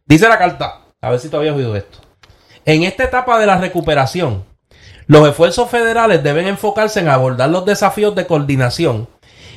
Dice 0.05 0.27
la 0.27 0.37
carta, 0.37 0.81
a 1.01 1.09
ver 1.09 1.19
si 1.19 1.29
tú 1.29 1.37
habías 1.37 1.55
oído 1.55 1.75
esto. 1.75 1.99
En 2.65 2.83
esta 2.83 3.03
etapa 3.03 3.39
de 3.39 3.45
la 3.45 3.57
recuperación, 3.57 4.43
los 5.07 5.27
esfuerzos 5.27 5.69
federales 5.69 6.23
deben 6.23 6.47
enfocarse 6.47 6.99
en 6.99 7.09
abordar 7.09 7.49
los 7.49 7.65
desafíos 7.65 8.13
de 8.15 8.25
coordinación 8.27 9.07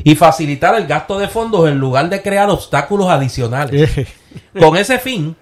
y 0.02 0.16
facilitar 0.16 0.74
el 0.74 0.86
gasto 0.86 1.18
de 1.18 1.28
fondos 1.28 1.68
en 1.68 1.78
lugar 1.78 2.08
de 2.08 2.20
crear 2.22 2.50
obstáculos 2.50 3.08
adicionales. 3.08 3.96
Eh, 3.96 4.06
Con 4.58 4.76
ese 4.76 4.98
fin, 4.98 5.36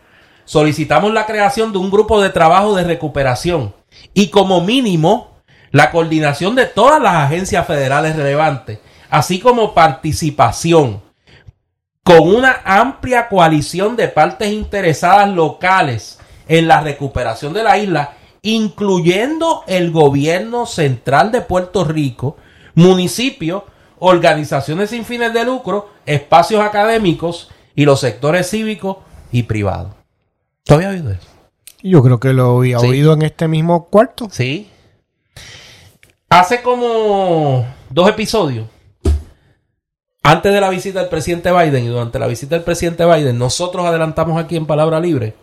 solicitamos 0.45 1.13
la 1.13 1.27
creación 1.27 1.73
de 1.73 1.79
un 1.79 1.91
grupo 1.91 2.21
de 2.21 2.31
trabajo 2.31 2.75
de 2.75 2.85
recuperación 2.85 3.75
y 4.15 4.29
como 4.29 4.61
mínimo 4.61 5.33
la 5.71 5.91
coordinación 5.91 6.55
de 6.55 6.67
todas 6.67 7.01
las 7.01 7.15
agencias 7.15 7.67
federales 7.67 8.17
relevantes, 8.17 8.79
así 9.11 9.41
como 9.41 9.75
participación 9.75 11.01
con 12.05 12.29
una 12.29 12.61
amplia 12.65 13.29
coalición 13.29 13.97
de 13.97 14.09
partes 14.09 14.53
interesadas 14.53 15.29
locales 15.31 16.19
en 16.49 16.67
la 16.67 16.81
recuperación 16.81 17.53
de 17.53 17.63
la 17.63 17.79
isla, 17.79 18.15
incluyendo 18.43 19.63
el 19.69 19.93
gobierno 19.93 20.67
central 20.67 21.31
de 21.31 21.43
Puerto 21.43 21.85
Rico, 21.85 22.37
municipios, 22.75 23.63
organizaciones 24.01 24.91
sin 24.91 25.05
fines 25.05 25.33
de 25.33 25.45
lucro, 25.45 25.91
espacios 26.05 26.61
académicos 26.61 27.51
y 27.77 27.85
los 27.85 28.01
sectores 28.01 28.51
cívicos 28.51 28.97
y 29.31 29.45
privados. 29.45 30.02
¿Tú 30.65 30.75
habías 30.75 30.93
oído 30.93 31.11
eso? 31.11 31.29
Yo 31.83 32.03
creo 32.03 32.21
que 32.21 32.33
lo 32.33 32.59
había 32.59 32.79
Sí. 32.79 32.87
oído 32.87 33.13
en 33.15 33.23
este 33.23 33.49
mismo 33.49 33.87
cuarto. 33.87 34.29
Sí. 34.31 34.71
Hace 36.29 36.63
como 36.63 37.67
dos 37.91 38.09
episodios, 38.09 38.67
antes 40.23 40.53
de 40.53 40.61
la 40.61 40.71
visita 40.71 41.01
del 41.01 41.09
presidente 41.09 41.51
Biden 41.53 41.85
y 41.85 41.89
durante 41.89 42.19
la 42.19 42.27
visita 42.27 42.55
del 42.55 42.65
presidente 42.65 43.05
Biden, 43.05 43.37
nosotros 43.39 43.85
adelantamos 43.85 44.41
aquí 44.43 44.57
en 44.57 44.67
Palabra 44.67 45.01
Libre 45.01 45.35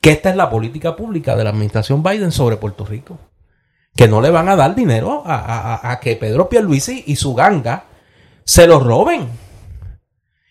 que 0.00 0.10
esta 0.12 0.28
es 0.28 0.36
la 0.36 0.50
política 0.50 0.94
pública 0.96 1.34
de 1.34 1.44
la 1.44 1.50
administración 1.50 2.02
Biden 2.02 2.30
sobre 2.30 2.58
Puerto 2.58 2.84
Rico. 2.84 3.18
Que 3.96 4.06
no 4.06 4.20
le 4.20 4.30
van 4.30 4.50
a 4.50 4.56
dar 4.56 4.74
dinero 4.74 5.22
a, 5.24 5.34
a- 5.36 5.74
a- 5.76 5.92
a 5.92 6.00
que 6.00 6.14
Pedro 6.16 6.48
Pierluisi 6.50 7.04
y 7.06 7.16
su 7.16 7.34
ganga 7.34 7.84
se 8.44 8.66
lo 8.66 8.80
roben. 8.80 9.28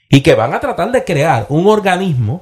Y 0.09 0.21
que 0.21 0.33
van 0.33 0.55
a 0.55 0.59
tratar 0.59 0.91
de 0.91 1.03
crear 1.03 1.45
un 1.49 1.67
organismo 1.67 2.41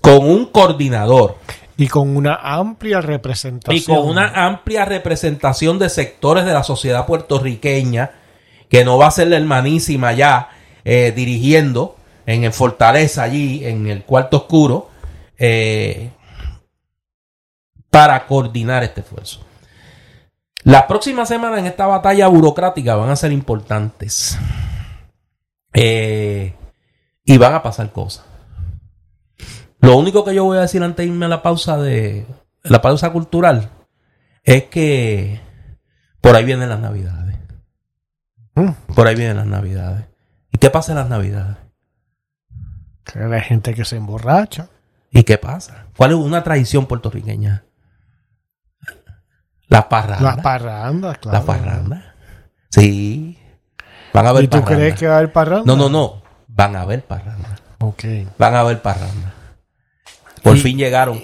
con 0.00 0.24
un 0.24 0.46
coordinador 0.46 1.36
Y 1.76 1.88
con 1.88 2.16
una 2.16 2.34
amplia 2.36 3.00
representación. 3.00 3.76
y 3.76 3.84
con 3.84 4.08
una 4.08 4.46
amplia 4.46 4.84
representación 4.84 5.78
de 5.78 5.88
sectores 5.88 6.44
de 6.44 6.52
la 6.52 6.64
sociedad 6.64 7.06
puertorriqueña, 7.06 8.12
que 8.68 8.84
no 8.84 8.98
va 8.98 9.06
a 9.06 9.10
ser 9.10 9.28
la 9.28 9.36
hermanísima 9.36 10.12
ya 10.12 10.50
eh, 10.84 11.12
dirigiendo 11.14 11.96
en 12.26 12.44
el 12.44 12.52
Fortaleza 12.52 13.22
allí, 13.22 13.64
en 13.64 13.86
el 13.86 14.04
cuarto 14.04 14.38
oscuro, 14.38 14.90
eh, 15.38 16.10
para 17.90 18.26
coordinar 18.26 18.82
este 18.82 19.00
esfuerzo. 19.00 19.40
Las 20.64 20.84
próximas 20.84 21.28
semanas 21.28 21.58
en 21.58 21.66
esta 21.66 21.86
batalla 21.86 22.28
burocrática 22.28 22.94
van 22.94 23.10
a 23.10 23.16
ser 23.16 23.32
importantes. 23.32 24.38
Eh, 25.74 26.54
y 27.24 27.38
van 27.38 27.54
a 27.54 27.62
pasar 27.62 27.90
cosas. 27.90 28.24
Lo 29.82 29.96
único 29.96 30.24
que 30.24 30.34
yo 30.34 30.44
voy 30.44 30.58
a 30.58 30.62
decir 30.62 30.82
antes 30.82 31.04
de 31.04 31.12
irme 31.12 31.26
a 31.26 31.28
la 31.28 31.42
pausa 31.42 31.76
de 31.76 32.24
la 32.62 32.80
pausa 32.80 33.10
cultural 33.10 33.68
es 34.44 34.64
que 34.64 35.40
por 36.20 36.36
ahí 36.36 36.44
vienen 36.44 36.68
las 36.68 36.78
navidades. 36.78 37.36
Mm. 38.54 38.70
Por 38.94 39.08
ahí 39.08 39.16
vienen 39.16 39.38
las 39.38 39.46
navidades. 39.46 40.06
¿Y 40.52 40.58
qué 40.58 40.70
pasa 40.70 40.92
en 40.92 40.98
las 40.98 41.08
navidades? 41.08 41.56
Que 43.04 43.18
hay 43.18 43.40
gente 43.40 43.74
que 43.74 43.84
se 43.84 43.96
emborracha. 43.96 44.68
¿Y 45.10 45.24
qué 45.24 45.36
pasa? 45.36 45.86
¿Cuál 45.96 46.12
es 46.12 46.16
una 46.16 46.44
tradición 46.44 46.86
puertorriqueña? 46.86 47.64
La 49.66 49.88
parranda. 49.88 50.36
Las 50.36 50.44
parrandas, 50.44 51.18
claro. 51.18 51.38
La 51.38 51.44
parranda. 51.44 52.14
Sí. 52.70 53.36
Van 54.14 54.26
a 54.26 54.28
haber 54.28 54.44
¿Y 54.44 54.48
tú 54.48 54.60
parranda. 54.60 54.76
crees 54.76 54.94
que 54.94 55.08
va 55.08 55.14
a 55.14 55.18
haber 55.18 55.32
parranda? 55.32 55.64
No, 55.66 55.76
no, 55.76 55.88
no. 55.88 56.22
Van 56.46 56.76
a 56.76 56.82
haber 56.82 57.04
parranda. 57.04 57.56
Ok. 57.80 58.04
Van 58.38 58.54
a 58.54 58.60
haber 58.60 58.80
parranda. 58.80 59.34
Por 60.42 60.56
fin 60.58 60.76
llegaron. 60.76 61.20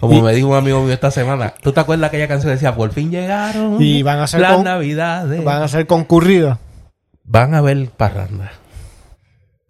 Como 0.00 0.20
me 0.22 0.34
dijo 0.34 0.48
un 0.48 0.56
amigo 0.56 0.82
mío 0.82 0.92
esta 0.92 1.10
semana. 1.10 1.54
¿Tú 1.62 1.72
te 1.72 1.80
acuerdas 1.80 2.08
aquella 2.08 2.28
canción 2.28 2.50
que 2.50 2.54
decía, 2.56 2.74
por 2.74 2.92
fin 2.92 3.10
llegaron 3.10 3.80
Y 3.80 4.02
van 4.02 4.18
a 4.18 4.26
ser 4.26 4.40
las 4.40 4.54
con- 4.56 4.64
navidades? 4.64 5.42
Van 5.42 5.62
a 5.62 5.68
ser 5.68 5.86
concurridas. 5.86 6.58
Van 7.24 7.54
a 7.54 7.58
haber 7.58 7.88
parranda. 7.90 8.52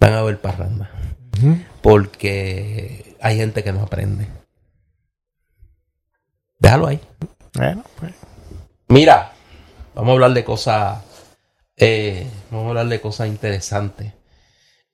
Van 0.01 0.13
a 0.15 0.19
haber 0.21 0.41
parranda. 0.41 0.91
Porque 1.83 3.17
hay 3.21 3.37
gente 3.37 3.63
que 3.63 3.73
no 3.73 3.83
aprende. 3.83 4.27
Déjalo 6.59 6.87
ahí. 6.89 7.01
Bueno, 7.55 7.85
pues. 7.99 8.13
Mira, 8.89 9.33
vamos 9.95 10.11
a 10.11 10.13
hablar 10.15 10.33
de 10.35 10.45
cosas. 10.45 10.99
eh, 11.77 12.27
vamos 12.51 12.67
a 12.67 12.69
hablar 12.71 12.89
de 12.89 13.01
cosas 13.01 13.29
interesantes. 13.29 14.13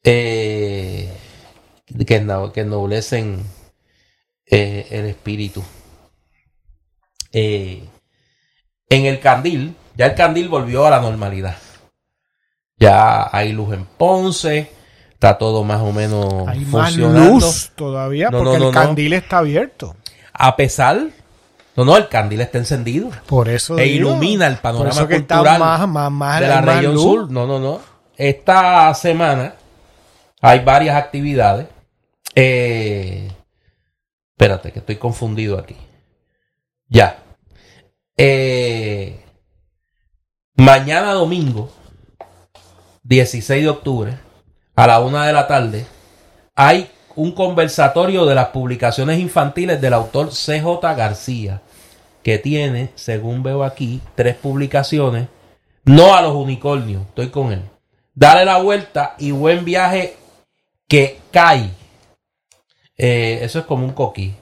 eh, 0.04 1.12
que, 1.86 2.04
que 2.52 2.60
ennoblecen 2.60 3.42
eh, 4.50 4.86
el 4.90 5.06
espíritu. 5.06 5.62
Eh, 7.32 7.82
en 8.88 9.06
el 9.06 9.20
candil, 9.20 9.74
ya 9.96 10.06
el 10.06 10.14
candil 10.14 10.48
volvió 10.48 10.86
a 10.86 10.90
la 10.90 11.00
normalidad. 11.00 11.56
Ya 12.78 13.28
hay 13.34 13.52
luz 13.52 13.72
en 13.74 13.84
Ponce, 13.84 14.70
está 15.10 15.38
todo 15.38 15.64
más 15.64 15.80
o 15.80 15.92
menos 15.92 16.46
Hay 16.46 16.60
más 16.66 16.90
funcionando. 16.90 17.30
luz 17.46 17.72
todavía 17.74 18.28
No, 18.30 18.38
porque 18.38 18.58
no, 18.58 18.64
no, 18.64 18.68
el 18.68 18.74
candil 18.74 19.12
está 19.14 19.38
abierto. 19.38 19.96
A 20.32 20.54
pesar, 20.56 21.06
no, 21.74 21.84
no, 21.84 21.96
el 21.96 22.08
candil 22.08 22.42
está 22.42 22.58
encendido. 22.58 23.10
Por 23.26 23.48
eso 23.48 23.78
E 23.78 23.84
digo, 23.84 24.10
ilumina 24.10 24.46
el 24.46 24.54
por 24.54 24.62
panorama 24.62 24.90
eso 24.90 25.08
que 25.08 25.16
está 25.16 25.36
cultural 25.36 25.58
más, 25.58 25.88
más, 25.88 26.12
más, 26.12 26.40
de 26.40 26.48
la 26.48 26.60
más 26.60 26.74
región 26.76 26.94
luz. 26.94 27.02
sur. 27.02 27.30
No, 27.30 27.46
no, 27.46 27.58
no. 27.58 27.80
Esta 28.16 28.92
semana 28.94 29.54
hay 30.42 30.60
varias 30.60 30.96
actividades. 30.96 31.66
Eh, 32.34 33.25
Espérate, 34.36 34.70
que 34.70 34.80
estoy 34.80 34.96
confundido 34.96 35.58
aquí. 35.58 35.76
Ya. 36.90 37.22
Eh, 38.18 39.24
mañana 40.56 41.12
domingo, 41.12 41.72
16 43.04 43.62
de 43.62 43.68
octubre, 43.70 44.18
a 44.74 44.86
la 44.86 45.00
una 45.00 45.26
de 45.26 45.32
la 45.32 45.46
tarde, 45.46 45.86
hay 46.54 46.90
un 47.14 47.32
conversatorio 47.32 48.26
de 48.26 48.34
las 48.34 48.48
publicaciones 48.48 49.18
infantiles 49.20 49.80
del 49.80 49.94
autor 49.94 50.28
CJ 50.28 50.82
García, 50.94 51.62
que 52.22 52.38
tiene, 52.38 52.90
según 52.94 53.42
veo 53.42 53.64
aquí, 53.64 54.02
tres 54.16 54.36
publicaciones. 54.36 55.28
No 55.86 56.14
a 56.14 56.20
los 56.20 56.34
unicornios, 56.34 57.06
estoy 57.06 57.30
con 57.30 57.52
él. 57.52 57.62
Dale 58.14 58.44
la 58.44 58.58
vuelta 58.58 59.14
y 59.18 59.30
buen 59.30 59.64
viaje 59.64 60.18
que 60.88 61.20
cae. 61.30 61.70
Eh, 62.96 63.40
eso 63.42 63.58
es 63.58 63.64
como 63.66 63.84
un 63.84 63.92
coquí. 63.92 64.34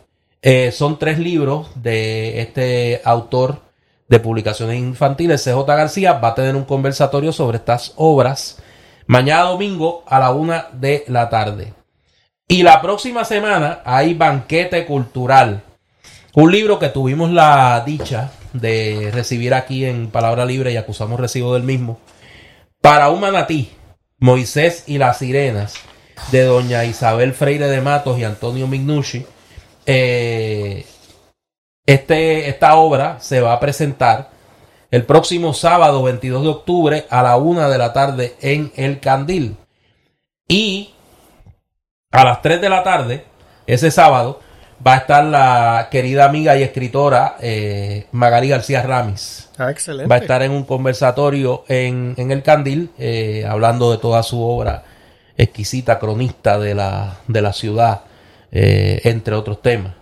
Eh, 0.43 0.73
son 0.73 0.99
tres 0.99 1.19
libros 1.19 1.71
de 1.77 2.41
este 2.41 3.01
autor 3.05 3.63
de 4.09 4.21
publicaciones 4.21 4.79
infantiles, 4.79 5.43
CJ 5.43 5.65
García. 5.67 6.13
Va 6.15 6.29
a 6.29 6.35
tener 6.35 6.55
un 6.55 6.65
conversatorio 6.65 7.33
sobre 7.33 7.59
estas 7.59 7.93
obras 7.97 8.63
mañana 9.07 9.43
domingo 9.43 10.05
a 10.07 10.19
la 10.19 10.33
una 10.33 10.69
de 10.73 11.05
la 11.09 11.29
tarde. 11.31 11.73
Y 12.47 12.63
la 12.63 12.83
próxima 12.83 13.25
semana 13.25 13.81
hay 13.85 14.15
banquete 14.15 14.85
cultural. 14.85 15.63
Un 16.35 16.53
libro 16.53 16.79
que 16.79 16.89
tuvimos 16.89 17.31
la 17.31 17.83
dicha 17.87 18.33
de 18.53 19.11
recibir 19.13 19.55
aquí 19.55 19.85
en 19.85 20.11
Palabra 20.11 20.45
Libre 20.45 20.73
y 20.73 20.77
acusamos 20.77 21.19
recibo 21.19 21.55
del 21.55 21.63
mismo. 21.63 21.99
Para 22.81 23.09
un 23.09 23.21
manatí, 23.21 23.71
Moisés 24.19 24.85
y 24.87 24.99
las 24.99 25.19
sirenas 25.19 25.75
de 26.31 26.45
doña 26.45 26.85
Isabel 26.85 27.35
Freire 27.35 27.69
de 27.69 27.81
Matos 27.81 28.19
y 28.19 28.25
Antonio 28.25 28.67
Mignucci. 28.67 29.27
Eh, 29.87 30.87
este, 31.87 32.49
esta 32.49 32.77
obra 32.77 33.19
se 33.21 33.41
va 33.41 33.53
a 33.53 33.61
presentar 33.61 34.31
el 34.91 35.05
próximo 35.05 35.53
sábado 35.53 36.03
22 36.03 36.43
de 36.43 36.49
octubre 36.49 37.07
a 37.11 37.23
la 37.23 37.37
una 37.37 37.69
de 37.69 37.79
la 37.79 37.93
tarde 37.93 38.35
en 38.41 38.73
El 38.77 39.01
Candil. 39.01 39.57
Y 40.49 40.95
a 42.11 42.25
las 42.25 42.43
3 42.43 42.61
de 42.61 42.69
la 42.69 42.83
tarde, 42.83 43.25
ese 43.67 43.91
sábado, 43.91 44.41
va 44.87 44.95
a 44.95 44.99
estar 44.99 45.25
la 45.25 45.89
querida 45.91 46.25
amiga 46.25 46.57
y 46.57 46.63
escritora 46.63 47.37
eh, 47.41 48.07
Magali 48.13 48.49
García 48.49 48.83
Ramis. 48.83 49.51
Ah, 49.59 49.71
excelente. 49.71 50.09
Va 50.09 50.17
a 50.17 50.19
estar 50.19 50.43
en 50.43 50.53
un 50.53 50.65
conversatorio 50.65 51.65
en, 51.69 52.15
en 52.17 52.31
El 52.31 52.43
Candil, 52.43 52.91
eh, 52.99 53.45
hablando 53.49 53.91
de 53.91 53.99
toda 53.99 54.23
su 54.23 54.43
obra 54.43 54.85
exquisita 55.37 55.99
cronista 55.99 56.59
de 56.59 56.75
la, 56.75 57.19
de 57.27 57.43
la 57.43 57.53
ciudad, 57.53 58.03
eh, 58.51 59.01
entre 59.05 59.35
otros 59.35 59.61
temas. 59.63 59.95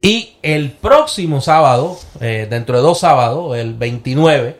Y 0.00 0.36
el 0.42 0.72
próximo 0.72 1.40
sábado, 1.40 1.96
eh, 2.20 2.46
dentro 2.50 2.76
de 2.76 2.82
dos 2.82 2.98
sábados, 2.98 3.56
el 3.56 3.74
29, 3.74 4.56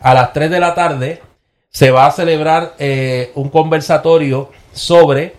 a 0.00 0.14
las 0.14 0.32
3 0.32 0.50
de 0.50 0.60
la 0.60 0.74
tarde, 0.74 1.22
se 1.70 1.90
va 1.90 2.06
a 2.06 2.10
celebrar 2.10 2.74
eh, 2.78 3.30
un 3.34 3.48
conversatorio 3.48 4.50
sobre 4.72 5.36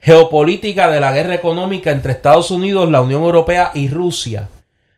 geopolítica 0.00 0.88
de 0.88 1.00
la 1.00 1.12
guerra 1.12 1.34
económica 1.34 1.90
entre 1.90 2.12
Estados 2.12 2.50
Unidos, 2.50 2.90
la 2.90 3.02
Unión 3.02 3.22
Europea 3.22 3.70
y 3.74 3.88
Rusia. 3.88 4.48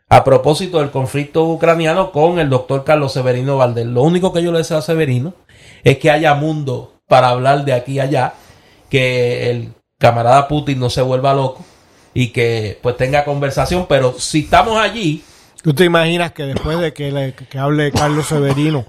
A 0.09 0.25
propósito 0.25 0.79
del 0.79 0.91
conflicto 0.91 1.45
ucraniano 1.45 2.13
con 2.13 2.39
el 2.39 2.49
doctor 2.49 2.85
Carlos 2.85 3.13
Severino 3.13 3.57
Valdés. 3.57 3.87
Lo 3.87 4.03
único 4.03 4.33
que 4.33 4.43
yo 4.43 4.53
le 4.53 4.59
deseo 4.59 4.79
a 4.79 4.83
Severino 4.83 5.35
es 5.83 5.99
que 5.99 6.11
haya 6.11 6.35
mundo 6.35 7.01
para 7.09 7.31
hablar 7.31 7.65
de 7.65 7.73
aquí 7.73 7.93
y 7.95 8.01
allá 8.01 8.35
que 8.89 9.51
el 9.51 9.69
camarada 9.99 10.49
Putin 10.49 10.79
no 10.81 10.91
se 10.91 11.03
vuelva 11.03 11.35
loco 11.35 11.65
y 12.15 12.29
que 12.29 12.79
pues 12.83 12.97
tenga 12.97 13.25
conversación, 13.25 13.87
pero 13.89 14.15
si 14.19 14.41
estamos 14.41 14.79
allí, 14.79 15.23
¿Tú 15.63 15.75
te 15.75 15.85
imaginas 15.85 16.33
que 16.33 16.45
después 16.45 16.79
de 16.79 16.93
que, 16.93 17.11
le- 17.11 17.35
que 17.35 17.59
hable 17.59 17.91
Carlos 17.91 18.27
Severino, 18.29 18.87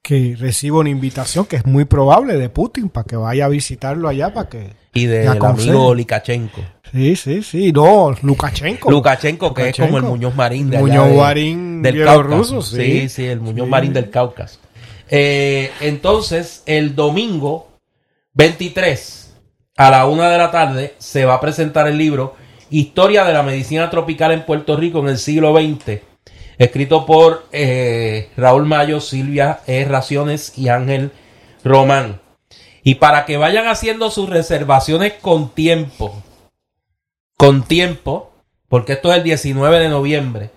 que 0.00 0.36
reciba 0.38 0.78
una 0.78 0.90
invitación, 0.90 1.44
que 1.44 1.56
es 1.56 1.66
muy 1.66 1.84
probable, 1.86 2.38
de 2.38 2.48
Putin, 2.48 2.88
para 2.88 3.04
que 3.04 3.16
vaya 3.16 3.46
a 3.46 3.48
visitarlo 3.48 4.08
allá, 4.08 4.32
para 4.32 4.48
que... 4.48 4.70
y 4.94 5.06
del 5.06 5.28
aconseje? 5.28 5.70
amigo 5.70 5.94
Likachenko. 5.96 6.62
Sí, 6.92 7.16
sí, 7.16 7.42
sí, 7.42 7.72
no, 7.72 8.14
Lukashenko. 8.22 8.90
Lukashenko, 8.92 9.52
que 9.52 9.70
es 9.70 9.76
como 9.76 9.98
el. 9.98 10.04
Muñoz 10.04 10.34
Marín 10.36 10.70
de 10.70 10.78
Muñoz 10.78 11.08
de- 11.08 11.16
Marín 11.16 11.82
del 11.82 12.04
Cáucaso. 12.04 12.62
sí. 12.62 12.76
Sí, 12.76 13.08
sí, 13.08 13.24
el 13.26 13.40
Muñoz 13.40 13.66
Sí. 13.66 13.70
Marín 13.70 13.92
del 13.92 14.08
Cáucaso. 14.08 14.60
Eh, 15.10 15.70
entonces, 15.80 16.62
el 16.66 16.94
domingo 16.94 17.67
23 18.38 19.34
a 19.76 19.90
la 19.90 20.06
una 20.06 20.30
de 20.30 20.38
la 20.38 20.52
tarde 20.52 20.94
se 20.98 21.24
va 21.24 21.34
a 21.34 21.40
presentar 21.40 21.88
el 21.88 21.98
libro 21.98 22.36
Historia 22.70 23.24
de 23.24 23.32
la 23.32 23.42
medicina 23.42 23.90
tropical 23.90 24.30
en 24.30 24.46
Puerto 24.46 24.76
Rico 24.76 25.00
en 25.00 25.08
el 25.08 25.18
siglo 25.18 25.52
XX, 25.56 26.02
escrito 26.56 27.04
por 27.04 27.46
eh, 27.50 28.30
Raúl 28.36 28.64
Mayo, 28.64 29.00
Silvia 29.00 29.58
E. 29.66 29.84
Raciones 29.84 30.56
y 30.56 30.68
Ángel 30.68 31.10
Román. 31.64 32.20
Y 32.84 32.96
para 32.96 33.24
que 33.24 33.38
vayan 33.38 33.66
haciendo 33.66 34.08
sus 34.08 34.30
reservaciones 34.30 35.14
con 35.14 35.48
tiempo, 35.48 36.22
con 37.36 37.64
tiempo, 37.64 38.30
porque 38.68 38.92
esto 38.92 39.10
es 39.10 39.18
el 39.18 39.24
19 39.24 39.80
de 39.80 39.88
noviembre, 39.88 40.50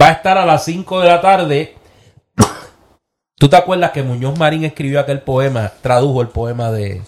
va 0.00 0.06
a 0.06 0.12
estar 0.12 0.38
a 0.38 0.46
las 0.46 0.64
5 0.66 1.00
de 1.00 1.08
la 1.08 1.20
tarde. 1.20 1.74
¿Tú 3.38 3.48
te 3.48 3.56
acuerdas 3.56 3.92
que 3.92 4.02
Muñoz 4.02 4.38
Marín 4.38 4.64
escribió 4.64 5.00
aquel 5.00 5.20
poema, 5.20 5.72
tradujo 5.80 6.20
el 6.22 6.28
poema 6.28 6.70
de 6.70 7.02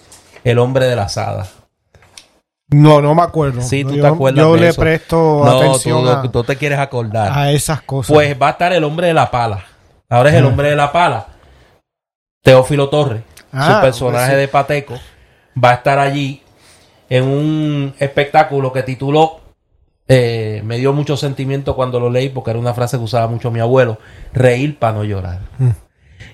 El 0.45 0.59
hombre 0.59 0.87
de 0.87 0.97
las 0.97 1.18
hadas? 1.18 1.55
No, 2.68 3.01
no 3.03 3.14
me 3.16 3.22
acuerdo. 3.22 3.62
Sí, 3.62 3.83
tú 3.85 3.95
yo, 3.97 4.03
te 4.03 4.07
acuerdas 4.07 4.45
Yo 4.45 4.55
de 4.55 4.61
le 4.61 4.68
eso. 4.68 4.81
presto 4.81 5.43
No, 5.45 5.59
atención 5.59 6.05
tú, 6.05 6.09
a, 6.09 6.22
tú 6.31 6.45
te 6.45 6.57
quieres 6.57 6.78
acordar. 6.78 7.33
a 7.37 7.51
esas 7.51 7.83
cosas. 7.83 8.14
Pues 8.14 8.41
va 8.41 8.49
a 8.49 8.51
estar 8.53 8.72
el 8.72 8.85
hombre 8.85 9.09
de 9.09 9.14
la 9.14 9.28
pala. 9.31 9.64
Ahora 10.09 10.31
es 10.31 10.37
el 10.37 10.45
Ah. 10.45 10.49
hombre 10.49 10.70
de 10.70 10.76
la 10.76 10.93
pala. 10.93 11.26
Teófilo 12.43 12.89
Torres, 12.89 13.22
Ah, 13.53 13.74
su 13.76 13.81
personaje 13.83 14.24
pues 14.26 14.35
sí. 14.35 14.41
de 14.41 14.49
Pateco, 14.49 14.95
va 15.62 15.70
a 15.70 15.74
estar 15.74 15.99
allí 15.99 16.43
en 17.09 17.24
un 17.24 17.95
espectáculo 17.99 18.72
que 18.72 18.85
tituló, 18.85 19.41
eh, 20.07 20.62
me 20.64 20.78
dio 20.78 20.93
mucho 20.93 21.16
sentimiento 21.16 21.74
cuando 21.74 21.99
lo 22.01 22.09
leí 22.09 22.28
porque 22.28 22.51
era 22.51 22.59
una 22.61 22.72
frase 22.72 22.97
que 22.99 23.03
usaba 23.05 23.26
mucho 23.26 23.51
mi 23.51 23.59
abuelo, 23.61 23.99
reír 24.33 24.78
para 24.78 24.93
no 24.95 25.05
llorar. 25.05 25.41
Mm. 25.59 25.70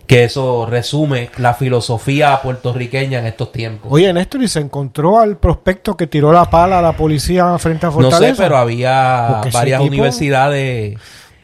Que 0.07 0.23
eso 0.25 0.67
resume 0.67 1.31
la 1.39 1.55
filosofía 1.55 2.41
puertorriqueña 2.43 3.19
en 3.19 3.27
estos 3.27 3.51
tiempos. 3.51 3.91
Oye, 3.93 4.13
Néstor, 4.13 4.43
¿y 4.43 4.49
se 4.49 4.61
encontró 4.61 5.19
al 5.19 5.37
prospecto 5.37 5.97
que 5.97 6.07
tiró 6.07 6.33
la 6.33 6.49
pala 6.49 6.79
a 6.79 6.83
la 6.83 6.93
policía 6.93 7.59
frente 7.59 7.87
a 7.87 7.89
no 7.89 7.95
Fortaleza? 7.95 8.35
sé, 8.37 8.43
pero 8.43 8.57
había 8.57 9.27
Porque 9.43 9.51
varias 9.51 9.81
tipo- 9.81 9.93
universidades, 9.93 10.97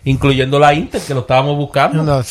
incluyendo 0.05 0.59
la 0.61 0.75
Inter, 0.75 1.01
que 1.01 1.13
lo 1.15 1.21
estábamos 1.21 1.57
buscando. 1.57 2.03
No, 2.05 2.23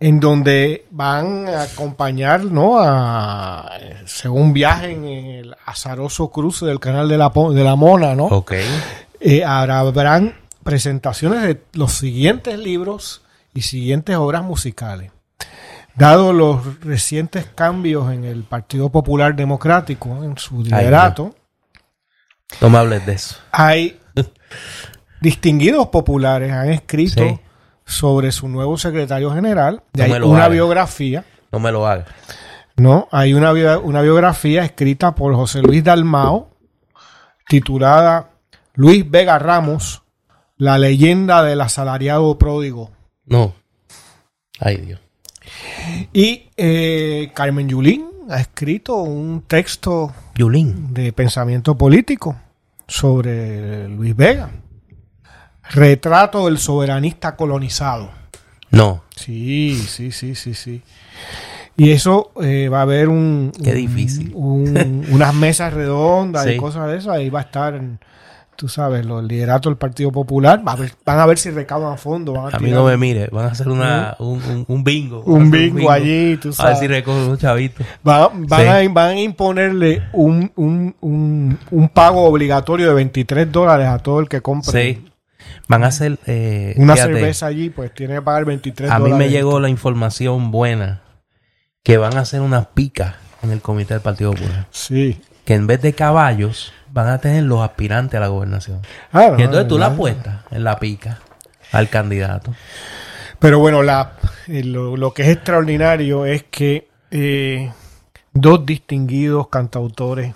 en 0.00 0.20
donde 0.20 0.86
van 0.90 1.48
a 1.48 1.62
acompañar, 1.62 2.44
¿no? 2.44 2.78
A, 2.78 3.70
según 4.06 4.52
viajen 4.52 5.04
en 5.04 5.26
el 5.26 5.56
azaroso 5.64 6.28
cruce 6.30 6.66
del 6.66 6.80
canal 6.80 7.08
de 7.08 7.16
la, 7.16 7.30
de 7.30 7.64
la 7.64 7.74
Mona, 7.76 8.14
¿no? 8.14 8.24
Ok. 8.26 8.52
Eh, 9.20 9.42
habrán 9.44 10.34
presentaciones 10.64 11.42
de 11.42 11.62
los 11.74 11.92
siguientes 11.92 12.58
libros 12.58 13.22
y 13.52 13.62
siguientes 13.62 14.16
obras 14.16 14.42
musicales. 14.42 15.12
Dado 15.94 16.32
los 16.32 16.80
recientes 16.80 17.46
cambios 17.54 18.10
en 18.12 18.24
el 18.24 18.42
Partido 18.42 18.90
Popular 18.90 19.36
Democrático, 19.36 20.24
en 20.24 20.36
su 20.36 20.62
liderato, 20.64 21.36
No 22.60 22.68
me 22.70 22.78
hables 22.78 23.06
de 23.06 23.12
eso. 23.12 23.36
hay 23.52 24.00
distinguidos 25.20 25.88
populares 25.88 26.52
han 26.52 26.70
escrito 26.70 27.22
Sí. 27.22 27.38
sobre 27.84 28.32
su 28.32 28.48
nuevo 28.48 28.76
secretario 28.76 29.30
general. 29.32 29.82
No 29.92 30.04
hay 30.04 30.12
una 30.12 30.48
biografía, 30.48 31.24
No 31.52 31.60
me 31.60 31.70
lo 31.70 31.86
hagas. 31.86 32.08
¿no? 32.76 33.06
Hay 33.12 33.34
una, 33.34 33.52
una 33.78 34.02
biografía 34.02 34.64
escrita 34.64 35.14
por 35.14 35.32
José 35.36 35.62
Luis 35.62 35.84
Dalmao, 35.84 36.50
titulada 37.48 38.30
Luis 38.74 39.08
Vega 39.08 39.38
Ramos, 39.38 40.02
la 40.56 40.78
leyenda 40.78 41.42
del 41.42 41.60
asalariado 41.60 42.38
pródigo. 42.38 42.90
No. 43.26 43.54
Ay, 44.60 44.76
Dios. 44.78 45.00
Y 46.12 46.48
eh, 46.56 47.30
Carmen 47.34 47.68
Yulín 47.68 48.06
ha 48.30 48.40
escrito 48.40 48.96
un 48.96 49.42
texto 49.42 50.12
Yulín. 50.34 50.94
de 50.94 51.12
pensamiento 51.12 51.76
político 51.76 52.36
sobre 52.86 53.88
Luis 53.88 54.16
Vega. 54.16 54.50
Retrato 55.70 56.46
del 56.46 56.58
soberanista 56.58 57.36
colonizado. 57.36 58.10
No. 58.70 59.02
Sí, 59.16 59.76
sí, 59.88 60.12
sí, 60.12 60.34
sí, 60.34 60.54
sí. 60.54 60.82
Y 61.76 61.90
eso 61.90 62.32
eh, 62.42 62.68
va 62.68 62.78
a 62.80 62.82
haber 62.82 63.08
un, 63.08 63.50
Qué 63.62 63.74
difícil. 63.74 64.30
un- 64.34 65.06
unas 65.10 65.34
mesas 65.34 65.72
redondas 65.72 66.46
y 66.48 66.56
cosas 66.56 66.88
de 66.88 66.98
eso. 66.98 67.10
Ahí 67.10 67.30
va 67.30 67.40
a 67.40 67.44
estar, 67.44 67.80
tú 68.56 68.68
sabes, 68.68 69.04
los 69.06 69.22
lideratos 69.24 69.70
del 69.70 69.76
Partido 69.76 70.10
Popular. 70.12 70.62
A 70.66 70.76
ver- 70.76 70.92
van 71.04 71.18
a 71.20 71.26
ver 71.26 71.38
si 71.38 71.50
recaudan 71.50 71.98
fondos. 71.98 72.34
Van 72.36 72.52
a, 72.52 72.56
A 72.56 72.60
mí 72.60 72.70
no 72.70 72.84
me 72.84 72.96
mire. 72.96 73.28
Van 73.32 73.46
a 73.46 73.48
hacer 73.48 73.68
una, 73.68 74.16
un, 74.18 74.42
un, 74.42 74.64
un 74.68 74.84
bingo. 74.84 75.22
A 75.26 75.30
un 75.30 75.50
bingo 75.50 75.90
allí, 75.90 76.36
tú 76.36 76.48
A 76.48 76.50
ver 76.50 76.54
sabes. 76.54 76.78
si 76.80 76.86
recogen 76.86 77.30
un 77.30 77.38
chavito. 77.38 77.82
Va- 78.06 78.30
van, 78.32 78.60
Sí. 78.60 78.66
a, 78.86 78.92
van 78.92 79.10
a 79.10 79.20
imponerle 79.20 80.02
un, 80.12 80.50
un, 80.56 80.94
un, 81.00 81.58
un 81.70 81.88
pago 81.88 82.24
obligatorio 82.24 82.88
de 82.88 82.94
23 82.94 83.50
dólares 83.52 83.86
a 83.88 83.98
todo 83.98 84.20
el 84.20 84.28
que 84.28 84.40
compre 84.40 84.94
Sí. 84.94 85.04
Van 85.68 85.84
a 85.84 85.88
hacer. 85.88 86.18
eh, 86.26 86.74
una 86.78 86.94
fíjate, 86.94 87.12
cerveza 87.14 87.46
allí, 87.46 87.70
pues 87.70 87.92
tiene 87.94 88.14
que 88.14 88.22
pagar 88.22 88.44
23 88.44 88.90
A 88.90 88.98
mí 88.98 89.10
dólares. 89.10 89.26
me 89.26 89.32
llegó 89.32 89.60
la 89.60 89.68
información 89.68 90.50
buena 90.50 91.02
que 91.82 91.98
van 91.98 92.16
a 92.16 92.20
hacer 92.20 92.40
unas 92.40 92.66
picas 92.68 93.14
en 93.42 93.50
el 93.50 93.60
comité 93.60 93.94
del 93.94 94.02
Partido 94.02 94.30
Popular. 94.32 94.66
Sí. 94.70 95.20
Que 95.44 95.54
en 95.54 95.66
vez 95.66 95.80
de 95.82 95.92
caballos 95.92 96.72
van 96.90 97.08
a 97.08 97.18
tener 97.18 97.42
los 97.44 97.60
aspirantes 97.62 98.16
a 98.16 98.20
la 98.20 98.28
gobernación. 98.28 98.80
Ah, 99.12 99.30
no, 99.32 99.38
y 99.38 99.42
entonces 99.42 99.68
tú 99.68 99.78
la 99.78 99.86
apuestas 99.86 100.42
en 100.50 100.64
la 100.64 100.78
pica 100.78 101.18
al 101.72 101.88
candidato. 101.88 102.54
Pero 103.38 103.58
bueno, 103.58 103.82
la, 103.82 104.12
eh, 104.46 104.62
lo, 104.64 104.96
lo 104.96 105.12
que 105.12 105.22
es 105.22 105.28
extraordinario 105.28 106.24
es 106.24 106.44
que 106.44 106.88
eh, 107.10 107.70
dos 108.32 108.64
distinguidos 108.64 109.48
cantautores 109.48 110.34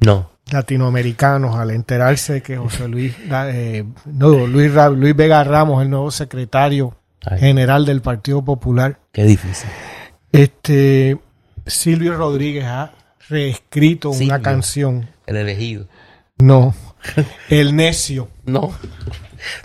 No. 0.00 0.30
latinoamericanos, 0.50 1.56
al 1.56 1.70
enterarse 1.70 2.32
de 2.34 2.42
que 2.42 2.56
José 2.56 2.88
Luis, 2.88 3.14
eh, 3.30 3.84
no, 4.06 4.46
Luis, 4.46 4.72
Vega 5.14 5.44
Ramos, 5.44 5.82
el 5.82 5.90
nuevo 5.90 6.10
secretario 6.10 6.96
Ay, 7.24 7.38
general 7.38 7.84
del 7.86 8.00
Partido 8.02 8.42
Popular, 8.44 8.98
qué 9.12 9.24
difícil. 9.24 9.68
este 10.32 11.18
Silvio 11.66 12.16
Rodríguez 12.16 12.64
ha 12.64 12.90
reescrito 13.32 14.10
una 14.10 14.40
canción. 14.42 15.08
El 15.26 15.36
elegido. 15.36 15.86
No, 16.38 16.74
El 17.48 17.74
Necio. 17.74 18.28
No. 18.44 18.72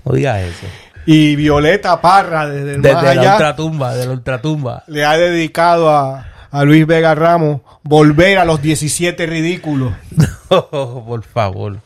No 0.04 0.12
digas 0.14 0.42
eso. 0.42 0.66
Y 1.06 1.36
Violeta 1.36 2.02
Parra, 2.02 2.50
desde 2.50 2.76
el 2.76 2.82
Desde 2.82 2.96
más 2.96 3.04
la 3.04 3.12
allá, 3.12 3.32
ultratumba, 3.34 3.96
de 3.96 4.06
la 4.06 4.12
ultratumba. 4.12 4.84
le 4.88 5.06
ha 5.06 5.18
dedicado 5.18 5.90
a, 5.90 6.26
a 6.52 6.64
Luis 6.64 6.86
Vega 6.86 7.16
Ramos 7.16 7.62
volver 7.84 8.40
a 8.40 8.46
los 8.46 8.62
17 8.62 9.26
ridículos. 9.26 9.94
por 10.50 11.24
favor. 11.24 11.78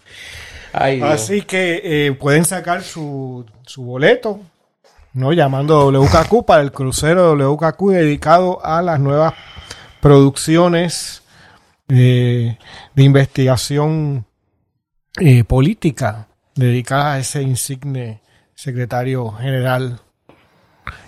Ay, 0.73 0.97
Dios. 0.97 1.09
Así 1.09 1.41
que 1.43 1.81
eh, 1.83 2.11
pueden 2.13 2.45
sacar 2.45 2.81
su, 2.81 3.45
su 3.65 3.83
boleto, 3.83 4.39
¿no? 5.13 5.33
Llamando 5.33 5.91
WKQ 5.91 6.45
para 6.45 6.63
el 6.63 6.71
crucero 6.71 7.33
WKQ 7.35 7.89
dedicado 7.91 8.65
a 8.65 8.81
las 8.81 8.99
nuevas 8.99 9.33
producciones 9.99 11.20
de 11.91 12.57
investigación 12.95 14.25
eh, 15.19 15.43
política 15.43 16.27
dedicadas 16.55 17.05
a 17.05 17.19
ese 17.19 17.41
insigne 17.41 18.21
secretario 18.55 19.31
general 19.31 19.99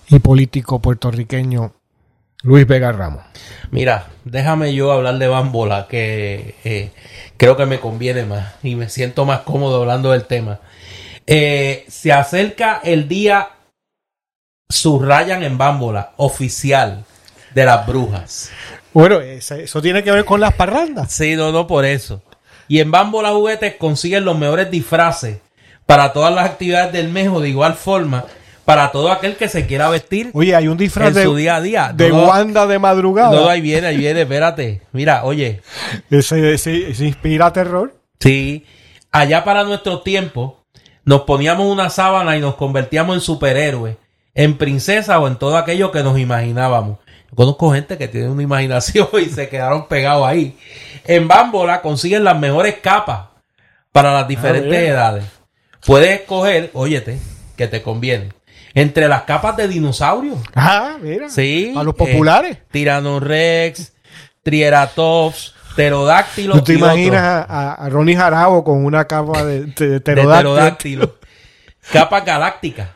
y 0.10 0.20
político 0.20 0.80
puertorriqueño 0.80 1.74
Luis 2.44 2.68
Vega 2.68 2.92
Ramos. 2.92 3.24
Mira, 3.72 4.08
déjame 4.26 4.74
yo 4.74 4.92
hablar 4.92 5.18
de 5.18 5.28
Bambola, 5.28 5.88
que 5.88 6.56
eh, 6.66 6.92
creo 7.38 7.56
que 7.56 7.66
me 7.66 7.80
conviene 7.80 8.26
más 8.26 8.56
y 8.62 8.76
me 8.76 8.90
siento 8.90 9.26
más 9.26 9.42
cómodo 9.42 9.82
hablando 9.82 10.12
del 10.12 10.26
tema. 10.26 10.60
Eh, 11.26 11.86
se 11.88 12.12
acerca 12.12 12.82
el 12.84 13.08
día, 13.08 13.52
subrayan 14.68 15.44
en 15.44 15.58
Bambola, 15.58 16.12
oficial 16.18 17.06
de 17.56 17.66
las 17.66 17.88
brujas. 17.88 18.52
Bueno, 18.94 19.20
eso, 19.22 19.82
tiene 19.82 20.04
que 20.04 20.12
ver 20.12 20.26
con 20.26 20.40
las 20.40 20.54
parrandas. 20.54 21.12
Sí, 21.12 21.36
no, 21.36 21.52
no 21.52 21.68
por 21.68 21.86
eso. 21.86 22.22
Y 22.68 22.80
en 22.80 22.92
Bambola 22.92 23.32
Juguetes 23.32 23.76
consiguen 23.78 24.26
los 24.26 24.38
mejores 24.38 24.70
disfraces 24.72 25.38
para 25.86 26.14
todas 26.14 26.34
las 26.34 26.46
actividades 26.46 26.94
del 26.94 27.10
mes 27.10 27.28
o 27.30 27.40
de 27.42 27.50
igual 27.50 27.74
forma 27.74 28.26
para 28.66 28.92
todo 28.92 29.12
aquel 29.12 29.36
que 29.36 29.50
se 29.50 29.66
quiera 29.68 29.90
vestir 29.90 30.30
Oye, 30.34 30.56
hay 30.56 30.70
un 30.70 30.78
disfraz 30.78 31.10
en 31.10 31.14
de, 31.16 31.24
su 31.26 31.36
día 31.36 31.58
a 31.58 31.62
día. 31.62 31.92
de 31.94 32.08
No, 32.10 32.28
Wanda 32.28 32.66
de 32.66 32.80
madrugada. 32.80 33.32
no, 33.38 33.50
ahí 33.50 33.60
viene, 33.60 33.88
ahí 33.88 33.98
viene, 33.98 34.22
espérate. 34.22 34.82
Mira, 34.94 35.26
oye, 35.26 35.62
Ese, 36.10 36.54
ese- 36.54 36.92
ese 36.92 37.06
inspira 37.06 37.52
terror. 37.52 37.94
Sí, 38.22 38.66
allá 39.12 39.44
para 39.44 39.66
nuestros 39.66 40.04
tiempos 40.06 40.54
nos 41.04 41.22
poníamos 41.24 41.70
una 41.70 41.90
sábana 41.90 42.38
y 42.38 42.40
nos 42.40 42.56
convertíamos 42.56 43.16
en 43.16 43.22
superhéroes, 43.22 43.98
en 44.34 44.58
princesa 44.58 45.20
o 45.20 45.28
en 45.28 45.36
todo 45.36 45.58
aquello 45.58 45.92
que 45.92 46.02
nos 46.04 46.18
imaginábamos. 46.18 47.00
Conozco 47.36 47.74
gente 47.74 47.98
que 47.98 48.08
tiene 48.08 48.30
una 48.30 48.44
imaginación 48.44 49.08
y 49.22 49.26
se 49.26 49.50
quedaron 49.50 49.88
pegados 49.88 50.28
ahí. 50.28 50.58
En 51.06 51.28
Bambola 51.28 51.82
consiguen 51.82 52.24
las 52.24 52.38
mejores 52.40 52.76
capas 52.82 53.28
para 53.92 54.14
las 54.14 54.28
diferentes 54.28 54.70
bien. 54.70 54.92
edades. 54.92 55.26
Puedes 55.86 56.22
escoger, 56.22 56.72
óyete, 56.74 57.20
que 57.58 57.68
te 57.68 57.82
conviene, 57.82 58.30
entre 58.74 59.08
las 59.08 59.24
capas 59.24 59.58
de 59.58 59.68
dinosaurio. 59.68 60.38
Ah, 60.56 60.98
mira. 61.02 61.30
Sí. 61.30 61.74
A 61.76 61.84
los 61.84 61.94
eh, 61.94 61.98
populares. 61.98 62.58
Tyrannorex, 62.72 63.94
Triceratops, 64.42 65.54
pterodáctilos. 65.76 66.58
¿Tú 66.60 66.64
te 66.64 66.74
imaginas 66.74 67.46
a, 67.50 67.74
a 67.74 67.90
Ronnie 67.90 68.16
Jarabo 68.16 68.64
con 68.64 68.86
una 68.86 69.06
capa 69.06 69.44
de, 69.44 69.66
de, 69.66 69.72
de 69.76 69.90
de 69.90 70.00
pterodáctilo? 70.00 70.54
pterodáctilo. 70.54 71.16
Capas 71.92 72.26
galácticas. 72.26 72.90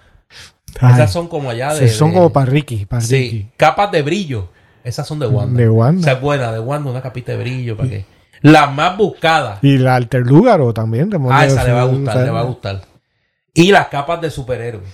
Ay, 0.80 0.94
Esas 0.94 1.12
son 1.12 1.28
como 1.28 1.50
allá 1.50 1.74
de. 1.74 1.88
son 1.90 2.10
de- 2.10 2.16
como 2.16 2.32
para 2.32 2.46
Ricky, 2.46 2.86
para 2.86 3.02
Sí. 3.02 3.16
Ricky. 3.16 3.50
Capas 3.58 3.92
de 3.92 4.02
brillo. 4.02 4.50
Esas 4.84 5.08
son 5.08 5.20
de 5.20 5.28
Wanda. 5.28 5.60
De 5.62 5.70
Wanda. 5.70 6.02
Esa 6.02 6.12
es 6.14 6.22
buena, 6.22 6.52
de 6.52 6.60
Wanda, 6.60 6.90
una 6.92 7.02
capita 7.02 7.32
de 7.34 7.38
brillo. 7.40 7.76
¿para 7.76 7.90
qué? 7.90 8.06
Las 8.42 8.72
más 8.74 8.96
buscadas. 8.98 9.60
Y 9.64 9.78
la 9.80 9.96
Alterlúgaro 9.96 10.74
también. 10.74 11.10
de 11.10 11.18
Ah, 11.30 11.46
esa 11.46 11.64
le 11.64 11.72
va 11.74 11.82
a 11.82 11.86
gustar, 11.86 12.18
le 12.18 12.30
va 12.30 12.40
a 12.42 12.44
gustar. 12.44 12.82
Y 13.54 13.72
las 13.72 13.88
capas 13.88 14.22
de 14.22 14.30
superhéroes. 14.30 14.88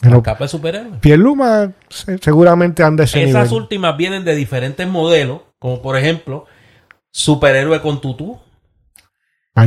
Pero 0.00 0.16
Las 0.16 0.22
capas 0.22 0.40
de 0.40 0.48
superhéroes. 0.58 0.98
Pierluma 1.00 1.72
se- 1.88 2.18
seguramente 2.18 2.82
anda 2.82 3.04
ese 3.04 3.22
Esas 3.22 3.44
nivel. 3.50 3.62
últimas 3.62 3.96
vienen 3.96 4.24
de 4.24 4.34
diferentes 4.34 4.86
modelos, 4.86 5.40
como 5.58 5.80
por 5.82 5.96
ejemplo, 5.96 6.44
superhéroe 7.10 7.80
con 7.82 8.00
tutú. 8.00 8.38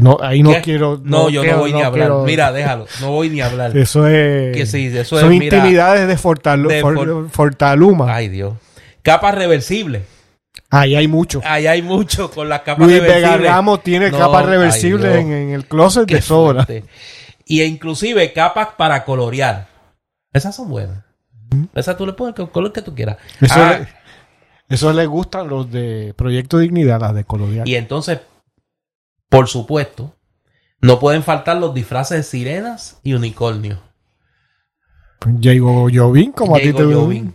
No, 0.02 0.18
ahí 0.22 0.42
no 0.42 0.52
¿Qué? 0.54 0.62
quiero. 0.62 1.00
No, 1.04 1.30
yo 1.30 1.42
quiero- 1.42 1.58
no 1.58 1.62
voy 1.64 1.74
ni 1.74 1.82
a 1.82 1.88
hablar. 1.88 2.08
quiero- 2.08 2.24
Mira, 2.24 2.52
déjalo. 2.52 2.86
No 3.02 3.12
voy 3.12 3.30
ni 3.30 3.42
a 3.42 3.46
hablar. 3.48 3.78
Eso 3.78 4.08
es. 4.08 4.56
Que 4.56 4.66
sí, 4.66 4.88
eso 4.88 5.20
son 5.20 5.32
es, 5.34 5.40
mira- 5.40 5.58
intimidades 5.58 6.08
de, 6.08 6.18
Fortalu- 6.18 6.68
de 6.70 6.82
For- 6.82 6.96
For- 6.96 7.30
Fortaluma. 7.30 8.14
Ay, 8.16 8.30
Dios. 8.30 8.54
Capas 9.04 9.36
reversibles. 9.36 10.04
Ahí 10.70 10.96
hay 10.96 11.08
mucho. 11.08 11.42
Ahí 11.46 11.68
hay 11.68 11.82
mucho 11.84 12.32
con 12.32 12.50
las 12.50 12.62
capas 12.62 12.88
Luis 12.88 13.00
Vega 13.02 13.14
reversibles. 13.16 13.52
Ramos 13.52 13.84
tiene 13.84 14.10
No, 14.10 14.18
capas 14.18 14.46
reversibles 14.48 15.16
en, 15.18 15.32
en 15.32 15.50
el 15.52 15.66
closet 15.66 16.08
Qué 16.08 16.16
de 16.16 16.22
sobra. 16.22 16.66
fuerte. 16.66 16.86
Y 17.46 17.62
e 17.62 17.66
inclusive 17.66 18.32
capas 18.34 18.70
para 18.78 19.04
colorear. 19.04 19.68
Esas 20.32 20.56
son 20.56 20.70
buenas. 20.70 21.04
Esas 21.76 21.96
tú 21.98 22.08
le 22.08 22.14
pones 22.14 22.34
el 22.40 22.50
color 22.50 22.72
que 22.74 22.82
tú 22.82 22.96
quieras. 22.96 23.18
Eso, 23.40 23.54
Ah, 23.58 23.80
le, 23.80 23.88
eso 24.76 24.92
le 24.94 25.06
gustan 25.06 25.48
los 25.48 25.70
de 25.72 26.14
Proyecto 26.18 26.58
Dignidad, 26.58 27.00
las 27.02 27.14
de 27.14 27.24
colorear. 27.26 27.68
y 27.68 27.76
entonces, 27.76 28.20
por 29.34 29.48
supuesto, 29.48 30.14
no 30.80 31.00
pueden 31.00 31.24
faltar 31.24 31.58
los 31.58 31.74
disfraces 31.74 32.18
de 32.18 32.24
sirenas 32.24 33.00
y 33.02 33.14
unicornios. 33.14 33.80
Diego 35.26 35.88
Jovín, 35.92 36.34
como 36.34 36.56
a 36.56 36.60
ti 36.60 36.72
te 36.72 36.84
Jovín, 36.84 37.34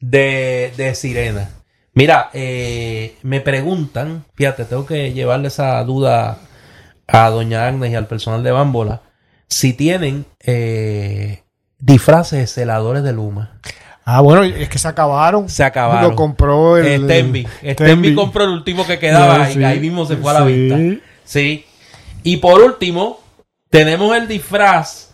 de, 0.00 0.72
de 0.76 0.96
Sirena. 0.96 1.50
Mira, 1.94 2.30
eh, 2.32 3.14
me 3.22 3.40
preguntan, 3.40 4.24
fíjate, 4.34 4.64
tengo 4.64 4.84
que 4.84 5.12
llevarle 5.12 5.46
esa 5.46 5.84
duda 5.84 6.38
a 7.06 7.30
doña 7.30 7.68
Agnes 7.68 7.92
y 7.92 7.94
al 7.94 8.08
personal 8.08 8.42
de 8.42 8.50
Bámbola, 8.50 9.02
si 9.46 9.74
tienen 9.74 10.26
eh, 10.40 11.44
disfraces 11.78 12.40
de 12.40 12.46
celadores 12.48 13.04
de 13.04 13.12
Luma. 13.12 13.60
Ah, 14.04 14.22
bueno, 14.22 14.42
es 14.42 14.68
que 14.68 14.78
se 14.78 14.88
acabaron. 14.88 15.48
Se 15.48 15.62
acabaron. 15.62 16.10
Lo 16.10 16.16
compró 16.16 16.78
el... 16.78 17.04
Stenby. 17.04 17.46
Stenby 17.62 18.14
compró 18.16 18.42
el 18.42 18.50
último 18.50 18.84
que 18.84 18.98
quedaba 18.98 19.46
Sí, 19.46 19.60
y 19.60 19.64
ahí 19.64 19.78
mismo 19.78 20.04
se 20.04 20.16
fue 20.16 20.32
a 20.32 20.40
la 20.40 20.46
sí. 20.46 20.68
venta. 20.68 21.04
Sí. 21.28 21.66
Y 22.22 22.38
por 22.38 22.62
último, 22.62 23.20
tenemos 23.70 24.16
el 24.16 24.26
disfraz. 24.26 25.10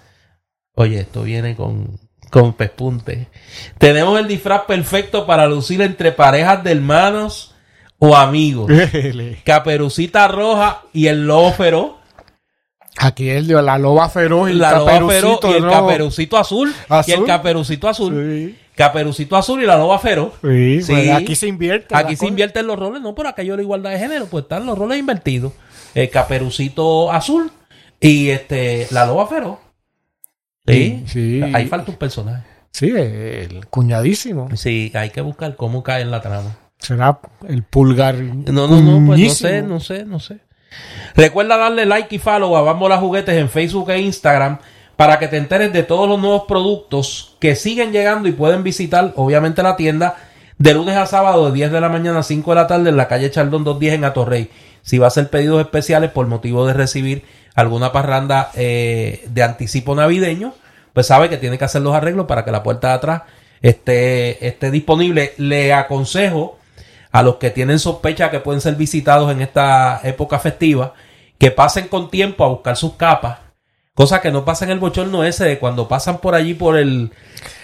Oye, 0.76 1.00
esto 1.00 1.22
viene 1.24 1.56
con, 1.56 1.98
con 2.30 2.52
pespunte. 2.54 3.28
Tenemos 3.78 4.18
el 4.20 4.28
disfraz 4.28 4.62
perfecto 4.62 5.26
para 5.26 5.46
lucir 5.48 5.82
entre 5.82 6.12
parejas 6.12 6.62
de 6.62 6.72
hermanos 6.72 7.54
o 7.98 8.16
amigos. 8.16 8.70
Caperucita 9.44 10.28
roja 10.28 10.82
y 10.92 11.08
el 11.08 11.26
lobo 11.26 11.52
feroz. 11.52 11.92
Aquí 12.96 13.28
el 13.28 13.48
de 13.48 13.60
la 13.60 13.76
loba 13.76 14.08
feroz 14.08 14.48
y 14.48 14.52
el 14.52 14.58
La 14.60 14.78
loba 14.78 14.92
feroz 14.92 15.10
caperucito, 15.40 15.50
y 15.50 15.54
el 15.54 15.64
¿no? 15.64 15.70
caperucito 15.70 16.36
azul. 16.36 16.72
Y 17.06 17.10
el 17.12 17.24
caperucito 17.24 17.88
azul. 17.88 18.14
Sí, 18.14 18.58
Caperucito 18.76 19.36
azul 19.36 19.62
y 19.62 19.66
la 19.66 19.76
loba 19.76 19.98
feroz. 19.98 20.32
sí, 20.42 20.80
Sí. 20.82 20.92
pues 20.92 21.10
aquí 21.10 21.34
se 21.34 21.46
invierte. 21.48 21.94
Aquí 21.94 22.12
se 22.14 22.18
cosa. 22.20 22.28
invierten 22.28 22.66
los 22.66 22.78
roles, 22.78 23.02
no 23.02 23.14
por 23.14 23.26
aquello 23.26 23.52
de 23.52 23.56
la 23.58 23.62
igualdad 23.64 23.90
de 23.90 23.98
género, 23.98 24.26
pues 24.26 24.42
están 24.44 24.66
los 24.66 24.76
roles 24.78 24.98
invertidos. 24.98 25.52
El 25.94 26.10
caperucito 26.10 27.12
azul 27.12 27.50
y 28.00 28.30
este 28.30 28.86
la 28.90 29.06
loba 29.06 29.26
feroz. 29.26 29.58
Sí. 30.66 31.42
Ahí 31.54 31.66
falta 31.66 31.90
un 31.90 31.96
personaje. 31.96 32.44
Sí, 32.70 32.90
el 32.90 33.66
cuñadísimo. 33.68 34.48
Sí, 34.56 34.90
hay 34.94 35.10
que 35.10 35.20
buscar 35.20 35.54
cómo 35.56 35.82
cae 35.82 36.02
en 36.02 36.10
la 36.10 36.20
trama. 36.20 36.56
Será 36.78 37.20
el 37.48 37.62
pulgar. 37.62 38.16
No, 38.16 38.66
no, 38.66 38.80
no, 38.80 39.06
pues 39.06 39.20
no 39.20 39.30
sé, 39.30 39.62
no 39.62 39.80
sé, 39.80 40.04
no 40.04 40.18
sé. 40.18 40.40
Recuerda 41.14 41.56
darle 41.56 41.86
like 41.86 42.14
y 42.14 42.18
follow 42.18 42.56
a 42.56 42.62
Bambola 42.62 42.98
Juguetes 42.98 43.36
en 43.36 43.48
Facebook 43.48 43.90
e 43.90 44.00
Instagram 44.00 44.58
para 44.96 45.18
que 45.18 45.28
te 45.28 45.36
enteres 45.36 45.72
de 45.72 45.82
todos 45.82 46.08
los 46.08 46.20
nuevos 46.20 46.44
productos 46.48 47.36
que 47.40 47.56
siguen 47.56 47.92
llegando 47.92 48.28
y 48.28 48.32
pueden 48.32 48.62
visitar, 48.62 49.12
obviamente, 49.16 49.62
la 49.62 49.76
tienda 49.76 50.16
de 50.58 50.74
lunes 50.74 50.96
a 50.96 51.06
sábado 51.06 51.46
de 51.46 51.52
10 51.52 51.72
de 51.72 51.80
la 51.80 51.88
mañana 51.88 52.20
a 52.20 52.22
5 52.22 52.50
de 52.50 52.54
la 52.54 52.66
tarde 52.66 52.90
en 52.90 52.96
la 52.96 53.08
calle 53.08 53.30
Chaldón 53.30 53.64
210 53.64 53.94
en 53.94 54.04
Atorrey. 54.04 54.50
Si 54.84 54.98
va 54.98 55.06
a 55.06 55.08
hacer 55.08 55.28
pedidos 55.30 55.60
especiales 55.60 56.10
por 56.12 56.26
motivo 56.28 56.66
de 56.66 56.74
recibir 56.74 57.24
alguna 57.56 57.90
parranda 57.90 58.50
eh, 58.54 59.24
de 59.28 59.42
anticipo 59.42 59.94
navideño, 59.96 60.54
pues 60.92 61.06
sabe 61.08 61.28
que 61.28 61.38
tiene 61.38 61.58
que 61.58 61.64
hacer 61.64 61.82
los 61.82 61.94
arreglos 61.94 62.26
para 62.26 62.44
que 62.44 62.52
la 62.52 62.62
puerta 62.62 62.88
de 62.88 62.94
atrás 62.94 63.22
esté, 63.62 64.46
esté 64.46 64.70
disponible. 64.70 65.32
Le 65.38 65.72
aconsejo 65.72 66.58
a 67.10 67.22
los 67.22 67.36
que 67.36 67.50
tienen 67.50 67.78
sospecha 67.78 68.30
que 68.30 68.40
pueden 68.40 68.60
ser 68.60 68.74
visitados 68.76 69.32
en 69.32 69.40
esta 69.40 70.00
época 70.04 70.38
festiva, 70.38 70.94
que 71.38 71.50
pasen 71.50 71.88
con 71.88 72.10
tiempo 72.10 72.44
a 72.44 72.48
buscar 72.48 72.76
sus 72.76 72.94
capas, 72.94 73.38
cosa 73.94 74.20
que 74.20 74.30
no 74.32 74.44
pasa 74.44 74.64
en 74.64 74.72
el 74.72 74.78
bochorno 74.80 75.24
ese 75.24 75.44
de 75.44 75.58
cuando 75.58 75.88
pasan 75.88 76.18
por 76.18 76.34
allí 76.34 76.54
por 76.54 76.76
el, 76.76 77.10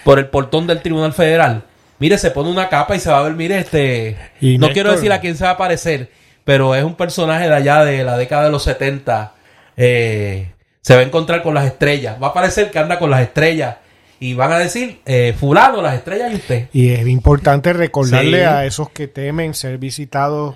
por 0.03 0.19
el 0.19 0.27
portón 0.27 0.67
del 0.67 0.81
Tribunal 0.81 1.13
Federal. 1.13 1.63
Mire, 1.99 2.17
se 2.17 2.31
pone 2.31 2.49
una 2.49 2.67
capa 2.69 2.95
y 2.95 2.99
se 2.99 3.11
va 3.11 3.19
a 3.19 3.23
ver, 3.23 3.33
mire, 3.33 3.59
este, 3.59 4.17
Y 4.39 4.57
no 4.57 4.67
Néstor- 4.67 4.73
quiero 4.73 4.91
decir 4.93 5.11
a 5.11 5.19
quién 5.19 5.35
se 5.37 5.43
va 5.43 5.51
a 5.51 5.57
parecer, 5.57 6.09
pero 6.43 6.75
es 6.75 6.83
un 6.83 6.95
personaje 6.95 7.47
de 7.47 7.55
allá 7.55 7.83
de 7.85 8.03
la 8.03 8.17
década 8.17 8.45
de 8.45 8.51
los 8.51 8.63
70, 8.63 9.33
eh, 9.77 10.51
se 10.81 10.95
va 10.95 11.01
a 11.01 11.03
encontrar 11.03 11.43
con 11.43 11.53
las 11.53 11.65
estrellas, 11.65 12.17
va 12.21 12.27
a 12.27 12.33
parecer 12.33 12.71
que 12.71 12.79
anda 12.79 12.97
con 12.99 13.09
las 13.11 13.21
estrellas 13.21 13.77
y 14.19 14.33
van 14.33 14.51
a 14.51 14.57
decir, 14.59 14.99
eh, 15.05 15.35
fulano, 15.39 15.81
las 15.81 15.95
estrellas 15.95 16.31
y 16.31 16.35
usted. 16.35 16.67
Y 16.73 16.89
es 16.89 17.07
importante 17.07 17.73
recordarle 17.73 18.39
Sí. 18.39 18.43
a 18.43 18.65
esos 18.65 18.89
que 18.89 19.07
temen 19.07 19.53
ser 19.53 19.77
visitados 19.77 20.55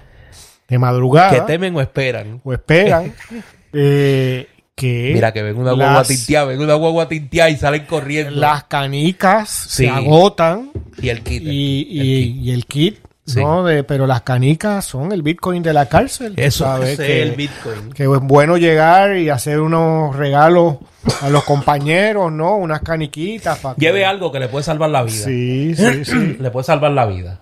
de 0.67 0.77
madrugada 0.79 1.31
Que 1.31 1.41
temen 1.41 1.75
o 1.75 1.81
esperan. 1.81 2.41
o 2.43 2.53
esperan 2.53 3.13
eh, 3.73 4.47
que 4.75 5.11
Mira 5.13 5.31
que 5.31 5.41
ven 5.41 5.57
una 5.57 5.71
guagua 5.71 6.03
tinteada, 6.03 6.45
ven 6.47 6.59
una 6.59 6.73
guagua 6.73 7.07
tinteada 7.07 7.49
y 7.49 7.55
salen 7.57 7.86
corriendo. 7.86 8.31
las 8.31 8.65
canicas 8.65 9.49
Sí. 9.69 9.86
se 9.86 9.89
agotan 9.89 10.71
Y 11.01 11.09
el 11.09 11.21
kit. 11.21 11.41
y, 11.43 11.99
el 11.99 12.05
y- 12.07 12.33
kit. 12.33 12.43
y 12.45 12.51
el 12.51 12.65
kit, 12.65 12.99
Sí. 13.26 13.39
¿no? 13.39 13.63
De, 13.63 13.84
pero 13.84 14.05
las 14.05 14.21
canicas 14.21 14.86
son 14.86 15.11
el 15.11 15.23
Bitcoin 15.23 15.63
de 15.63 15.73
la 15.73 15.88
cárcel. 15.88 16.34
Eso 16.38 16.63
sabes 16.65 16.89
ese 16.91 17.07
que, 17.07 17.21
es 17.23 17.30
el 17.30 17.36
Bitcoin. 17.36 17.91
que 17.93 18.03
es 18.03 18.09
bueno 18.21 18.55
llegar 18.57 19.17
y 19.17 19.30
hacer 19.30 19.59
unos 19.61 20.15
regalos 20.15 20.76
a 21.21 21.30
los 21.30 21.43
compañeros, 21.43 22.32
¿no? 22.32 22.55
Unas 22.57 22.82
caniquitas. 22.82 23.57
para 23.59 23.73
que- 23.76 23.82
Lleve 23.82 24.05
algo 24.05 24.32
que 24.32 24.39
le 24.39 24.47
puede 24.47 24.63
salvar 24.63 24.91
la 24.91 25.01
vida. 25.01 25.26
Sí, 25.26 25.73
sí, 25.76 26.05
sí. 26.05 26.38
Le 26.39 26.51
puede 26.51 26.65
salvar 26.65 26.91
la 26.91 27.05
vida. 27.07 27.39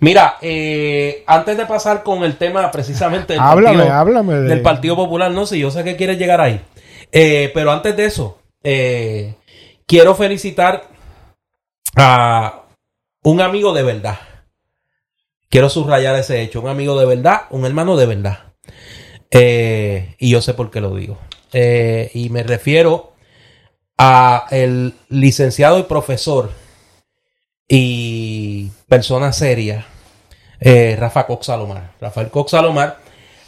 Mira, 0.00 0.36
eh, 0.42 1.22
antes 1.26 1.56
de 1.56 1.66
pasar 1.66 2.02
con 2.02 2.24
el 2.24 2.36
tema 2.36 2.68
precisamente 2.72 3.32
del, 3.34 3.40
háblame, 3.42 3.76
partido, 3.78 3.94
háblame. 3.94 4.34
de- 4.34 4.48
del 4.48 4.60
Partido 4.62 4.96
Popular, 4.96 5.30
no 5.30 5.46
sé, 5.46 5.58
yo 5.58 5.70
sé 5.70 5.84
que 5.84 5.96
quieres 5.96 6.18
llegar 6.18 6.40
ahí. 6.40 6.60
Eh, 7.12 7.50
pero 7.54 7.70
antes 7.70 7.96
de 7.96 8.04
eso, 8.06 8.38
eh, 8.64 9.36
quiero 9.86 10.14
felicitar 10.16 10.82
a 11.96 12.62
un 13.22 13.40
amigo 13.40 13.72
de 13.72 13.82
verdad. 13.84 14.18
Quiero 15.48 15.68
subrayar 15.68 16.16
ese 16.16 16.42
hecho. 16.42 16.60
Un 16.60 16.68
amigo 16.68 16.98
de 16.98 17.06
verdad, 17.06 17.42
un 17.50 17.64
hermano 17.64 17.96
de 17.96 18.06
verdad. 18.06 18.38
Eh, 19.30 20.14
y 20.18 20.30
yo 20.30 20.42
sé 20.42 20.54
por 20.54 20.70
qué 20.70 20.80
lo 20.80 20.94
digo. 20.94 21.18
Eh, 21.52 22.10
y 22.14 22.30
me 22.30 22.42
refiero 22.42 23.12
a 23.98 24.46
el 24.50 24.94
licenciado 25.08 25.78
y 25.78 25.84
profesor 25.84 26.50
y 27.68 28.70
persona 28.88 29.32
seria, 29.32 29.86
eh, 30.60 30.96
Rafa 30.98 31.26
Cox 31.26 31.46
Salomar. 31.46 31.92
Rafael 32.00 32.30
Cox 32.30 32.52
Salomar 32.52 32.98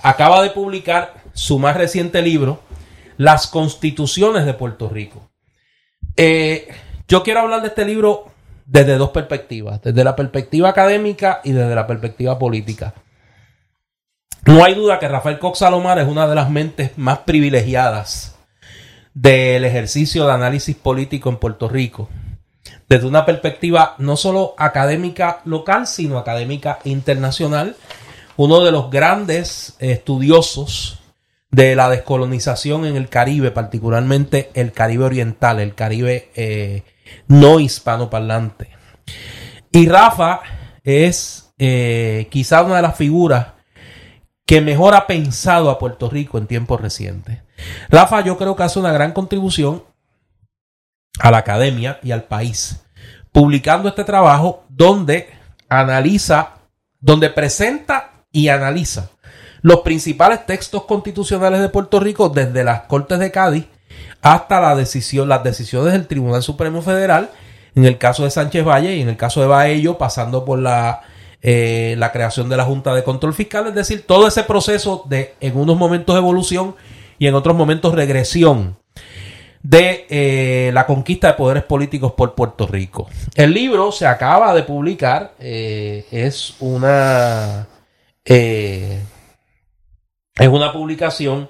acaba 0.02 0.42
de 0.42 0.50
publicar 0.50 1.22
su 1.34 1.58
más 1.58 1.76
reciente 1.76 2.22
libro, 2.22 2.60
Las 3.16 3.46
Constituciones 3.46 4.46
de 4.46 4.54
Puerto 4.54 4.88
Rico. 4.88 5.30
Eh, 6.16 6.68
yo 7.06 7.22
quiero 7.22 7.40
hablar 7.40 7.62
de 7.62 7.68
este 7.68 7.84
libro 7.84 8.26
desde 8.68 8.96
dos 8.96 9.10
perspectivas, 9.10 9.82
desde 9.82 10.04
la 10.04 10.14
perspectiva 10.14 10.68
académica 10.68 11.40
y 11.42 11.52
desde 11.52 11.74
la 11.74 11.86
perspectiva 11.86 12.38
política. 12.38 12.94
No 14.44 14.62
hay 14.64 14.74
duda 14.74 14.98
que 14.98 15.08
Rafael 15.08 15.38
Cox 15.38 15.58
Salomar 15.58 15.98
es 15.98 16.06
una 16.06 16.28
de 16.28 16.34
las 16.34 16.50
mentes 16.50 16.96
más 16.96 17.18
privilegiadas 17.20 18.36
del 19.14 19.64
ejercicio 19.64 20.26
de 20.26 20.32
análisis 20.32 20.76
político 20.76 21.28
en 21.28 21.38
Puerto 21.38 21.68
Rico 21.68 22.08
desde 22.88 23.06
una 23.06 23.26
perspectiva 23.26 23.94
no 23.98 24.16
solo 24.16 24.54
académica 24.56 25.40
local, 25.44 25.86
sino 25.86 26.18
académica 26.18 26.78
internacional. 26.84 27.76
Uno 28.36 28.64
de 28.64 28.72
los 28.72 28.90
grandes 28.90 29.76
estudiosos 29.78 31.00
de 31.50 31.76
la 31.76 31.90
descolonización 31.90 32.86
en 32.86 32.96
el 32.96 33.08
Caribe, 33.08 33.50
particularmente 33.50 34.50
el 34.54 34.72
Caribe 34.72 35.04
oriental, 35.04 35.60
el 35.60 35.74
Caribe 35.74 36.30
eh, 36.34 36.82
no 37.26 37.60
hispanoparlante. 37.60 38.70
Y 39.70 39.88
Rafa 39.88 40.40
es 40.82 41.52
eh, 41.58 42.28
quizá 42.30 42.62
una 42.62 42.76
de 42.76 42.82
las 42.82 42.96
figuras 42.96 43.48
que 44.46 44.60
mejor 44.60 44.94
ha 44.94 45.06
pensado 45.06 45.70
a 45.70 45.78
Puerto 45.78 46.08
Rico 46.08 46.38
en 46.38 46.46
tiempos 46.46 46.80
recientes. 46.80 47.42
Rafa 47.90 48.22
yo 48.22 48.38
creo 48.38 48.56
que 48.56 48.62
hace 48.62 48.78
una 48.78 48.92
gran 48.92 49.12
contribución 49.12 49.84
a 51.18 51.30
la 51.30 51.38
academia 51.38 51.98
y 52.02 52.12
al 52.12 52.24
país, 52.24 52.82
publicando 53.32 53.88
este 53.88 54.04
trabajo 54.04 54.64
donde 54.68 55.28
analiza, 55.68 56.60
donde 57.00 57.28
presenta 57.30 58.24
y 58.32 58.48
analiza 58.48 59.10
los 59.62 59.80
principales 59.80 60.46
textos 60.46 60.84
constitucionales 60.84 61.60
de 61.60 61.68
Puerto 61.68 62.00
Rico 62.00 62.28
desde 62.28 62.64
las 62.64 62.82
Cortes 62.82 63.18
de 63.18 63.30
Cádiz 63.30 63.66
hasta 64.22 64.60
la 64.60 64.74
decisión, 64.74 65.28
las 65.28 65.44
decisiones 65.44 65.92
del 65.92 66.06
Tribunal 66.06 66.42
Supremo 66.42 66.82
Federal, 66.82 67.30
en 67.74 67.84
el 67.84 67.98
caso 67.98 68.24
de 68.24 68.30
Sánchez 68.30 68.64
Valle 68.64 68.96
y 68.96 69.02
en 69.02 69.08
el 69.08 69.16
caso 69.16 69.40
de 69.40 69.46
Baello, 69.46 69.98
pasando 69.98 70.44
por 70.44 70.58
la, 70.58 71.02
eh, 71.40 71.94
la 71.98 72.10
creación 72.10 72.48
de 72.48 72.56
la 72.56 72.64
Junta 72.64 72.94
de 72.94 73.04
Control 73.04 73.32
Fiscal, 73.32 73.68
es 73.68 73.74
decir, 73.74 74.04
todo 74.06 74.26
ese 74.26 74.42
proceso 74.42 75.04
de 75.08 75.34
en 75.40 75.56
unos 75.56 75.76
momentos 75.76 76.16
evolución 76.16 76.74
y 77.18 77.26
en 77.28 77.34
otros 77.34 77.56
momentos 77.56 77.94
regresión 77.94 78.76
de 79.62 80.06
eh, 80.08 80.70
la 80.72 80.86
conquista 80.86 81.28
de 81.28 81.34
poderes 81.34 81.64
políticos 81.64 82.12
por 82.12 82.34
Puerto 82.34 82.66
Rico. 82.66 83.08
El 83.34 83.52
libro 83.52 83.92
se 83.92 84.06
acaba 84.06 84.54
de 84.54 84.62
publicar, 84.62 85.34
eh, 85.38 86.06
es 86.10 86.54
una 86.60 87.68
es 88.24 88.98
una 90.48 90.72
publicación 90.72 91.48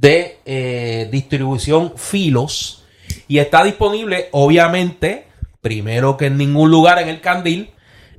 de 0.00 0.38
eh, 0.44 1.08
distribución 1.10 1.92
Filos 1.96 2.84
y 3.28 3.38
está 3.38 3.64
disponible, 3.64 4.28
obviamente, 4.32 5.26
primero 5.60 6.16
que 6.16 6.26
en 6.26 6.36
ningún 6.36 6.70
lugar 6.70 6.98
en 6.98 7.08
el 7.08 7.20
Candil, 7.20 7.70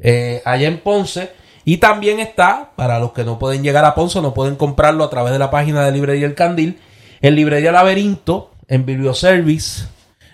eh, 0.01 0.41
allá 0.45 0.67
en 0.67 0.79
Ponce. 0.79 1.31
Y 1.63 1.77
también 1.77 2.19
está, 2.19 2.71
para 2.75 2.99
los 2.99 3.11
que 3.11 3.23
no 3.23 3.39
pueden 3.39 3.63
llegar 3.63 3.85
a 3.85 3.95
Ponce, 3.95 4.21
no 4.21 4.33
pueden 4.33 4.55
comprarlo 4.55 5.03
a 5.03 5.09
través 5.09 5.33
de 5.33 5.39
la 5.39 5.49
página 5.49 5.83
de 5.85 5.91
Librería 5.91 6.27
El 6.27 6.35
Candil, 6.35 6.79
en 7.21 7.35
Librería 7.35 7.71
Laberinto, 7.71 8.51
en 8.67 8.85
Biblioservice, 8.85 9.85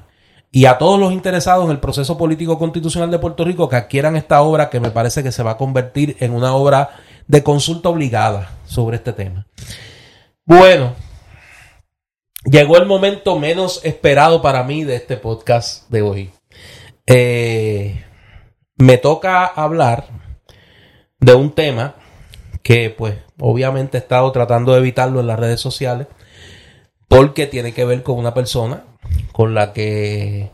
y 0.52 0.66
a 0.66 0.78
todos 0.78 1.00
los 1.00 1.12
interesados 1.12 1.66
en 1.66 1.72
el 1.72 1.80
proceso 1.80 2.18
político 2.18 2.58
constitucional 2.58 3.12
de 3.12 3.20
Puerto 3.20 3.44
Rico 3.44 3.68
que 3.68 3.76
adquieran 3.76 4.16
esta 4.16 4.42
obra 4.42 4.70
que 4.70 4.80
me 4.80 4.92
parece 4.92 5.22
que 5.22 5.32
se 5.32 5.44
va 5.44 5.52
a 5.52 5.58
convertir 5.58 6.18
en 6.20 6.34
una 6.34 6.56
obra 6.56 6.92
de 7.28 7.44
consulta 7.44 7.90
obligada 7.90 8.52
sobre 8.66 8.98
este 8.98 9.14
tema. 9.14 9.48
Bueno, 10.46 10.94
llegó 12.46 12.78
el 12.78 12.86
momento 12.86 13.38
menos 13.38 13.82
esperado 13.84 14.42
para 14.42 14.64
mí 14.64 14.84
de 14.84 14.96
este 14.96 15.18
podcast 15.18 15.90
de 15.90 16.02
hoy. 16.02 16.32
Eh, 17.08 18.04
me 18.78 18.98
toca 18.98 19.46
hablar 19.46 20.06
de 21.20 21.34
un 21.34 21.52
tema 21.52 21.96
que 22.64 22.90
pues 22.90 23.18
obviamente 23.40 23.98
he 23.98 24.02
estado 24.02 24.32
tratando 24.32 24.74
de 24.74 24.80
evitarlo 24.80 25.20
en 25.20 25.28
las 25.28 25.40
redes 25.40 25.60
sociales 25.60 26.08
porque 27.08 27.48
tiene 27.48 27.74
que 27.74 27.86
ver 27.86 28.04
con 28.04 28.18
una 28.18 28.34
persona 28.34 28.84
con 29.32 29.54
la 29.54 29.74
que 29.74 30.52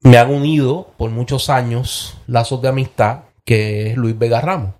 me 0.00 0.18
han 0.18 0.30
unido 0.30 0.92
por 0.96 1.10
muchos 1.10 1.48
años 1.48 2.18
lazos 2.26 2.60
de 2.60 2.68
amistad, 2.68 3.20
que 3.44 3.90
es 3.90 3.96
Luis 3.96 4.18
Vega 4.18 4.40
Ramos. 4.40 4.74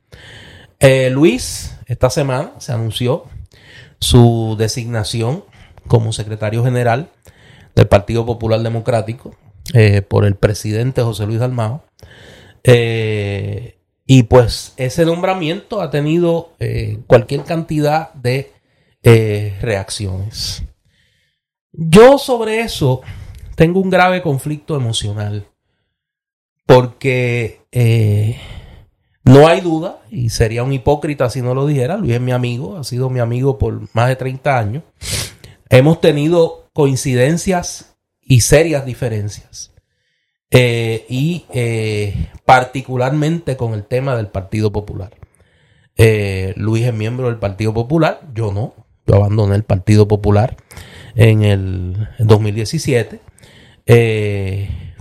Eh, 0.81 1.11
Luis, 1.11 1.79
esta 1.87 2.11
semana 2.11 2.53
se 2.59 2.73
anunció 2.73 3.27
su 4.01 4.57
designación 4.59 5.45
como 5.87 6.13
secretario 6.13 6.65
general 6.65 7.11
del 7.77 7.87
Partido 7.87 8.27
Popular 8.27 8.61
Democrático 8.61 9.37
eh, 9.75 10.03
por 10.03 10.25
el 10.25 10.35
presidente 10.35 11.03
José 11.03 11.27
Luis 11.27 11.41
Almao. 11.41 11.85
Eh, 12.65 13.79
y 14.15 14.25
pues 14.25 14.75
ese 14.77 15.07
nombramiento 15.07 15.81
ha 15.81 15.89
tenido 15.89 16.53
cualquier 17.07 17.45
cantidad 17.45 18.13
de 18.13 18.53
reacciones. 19.63 20.63
Yo 21.73 22.19
sobre 22.19 22.61
eso 22.61 23.01
tengo 23.55 23.81
un 23.81 23.89
grave 23.89 24.21
conflicto 24.21 24.77
emocional 24.77 25.47
porque 26.67 27.63
no 29.25 29.49
hay 29.49 29.63
duda, 29.63 30.03
y 30.11 30.29
sería 30.29 30.63
un 30.63 30.75
hipócrita 30.75 31.31
si 31.31 31.41
no 31.41 31.55
lo 31.55 31.67
dijera, 31.67 31.97
Luis 31.97 32.13
es 32.13 32.21
mi 32.21 32.33
amigo, 32.33 32.77
ha 32.77 32.85
sido 32.85 33.09
mi 33.09 33.21
amigo 33.21 33.57
por 33.57 33.89
más 33.95 34.09
de 34.09 34.17
30 34.17 34.59
años. 34.59 34.83
Hemos 35.71 36.03
tenido 36.03 36.69
coincidencias 36.75 37.97
y 38.21 38.43
serias 38.43 38.85
diferencias. 38.85 39.72
Eh, 40.55 41.07
y 41.09 41.47
eh, 41.55 42.29
particularmente 42.45 43.57
con 43.57 43.73
el 43.73 43.85
tema 43.85 44.15
del 44.17 44.29
Partido 44.29 44.71
Popular. 44.71 45.17
Eh, 45.97 46.53
Luis 46.57 46.85
es 46.85 46.93
miembro 46.93 47.29
del 47.29 47.39
Partido 47.39 47.73
Popular, 47.73 48.21
yo 48.35 48.53
no, 48.53 48.75
yo 49.07 49.15
abandoné 49.15 49.57
el 49.57 49.65
Partido 49.65 50.07
Popular 50.07 50.57
en 51.15 51.43
el 51.43 52.09
2017. 52.19 53.21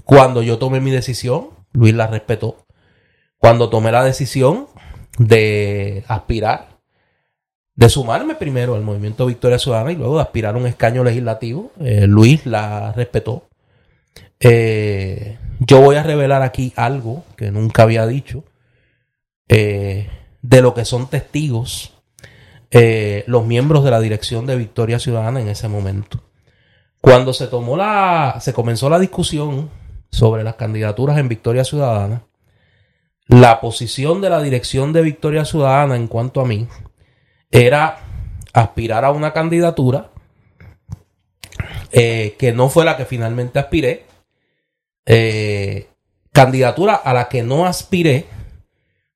cuando 0.06 0.41
yo 0.41 0.58
tomé 0.58 0.80
mi 0.80 0.91
decisión, 0.91 1.49
Luis 1.74 1.93
la 1.93 2.08
respetó 2.08 2.66
cuando 3.38 3.70
tomé 3.70 3.91
la 3.91 4.04
decisión 4.04 4.68
de 5.18 6.06
aspirar, 6.08 6.80
de 7.76 7.89
sumarme 7.89 8.36
primero 8.36 8.76
al 8.76 8.84
movimiento 8.84 9.26
Victoria 9.26 9.60
Ciudadana 9.60 9.91
y 9.91 9.95
luego 9.95 10.16
de 10.16 10.22
aspirar 10.22 10.56
a 10.56 10.58
un 10.58 10.68
escaño 10.68 11.04
legislativo, 11.04 11.72
Luis 11.78 12.45
la 12.45 12.93
respetó. 12.93 13.49
Yo 15.64 15.80
voy 15.80 15.95
a 15.95 16.03
revelar 16.03 16.41
aquí 16.41 16.74
algo 16.76 17.24
que 17.38 17.51
nunca 17.51 17.84
había 17.84 18.07
dicho 18.07 18.43
eh, 19.47 20.09
de 20.41 20.62
lo 20.62 20.74
que 20.74 20.86
son 20.86 21.07
testigos 21.07 21.97
los 23.28 23.45
miembros 23.45 23.84
de 23.84 23.91
la 23.91 23.99
dirección 23.99 24.45
de 24.45 24.55
Victoria 24.55 24.97
Ciudadana 24.97 25.41
en 25.41 25.49
ese 25.49 25.68
momento. 25.68 26.24
Cuando 27.01 27.34
se 27.34 27.47
tomó 27.47 27.76
la, 27.76 28.38
se 28.39 28.53
comenzó 28.53 28.89
la 28.89 28.97
discusión 28.97 29.70
sobre 30.09 30.43
las 30.43 30.55
candidaturas 30.55 31.18
en 31.18 31.28
Victoria 31.28 31.66
Ciudadana, 31.66 32.24
la 33.28 33.59
posición 33.59 34.22
de 34.22 34.30
la 34.30 34.41
dirección 34.41 34.93
de 34.93 35.01
Victoria 35.01 35.45
Ciudadana 35.45 35.95
en 35.95 36.07
cuanto 36.07 36.41
a 36.41 36.45
mí 36.45 36.68
era 37.49 37.99
aspirar 38.53 39.05
a 39.05 39.12
una 39.12 39.34
candidatura 39.34 40.12
eh, 41.91 42.36
que 42.38 42.51
no 42.53 42.70
fue 42.70 42.86
la 42.86 42.97
que 42.97 43.05
finalmente 43.05 43.59
aspiré. 43.59 44.05
Eh, 45.06 45.89
candidatura 46.32 46.95
a 46.95 47.14
la 47.14 47.28
que 47.30 47.43
no 47.43 47.66
aspiré 47.66 48.26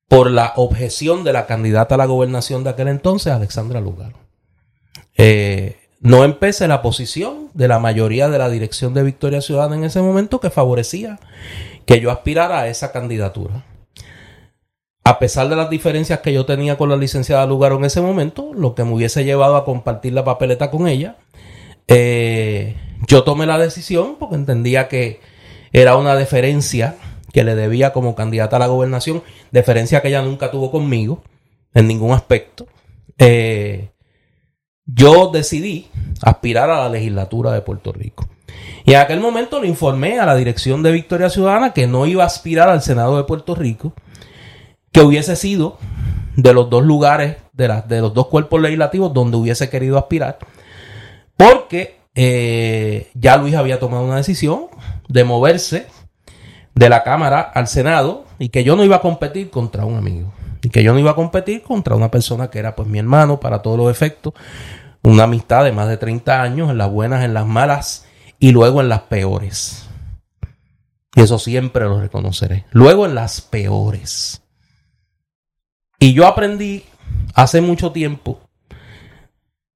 por 0.08 0.30
la 0.30 0.52
objeción 0.56 1.24
de 1.24 1.32
la 1.32 1.46
candidata 1.46 1.94
a 1.94 1.98
la 1.98 2.06
gobernación 2.06 2.64
de 2.64 2.70
aquel 2.70 2.88
entonces, 2.88 3.32
Alexandra 3.32 3.80
Lugar. 3.80 4.12
Eh, 5.16 5.76
no 6.00 6.24
empecé 6.24 6.68
la 6.68 6.82
posición 6.82 7.50
de 7.54 7.68
la 7.68 7.78
mayoría 7.78 8.28
de 8.28 8.38
la 8.38 8.48
dirección 8.48 8.94
de 8.94 9.02
Victoria 9.02 9.40
Ciudadana 9.40 9.76
en 9.76 9.84
ese 9.84 10.02
momento 10.02 10.40
que 10.40 10.50
favorecía 10.50 11.18
que 11.86 12.00
yo 12.00 12.10
aspirara 12.10 12.60
a 12.60 12.68
esa 12.68 12.92
candidatura 12.92 13.64
a 15.06 15.20
pesar 15.20 15.48
de 15.48 15.54
las 15.54 15.70
diferencias 15.70 16.18
que 16.18 16.32
yo 16.32 16.46
tenía 16.46 16.76
con 16.76 16.88
la 16.88 16.96
licenciada 16.96 17.46
Lugaro 17.46 17.76
en 17.76 17.84
ese 17.84 18.00
momento, 18.00 18.50
lo 18.52 18.74
que 18.74 18.82
me 18.82 18.92
hubiese 18.92 19.24
llevado 19.24 19.54
a 19.54 19.64
compartir 19.64 20.12
la 20.12 20.24
papeleta 20.24 20.68
con 20.68 20.88
ella, 20.88 21.16
eh, 21.86 22.74
yo 23.06 23.22
tomé 23.22 23.46
la 23.46 23.56
decisión 23.56 24.16
porque 24.18 24.34
entendía 24.34 24.88
que 24.88 25.20
era 25.76 25.98
una 25.98 26.16
deferencia 26.16 26.96
que 27.34 27.44
le 27.44 27.54
debía 27.54 27.92
como 27.92 28.14
candidata 28.14 28.56
a 28.56 28.60
la 28.60 28.66
gobernación, 28.66 29.22
deferencia 29.50 30.00
que 30.00 30.08
ella 30.08 30.22
nunca 30.22 30.50
tuvo 30.50 30.70
conmigo 30.70 31.22
en 31.74 31.86
ningún 31.86 32.12
aspecto. 32.12 32.66
Eh, 33.18 33.90
yo 34.86 35.30
decidí 35.30 35.88
aspirar 36.22 36.70
a 36.70 36.78
la 36.78 36.88
legislatura 36.88 37.52
de 37.52 37.60
Puerto 37.60 37.92
Rico. 37.92 38.26
Y 38.86 38.94
en 38.94 39.00
aquel 39.00 39.20
momento 39.20 39.60
le 39.60 39.68
informé 39.68 40.18
a 40.18 40.24
la 40.24 40.34
dirección 40.34 40.82
de 40.82 40.92
Victoria 40.92 41.28
Ciudadana 41.28 41.74
que 41.74 41.86
no 41.86 42.06
iba 42.06 42.22
a 42.22 42.26
aspirar 42.26 42.70
al 42.70 42.80
Senado 42.80 43.18
de 43.18 43.24
Puerto 43.24 43.54
Rico, 43.54 43.92
que 44.92 45.02
hubiese 45.02 45.36
sido 45.36 45.76
de 46.36 46.54
los 46.54 46.70
dos 46.70 46.84
lugares, 46.84 47.36
de, 47.52 47.82
de 47.86 48.00
los 48.00 48.14
dos 48.14 48.28
cuerpos 48.28 48.62
legislativos 48.62 49.12
donde 49.12 49.36
hubiese 49.36 49.68
querido 49.68 49.98
aspirar, 49.98 50.38
porque 51.36 51.96
eh, 52.18 53.10
ya 53.12 53.36
Luis 53.36 53.54
había 53.54 53.78
tomado 53.78 54.04
una 54.04 54.16
decisión 54.16 54.68
de 55.08 55.24
moverse 55.24 55.86
de 56.74 56.88
la 56.88 57.02
Cámara 57.02 57.40
al 57.40 57.66
Senado 57.66 58.24
y 58.38 58.50
que 58.50 58.64
yo 58.64 58.76
no 58.76 58.84
iba 58.84 58.96
a 58.96 59.00
competir 59.00 59.50
contra 59.50 59.84
un 59.84 59.96
amigo 59.96 60.32
y 60.62 60.70
que 60.70 60.82
yo 60.82 60.92
no 60.92 60.98
iba 60.98 61.12
a 61.12 61.14
competir 61.14 61.62
contra 61.62 61.94
una 61.94 62.10
persona 62.10 62.50
que 62.50 62.58
era 62.58 62.74
pues 62.74 62.88
mi 62.88 62.98
hermano 62.98 63.38
para 63.38 63.62
todos 63.62 63.78
los 63.78 63.90
efectos, 63.90 64.34
una 65.02 65.24
amistad 65.24 65.64
de 65.64 65.72
más 65.72 65.88
de 65.88 65.96
30 65.96 66.42
años, 66.42 66.70
en 66.70 66.78
las 66.78 66.90
buenas, 66.90 67.24
en 67.24 67.34
las 67.34 67.46
malas 67.46 68.06
y 68.38 68.50
luego 68.50 68.80
en 68.80 68.88
las 68.88 69.02
peores. 69.02 69.88
Y 71.14 71.20
eso 71.20 71.38
siempre 71.38 71.84
lo 71.84 72.00
reconoceré. 72.00 72.66
Luego 72.72 73.06
en 73.06 73.14
las 73.14 73.40
peores. 73.40 74.42
Y 75.98 76.12
yo 76.12 76.26
aprendí 76.26 76.84
hace 77.34 77.60
mucho 77.60 77.92
tiempo, 77.92 78.40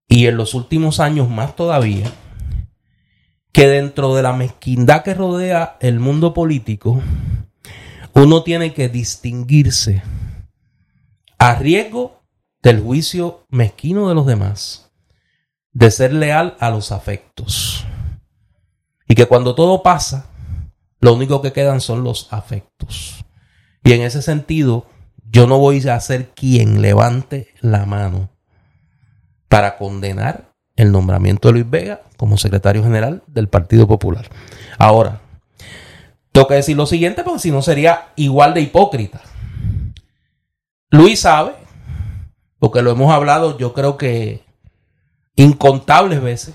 y 0.09 0.27
en 0.27 0.37
los 0.37 0.55
últimos 0.55 0.99
años 0.99 1.31
más 1.31 1.55
todavía, 1.55 2.11
que 3.53 3.67
dentro 3.67 4.15
de 4.15 4.23
la 4.23 4.33
mezquindad 4.33 5.03
que 5.03 5.15
rodea 5.15 5.77
el 5.81 5.99
mundo 5.99 6.35
político, 6.35 7.03
uno 8.15 8.43
tiene 8.43 8.73
que 8.73 8.89
distinguirse 8.89 10.03
a 11.39 11.55
riesgo 11.55 12.23
del 12.63 12.81
juicio 12.81 13.47
mezquino 13.49 14.09
de 14.09 14.15
los 14.15 14.27
demás, 14.27 14.93
de 15.73 15.91
ser 15.91 16.13
leal 16.13 16.57
a 16.61 16.71
los 16.71 16.93
afectos. 16.93 17.87
Y 19.09 19.15
que 19.15 19.27
cuando 19.27 19.55
todo 19.55 19.83
pasa, 19.83 20.27
lo 21.01 21.15
único 21.15 21.41
que 21.43 21.53
quedan 21.53 21.81
son 21.81 22.05
los 22.05 22.33
afectos. 22.33 23.25
Y 23.83 23.93
en 23.93 24.03
ese 24.03 24.23
sentido, 24.23 24.87
yo 25.31 25.47
no 25.47 25.59
voy 25.59 25.87
a 25.89 25.99
ser 26.01 26.31
quien 26.31 26.83
levante 26.83 27.55
la 27.61 27.87
mano 27.87 28.31
para 29.49 29.79
condenar 29.79 30.50
el 30.81 30.93
nombramiento 30.93 31.49
de 31.49 31.53
Luis 31.53 31.71
Vega 31.71 32.03
como 32.17 32.39
secretario 32.39 32.83
general 32.83 33.23
del 33.27 33.49
Partido 33.49 33.87
Popular. 33.87 34.29
Ahora, 34.79 35.21
que 36.47 36.55
decir 36.55 36.77
lo 36.77 36.87
siguiente 36.87 37.23
porque 37.23 37.41
si 37.41 37.51
no 37.51 37.63
sería 37.63 38.09
igual 38.17 38.55
de 38.55 38.63
hipócrita. 38.63 39.21
Luis 40.91 41.21
sabe, 41.21 41.53
porque 42.59 42.83
lo 42.83 42.91
hemos 42.91 43.13
hablado 43.13 43.59
yo 43.59 43.73
creo 43.73 43.97
que 43.97 44.43
incontables 45.37 46.23
veces, 46.23 46.55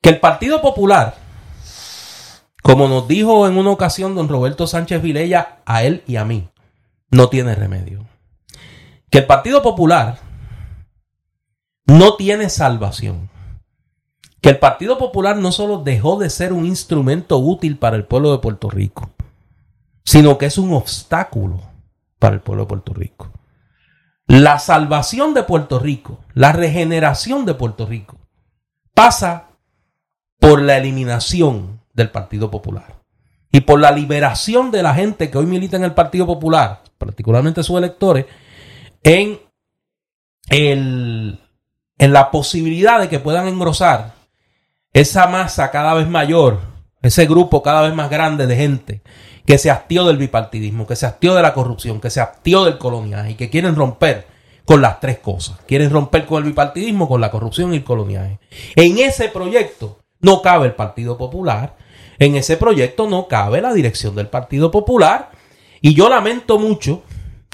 que 0.00 0.10
el 0.10 0.20
Partido 0.20 0.62
Popular, 0.62 1.16
como 2.62 2.88
nos 2.88 3.08
dijo 3.08 3.46
en 3.46 3.58
una 3.58 3.70
ocasión 3.70 4.14
don 4.14 4.28
Roberto 4.28 4.66
Sánchez 4.66 5.02
Vilella 5.02 5.58
a 5.66 5.82
él 5.82 6.02
y 6.06 6.16
a 6.16 6.24
mí, 6.24 6.48
no 7.10 7.28
tiene 7.28 7.54
remedio. 7.54 8.06
Que 9.10 9.18
el 9.18 9.26
Partido 9.26 9.62
Popular 9.62 10.18
no 11.86 12.16
tiene 12.16 12.50
salvación. 12.50 13.30
Que 14.40 14.50
el 14.50 14.58
Partido 14.58 14.98
Popular 14.98 15.36
no 15.36 15.50
solo 15.50 15.82
dejó 15.82 16.18
de 16.18 16.30
ser 16.30 16.52
un 16.52 16.66
instrumento 16.66 17.38
útil 17.38 17.78
para 17.78 17.96
el 17.96 18.04
pueblo 18.04 18.32
de 18.32 18.38
Puerto 18.38 18.70
Rico, 18.70 19.10
sino 20.04 20.38
que 20.38 20.46
es 20.46 20.58
un 20.58 20.72
obstáculo 20.72 21.62
para 22.18 22.34
el 22.34 22.40
pueblo 22.40 22.64
de 22.64 22.68
Puerto 22.68 22.94
Rico. 22.94 23.32
La 24.26 24.58
salvación 24.58 25.34
de 25.34 25.44
Puerto 25.44 25.78
Rico, 25.78 26.20
la 26.34 26.52
regeneración 26.52 27.44
de 27.44 27.54
Puerto 27.54 27.86
Rico, 27.86 28.18
pasa 28.94 29.50
por 30.38 30.60
la 30.60 30.76
eliminación 30.76 31.80
del 31.92 32.10
Partido 32.10 32.50
Popular 32.50 32.96
y 33.52 33.60
por 33.60 33.80
la 33.80 33.90
liberación 33.90 34.70
de 34.70 34.82
la 34.82 34.94
gente 34.94 35.30
que 35.30 35.38
hoy 35.38 35.46
milita 35.46 35.76
en 35.76 35.84
el 35.84 35.94
Partido 35.94 36.26
Popular, 36.26 36.82
particularmente 36.98 37.62
sus 37.62 37.78
electores, 37.78 38.26
en, 39.02 39.40
el, 40.48 41.40
en 41.98 42.12
la 42.12 42.30
posibilidad 42.30 43.00
de 43.00 43.08
que 43.08 43.18
puedan 43.18 43.48
engrosar 43.48 44.14
esa 44.92 45.26
masa 45.26 45.70
cada 45.70 45.94
vez 45.94 46.08
mayor, 46.08 46.60
ese 47.02 47.26
grupo 47.26 47.62
cada 47.62 47.82
vez 47.82 47.94
más 47.94 48.10
grande 48.10 48.46
de 48.46 48.56
gente 48.56 49.02
que 49.46 49.58
se 49.58 49.70
hastió 49.70 50.04
del 50.04 50.16
bipartidismo, 50.16 50.86
que 50.86 50.96
se 50.96 51.06
hastió 51.06 51.34
de 51.34 51.42
la 51.42 51.54
corrupción, 51.54 52.00
que 52.00 52.10
se 52.10 52.20
hastió 52.20 52.64
del 52.64 52.78
coloniaje 52.78 53.32
y 53.32 53.34
que 53.34 53.48
quieren 53.48 53.76
romper 53.76 54.26
con 54.64 54.82
las 54.82 54.98
tres 54.98 55.18
cosas. 55.20 55.58
Quieren 55.66 55.90
romper 55.90 56.26
con 56.26 56.42
el 56.42 56.50
bipartidismo, 56.50 57.08
con 57.08 57.20
la 57.20 57.30
corrupción 57.30 57.72
y 57.72 57.76
el 57.76 57.84
coloniaje. 57.84 58.40
En 58.74 58.98
ese 58.98 59.28
proyecto 59.28 60.00
no 60.20 60.42
cabe 60.42 60.66
el 60.66 60.74
Partido 60.74 61.16
Popular, 61.16 61.76
en 62.18 62.34
ese 62.34 62.56
proyecto 62.56 63.08
no 63.08 63.28
cabe 63.28 63.60
la 63.60 63.72
dirección 63.72 64.14
del 64.16 64.26
Partido 64.26 64.70
Popular 64.70 65.30
y 65.80 65.94
yo 65.94 66.08
lamento 66.08 66.58
mucho, 66.58 67.02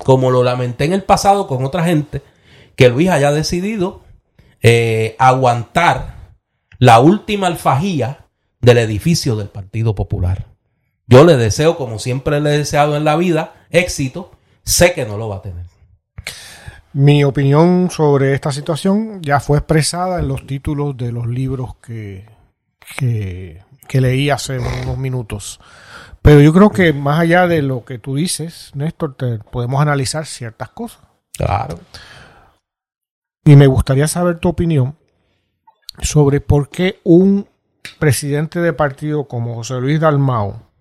como 0.03 0.31
lo 0.31 0.43
lamenté 0.43 0.85
en 0.85 0.95
el 0.95 1.03
pasado 1.03 1.47
con 1.47 1.65
otra 1.65 1.85
gente, 1.85 2.23
que 2.77 2.89
Luis 2.89 3.11
haya 3.11 3.33
decidido 3.33 4.01
eh, 4.63 5.17
aguantar 5.19 6.17
la 6.79 7.01
última 7.01 7.49
alfajía 7.49 8.27
del 8.61 8.79
edificio 8.79 9.37
del 9.37 9.49
Partido 9.49 9.95
Popular. 9.95 10.47
Yo 11.07 11.25
le 11.25 11.37
deseo, 11.37 11.77
como 11.77 11.99
siempre 11.99 12.41
le 12.41 12.55
he 12.55 12.59
deseado 12.59 12.97
en 12.97 13.05
la 13.05 13.17
vida, 13.17 13.55
éxito. 13.71 14.33
Sé 14.65 14.93
que 14.95 15.05
no 15.05 15.19
lo 15.19 15.29
va 15.29 15.37
a 15.37 15.43
tener. 15.43 15.67
Mi 16.93 17.25
opinión 17.25 17.91
sobre 17.91 18.35
esta 18.35 18.53
situación 18.53 19.21
ya 19.23 19.41
fue 19.41 19.59
expresada 19.59 20.21
en 20.21 20.29
los 20.29 20.47
títulos 20.47 20.97
de 20.97 21.11
los 21.11 21.27
libros 21.27 21.77
que, 21.77 22.27
que, 22.97 24.01
leí 24.01 24.31
hace 24.31 24.59
unos 24.59 24.99
minutos. 24.99 25.59
Pero 26.21 26.41
yo 26.41 26.53
creo 26.53 26.71
que 26.71 26.93
más 26.93 27.19
allá 27.19 27.47
de 27.47 27.63
lo 27.63 27.85
que 27.85 27.99
tú 27.99 28.17
dices, 28.17 28.71
Néstor, 28.75 29.17
podemos 29.51 29.81
analizar 29.83 30.27
ciertas 30.27 30.69
cosas. 30.69 31.01
Claro. 31.37 31.81
Y 33.45 33.57
me 33.57 33.67
gustaría 33.67 34.07
saber 34.07 34.39
tu 34.39 34.49
opinión 34.49 34.97
sobre 36.01 36.41
por 36.41 36.69
qué 36.69 37.01
un 37.05 37.49
presidente 37.99 38.61
de 38.61 38.73
partido 38.73 39.25
como 39.25 39.57
José 39.57 39.81
Luis 39.81 40.01
Dalmao 40.01 40.73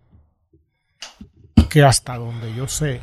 que 1.71 1.83
hasta 1.83 2.17
donde 2.17 2.53
yo 2.53 2.67
sé, 2.67 2.99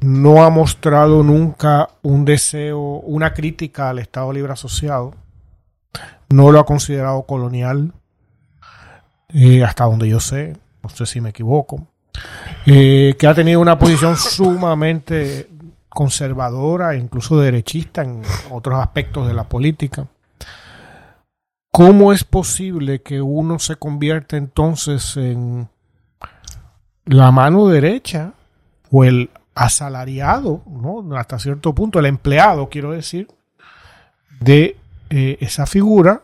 no 0.00 0.42
ha 0.42 0.48
mostrado 0.48 1.22
nunca 1.22 1.90
un 2.02 2.24
deseo, 2.24 2.80
una 2.80 3.34
crítica 3.34 3.90
al 3.90 3.98
Estado 3.98 4.32
Libre 4.32 4.54
Asociado, 4.54 5.14
no 6.30 6.50
lo 6.50 6.58
ha 6.58 6.64
considerado 6.64 7.24
colonial, 7.24 7.92
eh, 9.34 9.62
hasta 9.62 9.84
donde 9.84 10.08
yo 10.08 10.18
sé, 10.18 10.56
no 10.82 10.88
sé 10.88 11.04
si 11.04 11.20
me 11.20 11.28
equivoco, 11.28 11.86
eh, 12.64 13.14
que 13.18 13.26
ha 13.26 13.34
tenido 13.34 13.60
una 13.60 13.78
posición 13.78 14.16
sumamente 14.16 15.50
conservadora, 15.94 16.96
incluso 16.96 17.40
derechista 17.40 18.02
en 18.02 18.22
otros 18.50 18.78
aspectos 18.80 19.26
de 19.26 19.34
la 19.34 19.44
política. 19.44 20.06
¿Cómo 21.70 22.12
es 22.12 22.24
posible 22.24 23.02
que 23.02 23.22
uno 23.22 23.58
se 23.58 23.76
convierta 23.76 24.36
entonces 24.36 25.16
en 25.16 25.68
la 27.06 27.32
mano 27.32 27.68
derecha 27.68 28.32
o 28.90 29.04
el 29.04 29.30
asalariado, 29.54 30.62
¿no? 30.66 31.16
hasta 31.16 31.38
cierto 31.38 31.74
punto, 31.74 31.98
el 31.98 32.06
empleado, 32.06 32.68
quiero 32.68 32.92
decir, 32.92 33.28
de 34.40 34.76
eh, 35.10 35.38
esa 35.40 35.66
figura 35.66 36.22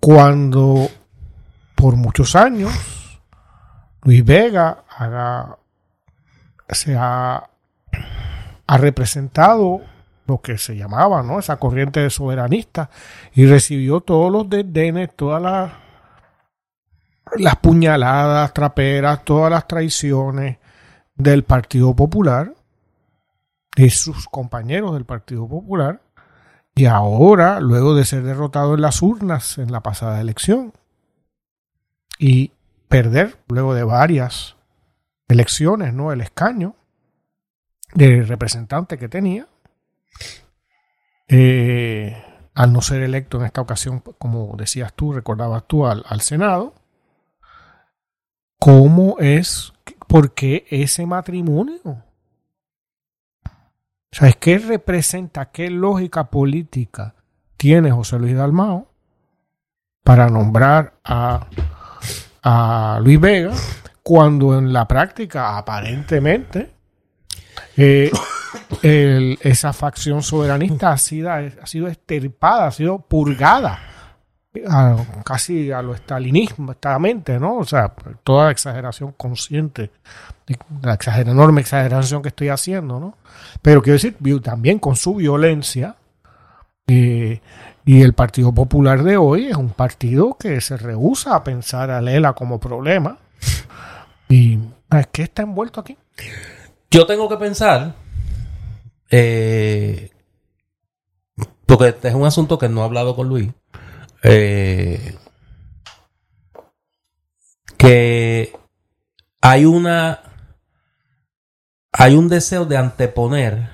cuando 0.00 0.88
por 1.74 1.96
muchos 1.96 2.34
años 2.34 2.72
Luis 4.02 4.24
Vega 4.24 4.84
se 6.70 6.96
ha, 6.96 7.49
ha, 8.70 8.78
representado 8.78 9.80
lo 10.26 10.40
que 10.40 10.58
se 10.58 10.76
llamaba 10.76 11.22
¿no? 11.22 11.38
esa 11.38 11.56
corriente 11.56 12.00
de 12.00 12.10
soberanista 12.10 12.90
y 13.34 13.46
recibió 13.46 14.00
todos 14.00 14.30
los 14.30 14.48
desdenes, 14.48 15.10
todas 15.16 15.42
las 15.42 15.72
las 17.36 17.56
puñaladas 17.56 18.52
traperas, 18.52 19.24
todas 19.24 19.50
las 19.50 19.66
traiciones 19.68 20.58
del 21.14 21.44
Partido 21.44 21.94
Popular, 21.94 22.54
de 23.76 23.90
sus 23.90 24.26
compañeros 24.26 24.94
del 24.94 25.04
Partido 25.04 25.48
Popular, 25.48 26.00
y 26.74 26.86
ahora, 26.86 27.60
luego 27.60 27.94
de 27.94 28.04
ser 28.04 28.22
derrotado 28.22 28.74
en 28.74 28.80
las 28.80 29.02
urnas 29.02 29.58
en 29.58 29.70
la 29.70 29.80
pasada 29.80 30.20
elección, 30.20 30.72
y 32.18 32.52
perder, 32.88 33.38
luego 33.48 33.74
de 33.74 33.84
varias 33.84 34.56
elecciones, 35.28 35.94
¿no? 35.94 36.12
El 36.12 36.20
escaño 36.20 36.74
de 37.94 38.22
representante 38.22 38.98
que 38.98 39.08
tenía, 39.08 39.46
eh, 41.28 42.22
al 42.54 42.72
no 42.72 42.80
ser 42.82 43.02
electo 43.02 43.38
en 43.38 43.46
esta 43.46 43.60
ocasión, 43.60 44.00
como 44.00 44.54
decías 44.56 44.92
tú, 44.94 45.12
recordabas 45.12 45.66
tú, 45.66 45.86
al, 45.86 46.04
al 46.08 46.20
Senado, 46.20 46.74
¿Cómo 48.60 49.16
es? 49.18 49.72
¿Por 50.06 50.34
qué 50.34 50.66
ese 50.68 51.06
matrimonio? 51.06 52.04
¿Sabes 54.12 54.36
qué 54.36 54.58
representa, 54.58 55.46
qué 55.46 55.70
lógica 55.70 56.24
política 56.24 57.14
tiene 57.56 57.90
José 57.90 58.18
Luis 58.18 58.36
Dalmao 58.36 58.92
para 60.04 60.28
nombrar 60.28 60.92
a, 61.02 61.46
a 62.42 63.00
Luis 63.02 63.18
Vega 63.18 63.54
cuando 64.02 64.58
en 64.58 64.74
la 64.74 64.86
práctica 64.86 65.56
aparentemente 65.56 66.70
eh, 67.76 68.10
esa 69.40 69.72
facción 69.72 70.22
soberanista 70.22 70.92
ha 70.92 70.98
sido, 70.98 71.30
ha 71.30 71.66
sido 71.66 71.88
ha 72.66 72.70
sido 72.70 72.98
purgada 72.98 73.80
casi 75.24 75.70
a 75.70 75.80
lo 75.80 75.92
mente 76.98 77.38
¿no? 77.38 77.58
O 77.58 77.64
sea, 77.64 77.94
toda 78.24 78.50
exageración 78.50 79.12
consciente, 79.12 79.92
la 80.82 80.98
enorme 81.28 81.60
exageración 81.60 82.22
que 82.22 82.28
estoy 82.28 82.48
haciendo, 82.48 82.98
¿no? 82.98 83.16
Pero 83.62 83.82
quiero 83.82 83.94
decir, 83.94 84.16
también 84.42 84.78
con 84.78 84.96
su 84.96 85.14
violencia, 85.14 85.96
eh, 86.88 87.40
y 87.84 88.02
el 88.02 88.12
Partido 88.12 88.52
Popular 88.52 89.04
de 89.04 89.16
hoy 89.16 89.46
es 89.46 89.56
un 89.56 89.70
partido 89.70 90.36
que 90.38 90.60
se 90.60 90.76
rehúsa 90.76 91.36
a 91.36 91.44
pensar 91.44 91.90
a 91.90 92.00
Lela 92.00 92.32
como 92.32 92.58
problema. 92.58 93.18
¿Y 94.28 94.58
qué 95.12 95.22
está 95.22 95.42
envuelto 95.42 95.80
aquí? 95.80 95.96
Yo 96.90 97.06
tengo 97.06 97.28
que 97.28 97.36
pensar, 97.36 97.94
eh, 99.10 100.10
porque 101.66 101.88
este 101.88 102.08
es 102.08 102.14
un 102.14 102.26
asunto 102.26 102.58
que 102.58 102.68
no 102.68 102.80
he 102.80 102.84
hablado 102.84 103.14
con 103.14 103.28
Luis 103.28 103.50
eh, 104.22 105.16
que 107.76 108.52
hay 109.40 109.64
una 109.64 110.22
hay 111.92 112.14
un 112.14 112.28
deseo 112.28 112.66
de 112.66 112.76
anteponer 112.76 113.70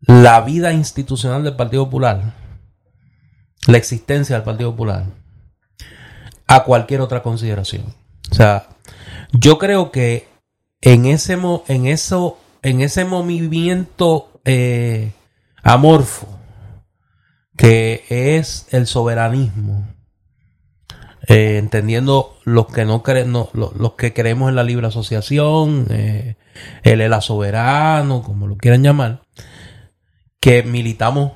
la 0.00 0.40
vida 0.42 0.72
institucional 0.72 1.42
del 1.42 1.56
Partido 1.56 1.86
Popular, 1.86 2.34
la 3.66 3.78
existencia 3.78 4.36
del 4.36 4.44
Partido 4.44 4.70
Popular, 4.72 5.06
a 6.46 6.64
cualquier 6.64 7.00
otra 7.00 7.22
consideración. 7.22 7.94
O 8.30 8.34
sea, 8.34 8.68
yo 9.32 9.58
creo 9.58 9.90
que 9.90 10.28
en 10.80 11.06
ese, 11.06 11.38
en 11.68 11.86
eso, 11.86 12.38
en 12.62 12.80
ese 12.80 13.04
movimiento 13.04 14.40
eh, 14.44 15.12
amorfo 15.62 16.26
que 17.56 18.04
es 18.08 18.66
el 18.70 18.86
soberanismo. 18.86 19.86
Eh, 21.26 21.58
entendiendo 21.58 22.38
los 22.44 22.68
que 22.68 22.84
no 22.86 23.02
creen, 23.02 23.32
no, 23.32 23.50
lo- 23.52 23.72
los, 23.76 23.94
que 23.94 24.14
creemos 24.14 24.48
en 24.48 24.54
la 24.56 24.62
libre 24.62 24.86
asociación, 24.86 25.86
eh, 25.90 26.36
el 26.84 27.00
ELA 27.02 27.20
soberano, 27.20 28.22
como 28.22 28.46
lo 28.46 28.56
quieran 28.56 28.82
llamar, 28.82 29.22
que 30.40 30.62
militamos, 30.62 31.32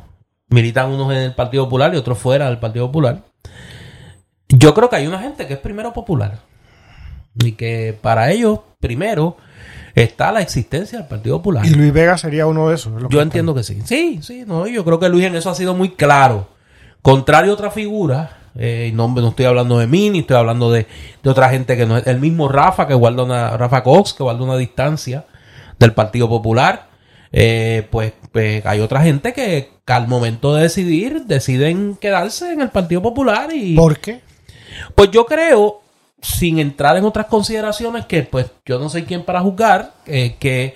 militan 0.49 0.91
unos 0.91 1.11
en 1.13 1.19
el 1.19 1.35
Partido 1.35 1.65
Popular 1.65 1.93
y 1.93 1.99
otros 1.99 2.19
fuera 2.19 2.47
del 2.47 2.59
Partido 2.59 2.87
Popular. 2.87 3.25
Yo 4.49 4.73
creo 4.73 4.89
que 4.89 4.97
hay 4.97 5.07
una 5.07 5.19
gente 5.21 5.47
que 5.47 5.55
es 5.55 5.61
primero 5.61 5.93
popular 5.93 6.39
y 7.35 7.53
que 7.53 7.97
para 8.01 8.31
ellos 8.31 8.61
primero 8.81 9.37
está 9.95 10.33
la 10.33 10.41
existencia 10.41 10.99
del 10.99 11.09
Partido 11.09 11.39
Popular. 11.39 11.65
Y 11.67 11.71
Luis 11.71 11.93
Vega 11.93 12.17
sería 12.19 12.47
uno 12.47 12.69
de 12.69 12.75
esos. 12.77 12.93
Yo 13.03 13.09
que 13.09 13.21
entiendo 13.21 13.55
que 13.55 13.63
sí. 13.63 13.81
Sí, 13.85 14.21
sí, 14.23 14.45
no, 14.47 14.67
yo 14.67 14.85
creo 14.85 14.99
que 14.99 15.09
Luis 15.09 15.27
en 15.27 15.37
eso 15.37 15.51
ha 15.51 15.55
sido 15.55 15.75
muy 15.75 15.91
claro. 15.91 16.49
Contrario 17.03 17.51
a 17.51 17.55
otra 17.55 17.71
figura, 17.71 18.39
eh, 18.57 18.89
y 18.91 18.95
no, 18.95 19.09
no 19.09 19.29
estoy 19.29 19.47
hablando 19.47 19.79
de 19.79 19.87
mí, 19.87 20.11
ni 20.11 20.21
estoy 20.21 20.37
hablando 20.37 20.71
de, 20.71 20.87
de 21.23 21.31
otra 21.31 21.49
gente 21.51 21.77
que 21.77 21.85
no 21.87 21.97
es 21.97 22.07
el 22.07 22.21
mismo 22.21 22.49
Rafa, 22.49 22.87
que 22.87 22.95
guarda 22.95 23.23
una, 23.25 23.57
Rafa 23.57 23.83
Cox, 23.83 24.15
que 24.15 24.23
guarda 24.23 24.43
una 24.43 24.57
distancia 24.57 25.27
del 25.79 25.93
Partido 25.93 26.29
Popular. 26.29 26.89
eh, 27.33 27.87
pues, 27.91 28.13
pues 28.31 28.65
hay 28.67 28.81
otra 28.81 29.03
gente 29.03 29.33
que 29.33 29.71
al 29.87 30.07
momento 30.09 30.55
de 30.55 30.63
decidir 30.63 31.25
deciden 31.27 31.97
quedarse 31.97 32.53
en 32.53 32.61
el 32.63 32.71
Partido 32.71 33.03
Popular 33.03 33.51
y 33.53 33.75
¿Por 33.75 33.99
qué? 33.99 34.21
pues 34.95 35.11
yo 35.11 35.27
creo, 35.27 35.82
sin 36.23 36.59
entrar 36.61 36.97
en 36.97 37.05
otras 37.05 37.27
consideraciones, 37.27 38.07
que 38.07 38.23
pues 38.23 38.47
yo 38.65 38.79
no 38.79 38.89
soy 38.89 39.03
quien 39.03 39.25
para 39.25 39.41
juzgar, 39.41 39.93
eh, 40.07 40.37
que, 40.39 40.75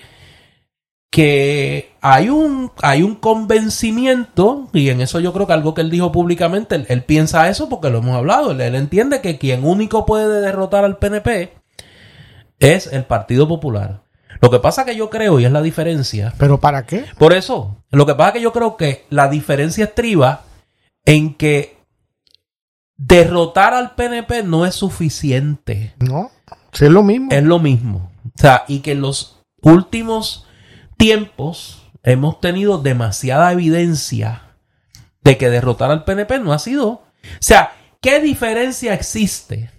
que 1.09 1.93
hay 2.01 2.29
un, 2.29 2.71
hay 2.81 3.01
un 3.01 3.15
convencimiento, 3.15 4.67
y 4.73 4.89
en 4.89 4.99
eso 4.99 5.21
yo 5.21 5.31
creo 5.33 5.47
que 5.47 5.53
algo 5.53 5.73
que 5.73 5.81
él 5.81 5.89
dijo 5.89 6.11
públicamente, 6.11 6.75
él, 6.75 6.85
él 6.89 7.03
piensa 7.03 7.49
eso 7.49 7.69
porque 7.69 7.89
lo 7.89 7.99
hemos 7.99 8.15
hablado, 8.15 8.51
él, 8.51 8.59
él 8.59 8.75
entiende 8.75 9.21
que 9.21 9.37
quien 9.37 9.63
único 9.65 10.05
puede 10.05 10.41
derrotar 10.41 10.83
al 10.83 10.97
PNP 10.97 11.53
es 12.59 12.87
el 12.87 13.05
Partido 13.05 13.47
Popular. 13.47 14.01
Lo 14.41 14.51
que 14.51 14.59
pasa 14.59 14.85
que 14.85 14.95
yo 14.95 15.09
creo, 15.09 15.39
y 15.39 15.45
es 15.45 15.51
la 15.51 15.61
diferencia, 15.61 16.33
¿Pero 16.37 16.59
para 16.59 16.85
qué? 16.85 17.05
por 17.17 17.33
eso, 17.33 17.83
lo 17.89 18.05
que 18.05 18.15
pasa 18.15 18.33
que 18.33 18.41
yo 18.41 18.51
creo 18.51 18.77
que 18.77 19.05
la 19.09 19.29
diferencia 19.29 19.85
estriba 19.85 20.41
en 21.05 21.33
que 21.33 21.76
derrotar 22.97 23.73
al 23.73 23.95
PNP 23.95 24.43
no 24.43 24.65
es 24.65 24.75
suficiente. 24.75 25.93
No. 25.99 26.31
Es 26.73 26.81
lo 26.81 27.03
mismo. 27.03 27.29
Es 27.31 27.43
lo 27.43 27.59
mismo. 27.59 28.11
O 28.25 28.41
sea, 28.41 28.65
y 28.67 28.79
que 28.79 28.91
en 28.91 29.01
los 29.01 29.39
últimos 29.61 30.47
tiempos 30.97 31.83
hemos 32.03 32.39
tenido 32.41 32.79
demasiada 32.79 33.51
evidencia 33.51 34.43
de 35.21 35.37
que 35.37 35.49
derrotar 35.49 35.91
al 35.91 36.03
PNP 36.03 36.39
no 36.39 36.53
ha 36.53 36.59
sido. 36.59 36.87
O 36.89 37.01
sea, 37.39 37.73
¿qué 38.01 38.19
diferencia 38.19 38.93
existe 38.93 39.71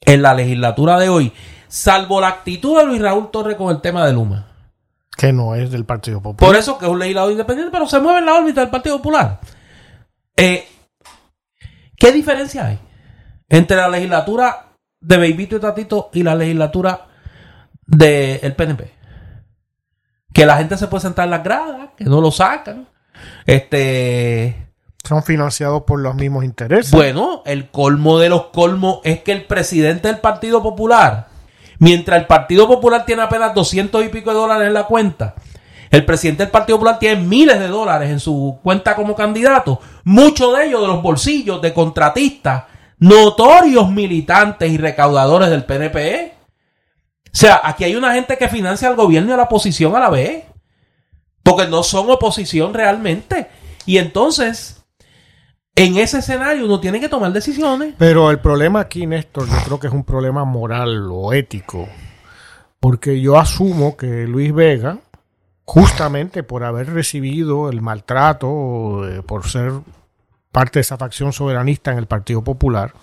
en 0.00 0.22
la 0.22 0.34
legislatura 0.34 0.98
de 0.98 1.08
hoy? 1.08 1.32
Salvo 1.68 2.20
la 2.20 2.28
actitud 2.28 2.78
de 2.78 2.86
Luis 2.86 3.00
Raúl 3.00 3.30
Torres 3.30 3.56
con 3.56 3.74
el 3.74 3.80
tema 3.80 4.06
de 4.06 4.12
Luma. 4.14 4.46
Que 5.16 5.32
no 5.32 5.54
es 5.54 5.70
del 5.70 5.84
Partido 5.84 6.22
Popular. 6.22 6.48
Por 6.48 6.58
eso 6.58 6.78
que 6.78 6.86
es 6.86 6.90
un 6.90 6.98
legislador 6.98 7.32
independiente, 7.32 7.72
pero 7.72 7.86
se 7.86 7.98
mueve 7.98 8.20
en 8.20 8.26
la 8.26 8.34
órbita 8.34 8.60
del 8.60 8.70
Partido 8.70 8.96
Popular. 8.98 9.40
Eh, 10.36 10.66
¿Qué 11.98 12.12
diferencia 12.12 12.66
hay 12.66 12.78
entre 13.48 13.76
la 13.76 13.88
legislatura 13.88 14.76
de 15.00 15.16
Beibito 15.16 15.56
y 15.56 15.60
Tatito 15.60 16.10
y 16.12 16.22
la 16.22 16.34
legislatura 16.34 17.08
del 17.86 18.54
PNP? 18.54 18.92
Que 20.32 20.46
la 20.46 20.58
gente 20.58 20.76
se 20.76 20.86
puede 20.86 21.02
sentar 21.02 21.24
en 21.24 21.32
las 21.32 21.42
gradas, 21.42 21.90
que 21.96 22.04
no 22.04 22.20
lo 22.20 22.30
sacan. 22.30 22.88
Este. 23.46 24.68
Son 25.04 25.22
financiados 25.22 25.82
por 25.84 26.00
los 26.00 26.14
mismos 26.14 26.44
intereses. 26.44 26.92
Bueno, 26.92 27.42
el 27.46 27.70
colmo 27.70 28.18
de 28.18 28.28
los 28.28 28.46
colmos 28.46 29.00
es 29.04 29.22
que 29.22 29.32
el 29.32 29.46
presidente 29.46 30.08
del 30.08 30.18
Partido 30.18 30.62
Popular, 30.62 31.28
mientras 31.78 32.20
el 32.20 32.26
Partido 32.26 32.68
Popular 32.68 33.06
tiene 33.06 33.22
apenas 33.22 33.54
200 33.54 34.04
y 34.04 34.08
pico 34.08 34.30
de 34.30 34.36
dólares 34.36 34.68
en 34.68 34.74
la 34.74 34.84
cuenta, 34.84 35.34
el 35.90 36.04
presidente 36.04 36.42
del 36.42 36.50
Partido 36.50 36.78
Popular 36.78 36.98
tiene 36.98 37.22
miles 37.22 37.58
de 37.58 37.68
dólares 37.68 38.10
en 38.10 38.20
su 38.20 38.58
cuenta 38.62 38.94
como 38.94 39.14
candidato, 39.14 39.80
muchos 40.04 40.56
de 40.56 40.66
ellos 40.66 40.80
de 40.82 40.88
los 40.88 41.02
bolsillos 41.02 41.62
de 41.62 41.72
contratistas, 41.72 42.64
notorios 42.98 43.90
militantes 43.90 44.70
y 44.70 44.78
recaudadores 44.78 45.50
del 45.50 45.64
PNP. 45.64 46.34
O 47.26 47.30
sea, 47.32 47.60
aquí 47.62 47.84
hay 47.84 47.94
una 47.94 48.14
gente 48.14 48.36
que 48.36 48.48
financia 48.48 48.88
al 48.88 48.96
gobierno 48.96 49.30
y 49.30 49.32
a 49.32 49.36
la 49.36 49.42
oposición 49.44 49.94
a 49.94 50.00
la 50.00 50.10
vez. 50.10 50.44
Porque 51.42 51.66
no 51.66 51.82
son 51.82 52.10
oposición 52.10 52.74
realmente. 52.74 53.48
Y 53.86 53.98
entonces, 53.98 54.84
en 55.74 55.96
ese 55.96 56.18
escenario 56.18 56.64
uno 56.66 56.80
tiene 56.80 57.00
que 57.00 57.08
tomar 57.08 57.32
decisiones. 57.32 57.94
Pero 57.96 58.30
el 58.30 58.40
problema 58.40 58.80
aquí, 58.80 59.06
Néstor, 59.06 59.48
yo 59.48 59.56
creo 59.64 59.80
que 59.80 59.86
es 59.86 59.92
un 59.92 60.04
problema 60.04 60.44
moral 60.44 61.08
o 61.10 61.32
ético. 61.32 61.88
Porque 62.80 63.20
yo 63.20 63.38
asumo 63.38 63.96
que 63.96 64.26
Luis 64.26 64.52
Vega, 64.52 64.98
justamente 65.68 66.42
por 66.44 66.64
haber 66.64 66.94
recibido 66.94 67.68
el 67.68 67.82
maltrato, 67.82 69.06
eh, 69.06 69.22
por 69.22 69.46
ser 69.46 69.70
parte 70.50 70.78
de 70.78 70.80
esa 70.80 70.96
facción 70.96 71.30
soberanista 71.34 71.92
en 71.92 71.98
el 71.98 72.06
Partido 72.06 72.42
Popular, 72.42 72.94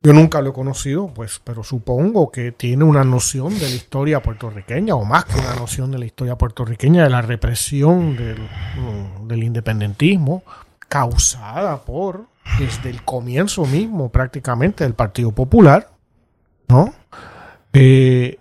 yo 0.00 0.12
nunca 0.12 0.40
lo 0.40 0.50
he 0.50 0.52
conocido, 0.52 1.08
pues, 1.08 1.40
pero 1.42 1.64
supongo 1.64 2.30
que 2.30 2.52
tiene 2.52 2.84
una 2.84 3.02
noción 3.02 3.58
de 3.58 3.68
la 3.68 3.74
historia 3.74 4.22
puertorriqueña, 4.22 4.94
o 4.94 5.04
más 5.04 5.24
que 5.24 5.40
una 5.40 5.56
noción 5.56 5.90
de 5.90 5.98
la 5.98 6.04
historia 6.04 6.38
puertorriqueña, 6.38 7.02
de 7.02 7.10
la 7.10 7.22
represión 7.22 8.16
del, 8.16 8.38
mm, 8.38 9.26
del 9.26 9.42
independentismo, 9.42 10.44
causada 10.88 11.82
por, 11.82 12.26
desde 12.60 12.90
el 12.90 13.02
comienzo 13.02 13.66
mismo 13.66 14.10
prácticamente, 14.10 14.84
del 14.84 14.94
Partido 14.94 15.32
Popular, 15.32 15.90
¿no? 16.68 16.94
Eh, 17.72 18.38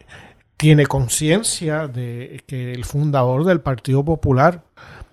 tiene 0.58 0.88
conciencia 0.88 1.88
de 1.88 2.44
que 2.48 2.74
el 2.74 2.84
fundador 2.84 3.46
del 3.46 3.62
Partido 3.62 4.04
Popular 4.04 4.64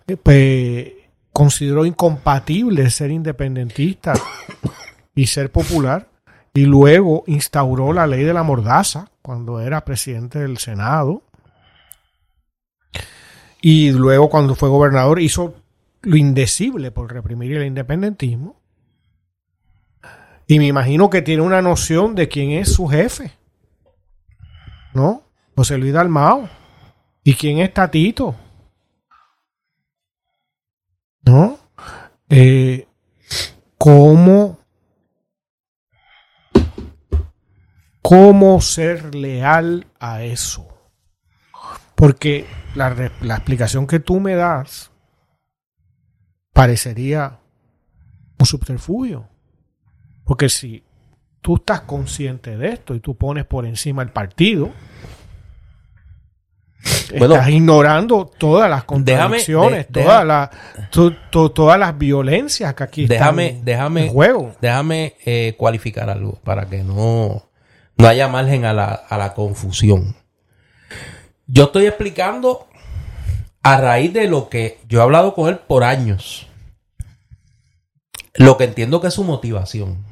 eh, 0.06 0.16
pues, 0.16 0.92
consideró 1.32 1.84
incompatible 1.84 2.88
ser 2.90 3.10
independentista 3.10 4.14
y 5.14 5.26
ser 5.26 5.52
popular 5.52 6.08
y 6.54 6.64
luego 6.64 7.24
instauró 7.26 7.92
la 7.92 8.06
ley 8.06 8.24
de 8.24 8.32
la 8.32 8.42
mordaza 8.42 9.10
cuando 9.20 9.60
era 9.60 9.84
presidente 9.84 10.38
del 10.38 10.58
Senado 10.58 11.22
y 13.60 13.90
luego 13.92 14.30
cuando 14.30 14.54
fue 14.54 14.68
gobernador 14.68 15.20
hizo 15.20 15.54
lo 16.02 16.16
indecible 16.16 16.90
por 16.90 17.12
reprimir 17.12 17.56
el 17.56 17.66
independentismo 17.66 18.56
y 20.46 20.58
me 20.58 20.66
imagino 20.66 21.10
que 21.10 21.22
tiene 21.22 21.42
una 21.42 21.62
noción 21.62 22.14
de 22.14 22.28
quién 22.28 22.52
es 22.52 22.72
su 22.72 22.86
jefe 22.86 23.32
¿no? 24.92 25.23
José 25.56 25.78
Luis 25.78 25.92
Dalmao 25.92 26.48
y 27.22 27.34
quién 27.34 27.58
es 27.58 27.72
Tatito 27.72 28.34
¿no? 31.22 31.58
Eh, 32.28 32.86
¿Cómo 33.78 34.58
cómo 38.04 38.60
ser 38.60 39.14
leal 39.14 39.86
a 39.98 40.22
eso. 40.22 40.68
Porque 41.94 42.46
la, 42.74 43.10
la 43.22 43.36
explicación 43.36 43.86
que 43.86 43.98
tú 43.98 44.20
me 44.20 44.34
das 44.34 44.92
parecería 46.52 47.40
un 48.38 48.44
subterfugio. 48.44 49.26
Porque 50.22 50.50
si 50.50 50.84
tú 51.40 51.56
estás 51.56 51.80
consciente 51.82 52.58
de 52.58 52.74
esto 52.74 52.94
y 52.94 53.00
tú 53.00 53.16
pones 53.16 53.46
por 53.46 53.64
encima 53.64 54.02
el 54.02 54.10
partido, 54.10 54.70
Bueno, 57.18 57.34
estás 57.34 57.48
ignorando 57.50 58.26
todas 58.38 58.68
las 58.68 58.84
contradicciones, 58.84 59.86
de- 59.88 60.02
todas, 60.02 60.24
las, 60.24 60.50
to- 60.90 61.14
to- 61.30 61.50
todas 61.52 61.78
las 61.78 61.96
violencias 61.96 62.74
que 62.74 62.82
aquí 62.82 63.06
Déjame, 63.06 63.46
están 63.48 63.64
déjame, 63.64 64.06
en 64.06 64.12
juego. 64.12 64.54
déjame 64.60 65.14
eh, 65.24 65.54
cualificar 65.56 66.10
algo 66.10 66.38
para 66.44 66.66
que 66.66 66.82
no, 66.82 67.44
no 67.96 68.08
haya 68.08 68.28
margen 68.28 68.64
a 68.64 68.72
la, 68.72 68.88
a 68.92 69.16
la 69.18 69.32
confusión. 69.34 70.16
Yo 71.46 71.64
estoy 71.64 71.86
explicando 71.86 72.66
a 73.62 73.76
raíz 73.80 74.12
de 74.12 74.26
lo 74.28 74.48
que 74.48 74.78
yo 74.88 75.00
he 75.00 75.02
hablado 75.02 75.34
con 75.34 75.48
él 75.48 75.58
por 75.58 75.84
años. 75.84 76.48
Lo 78.34 78.56
que 78.56 78.64
entiendo 78.64 79.00
que 79.00 79.08
es 79.08 79.14
su 79.14 79.24
motivación. 79.24 80.04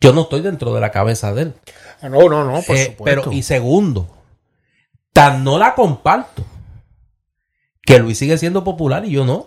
Yo 0.00 0.12
no 0.12 0.22
estoy 0.22 0.40
dentro 0.40 0.72
de 0.72 0.80
la 0.80 0.90
cabeza 0.90 1.34
de 1.34 1.42
él. 1.42 1.54
Ah, 2.00 2.08
No, 2.08 2.28
no, 2.28 2.44
no, 2.44 2.62
por 2.62 2.76
Eh, 2.76 2.86
supuesto. 2.86 3.22
pero, 3.22 3.32
y 3.32 3.42
segundo, 3.42 4.08
tan 5.12 5.42
no 5.44 5.58
la 5.58 5.74
comparto 5.74 6.44
que 7.82 7.98
Luis 7.98 8.18
sigue 8.18 8.38
siendo 8.38 8.62
popular 8.64 9.04
y 9.04 9.10
yo 9.10 9.24
no. 9.24 9.46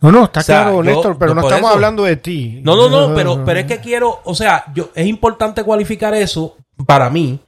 No, 0.00 0.12
no, 0.12 0.24
está 0.24 0.40
O 0.40 0.42
sea, 0.42 0.62
claro, 0.64 0.76
yo- 0.76 0.82
Néstor, 0.82 1.18
pero 1.18 1.34
no 1.34 1.40
estamos 1.42 1.68
eso- 1.68 1.74
hablando 1.74 2.04
de 2.04 2.16
ti. 2.16 2.60
No, 2.62 2.76
no, 2.76 2.88
no, 2.88 3.14
pero, 3.14 3.44
pero 3.44 3.60
es 3.60 3.66
que 3.66 3.78
quiero, 3.80 4.20
o 4.24 4.34
sea, 4.34 4.64
yo, 4.74 4.90
es 4.94 5.06
importante 5.06 5.62
cualificar 5.64 6.12
eso 6.14 6.56
para 6.86 7.08
mí, 7.08 7.40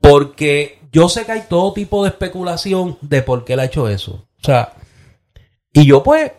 porque 0.00 0.80
yo 0.92 1.08
sé 1.08 1.24
que 1.24 1.32
hay 1.32 1.42
todo 1.48 1.72
tipo 1.72 2.02
de 2.02 2.08
especulación 2.10 2.98
de 3.02 3.22
por 3.22 3.44
qué 3.44 3.52
él 3.52 3.60
ha 3.60 3.64
hecho 3.66 3.88
eso. 3.88 4.26
O 4.40 4.44
sea, 4.44 4.72
y 5.72 5.84
yo 5.84 6.02
pues 6.02 6.32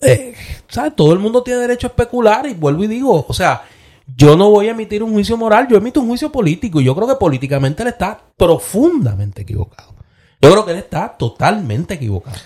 eh, 0.00 0.34
¿sabes? 0.68 0.96
Todo 0.96 1.12
el 1.12 1.18
mundo 1.18 1.42
tiene 1.42 1.60
derecho 1.60 1.86
a 1.86 1.90
especular 1.90 2.46
y 2.46 2.54
vuelvo 2.54 2.84
y 2.84 2.88
digo, 2.88 3.24
o 3.28 3.32
sea, 3.32 3.62
yo 4.06 4.36
no 4.36 4.50
voy 4.50 4.68
a 4.68 4.72
emitir 4.72 5.02
un 5.02 5.12
juicio 5.12 5.36
moral, 5.36 5.68
yo 5.68 5.76
emito 5.76 6.00
un 6.00 6.08
juicio 6.08 6.30
político 6.32 6.80
y 6.80 6.84
yo 6.84 6.94
creo 6.94 7.08
que 7.08 7.14
políticamente 7.16 7.82
él 7.82 7.88
está 7.88 8.20
profundamente 8.36 9.42
equivocado. 9.42 9.94
Yo 10.40 10.50
creo 10.50 10.64
que 10.64 10.72
él 10.72 10.78
está 10.78 11.16
totalmente 11.16 11.94
equivocado. 11.94 12.36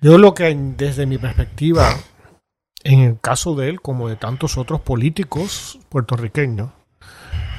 Yo 0.00 0.18
lo 0.18 0.34
que 0.34 0.54
desde 0.76 1.06
mi 1.06 1.16
perspectiva, 1.18 1.88
en 2.84 3.00
el 3.00 3.20
caso 3.20 3.54
de 3.54 3.70
él 3.70 3.80
como 3.80 4.08
de 4.08 4.16
tantos 4.16 4.58
otros 4.58 4.82
políticos 4.82 5.78
puertorriqueños, 5.88 6.70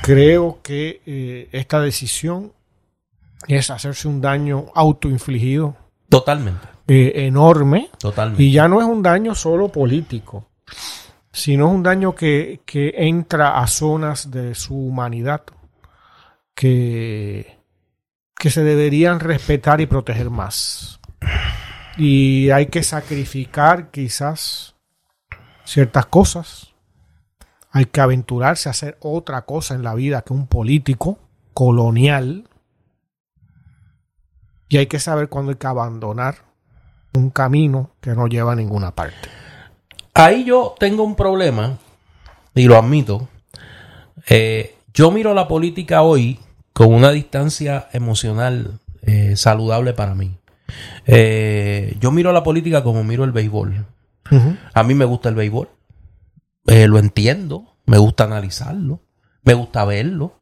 creo 0.03 0.59
que 0.61 1.01
eh, 1.05 1.49
esta 1.51 1.79
decisión 1.81 2.53
es 3.47 3.69
hacerse 3.69 4.07
un 4.07 4.21
daño 4.21 4.67
autoinfligido 4.75 5.75
Totalmente. 6.09 6.67
eh, 6.88 7.25
enorme 7.25 7.89
Totalmente. 7.99 8.43
y 8.43 8.51
ya 8.51 8.67
no 8.67 8.79
es 8.79 8.88
un 8.88 9.01
daño 9.01 9.35
solo 9.35 9.69
político, 9.69 10.47
sino 11.32 11.68
es 11.68 11.74
un 11.74 11.84
daño 11.84 12.16
que, 12.16 12.62
que 12.66 12.94
entra 12.95 13.60
a 13.60 13.68
zonas 13.68 14.32
de 14.32 14.56
su 14.56 14.76
humanidad 14.76 15.44
que, 16.56 17.60
que 18.36 18.49
se 18.49 18.64
deberían 18.64 19.20
respetar 19.20 19.80
y 19.82 19.86
proteger 19.86 20.30
más. 20.30 20.99
Y 21.98 22.49
hay 22.49 22.68
que 22.68 22.84
sacrificar 22.84 23.91
quizás 23.91 24.76
ciertas 25.66 26.06
cosas. 26.08 26.74
Hay 27.72 27.86
que 27.86 28.02
aventurarse 28.02 28.70
a 28.70 28.72
hacer 28.72 28.98
otra 29.02 29.44
cosa 29.44 29.76
en 29.76 29.84
la 29.84 29.94
vida 29.94 30.24
que 30.24 30.34
un 30.34 30.48
político 30.48 31.20
colonial. 31.54 32.49
Y 34.70 34.78
hay 34.78 34.88
que 34.88 34.99
saber 34.99 35.30
cuándo 35.30 35.52
hay 35.52 35.58
que 35.58 35.68
abandonar 35.68 36.48
un 37.14 37.30
camino 37.30 37.91
que 38.02 38.16
no 38.16 38.28
lleva 38.28 38.54
a 38.54 38.56
ninguna 38.56 38.95
parte. 38.95 39.30
Ahí 40.18 40.45
yo 40.45 40.73
tengo 40.80 41.03
un 41.03 41.15
problema, 41.15 41.77
y 42.56 42.64
lo 42.64 42.76
admito. 42.76 43.30
Eh, 44.27 44.76
yo 44.91 45.11
miro 45.11 45.35
la 45.35 45.48
política 45.48 46.02
hoy 46.02 46.39
con 46.73 46.91
una 46.91 47.11
distancia 47.11 47.88
emocional 47.94 48.80
eh, 49.03 49.35
saludable 49.35 49.94
para 49.94 50.15
mí. 50.15 50.35
Eh, 51.06 51.95
yo 51.99 52.10
miro 52.11 52.31
la 52.31 52.41
política 52.41 52.84
como 52.84 53.03
miro 53.03 53.26
el 53.26 53.31
béisbol. 53.31 53.85
A 54.73 54.84
mí 54.84 54.95
me 54.95 55.06
gusta 55.06 55.30
el 55.30 55.35
béisbol. 55.35 55.69
Lo 56.65 56.98
entiendo. 56.98 57.76
Me 57.85 57.99
gusta 57.99 58.23
analizarlo. 58.23 59.02
Me 59.44 59.53
gusta 59.53 59.85
verlo. 59.85 60.41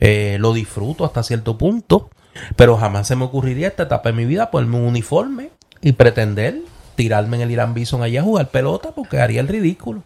Lo 0.00 0.52
disfruto 0.52 1.06
hasta 1.06 1.22
cierto 1.22 1.56
punto. 1.56 2.10
Pero 2.56 2.76
jamás 2.76 3.08
se 3.08 3.16
me 3.16 3.24
ocurriría 3.24 3.68
esta 3.68 3.84
etapa 3.84 4.10
de 4.10 4.16
mi 4.16 4.26
vida 4.26 4.50
ponerme 4.50 4.76
un 4.76 4.84
uniforme 4.84 5.50
y 5.80 5.92
pretender 5.92 6.60
tirarme 6.94 7.36
en 7.36 7.42
el 7.42 7.50
Irán 7.50 7.74
Bison 7.74 8.02
allá 8.02 8.20
a 8.20 8.24
jugar 8.24 8.48
pelota 8.50 8.92
porque 8.92 9.20
haría 9.20 9.40
el 9.40 9.48
ridículo. 9.48 10.04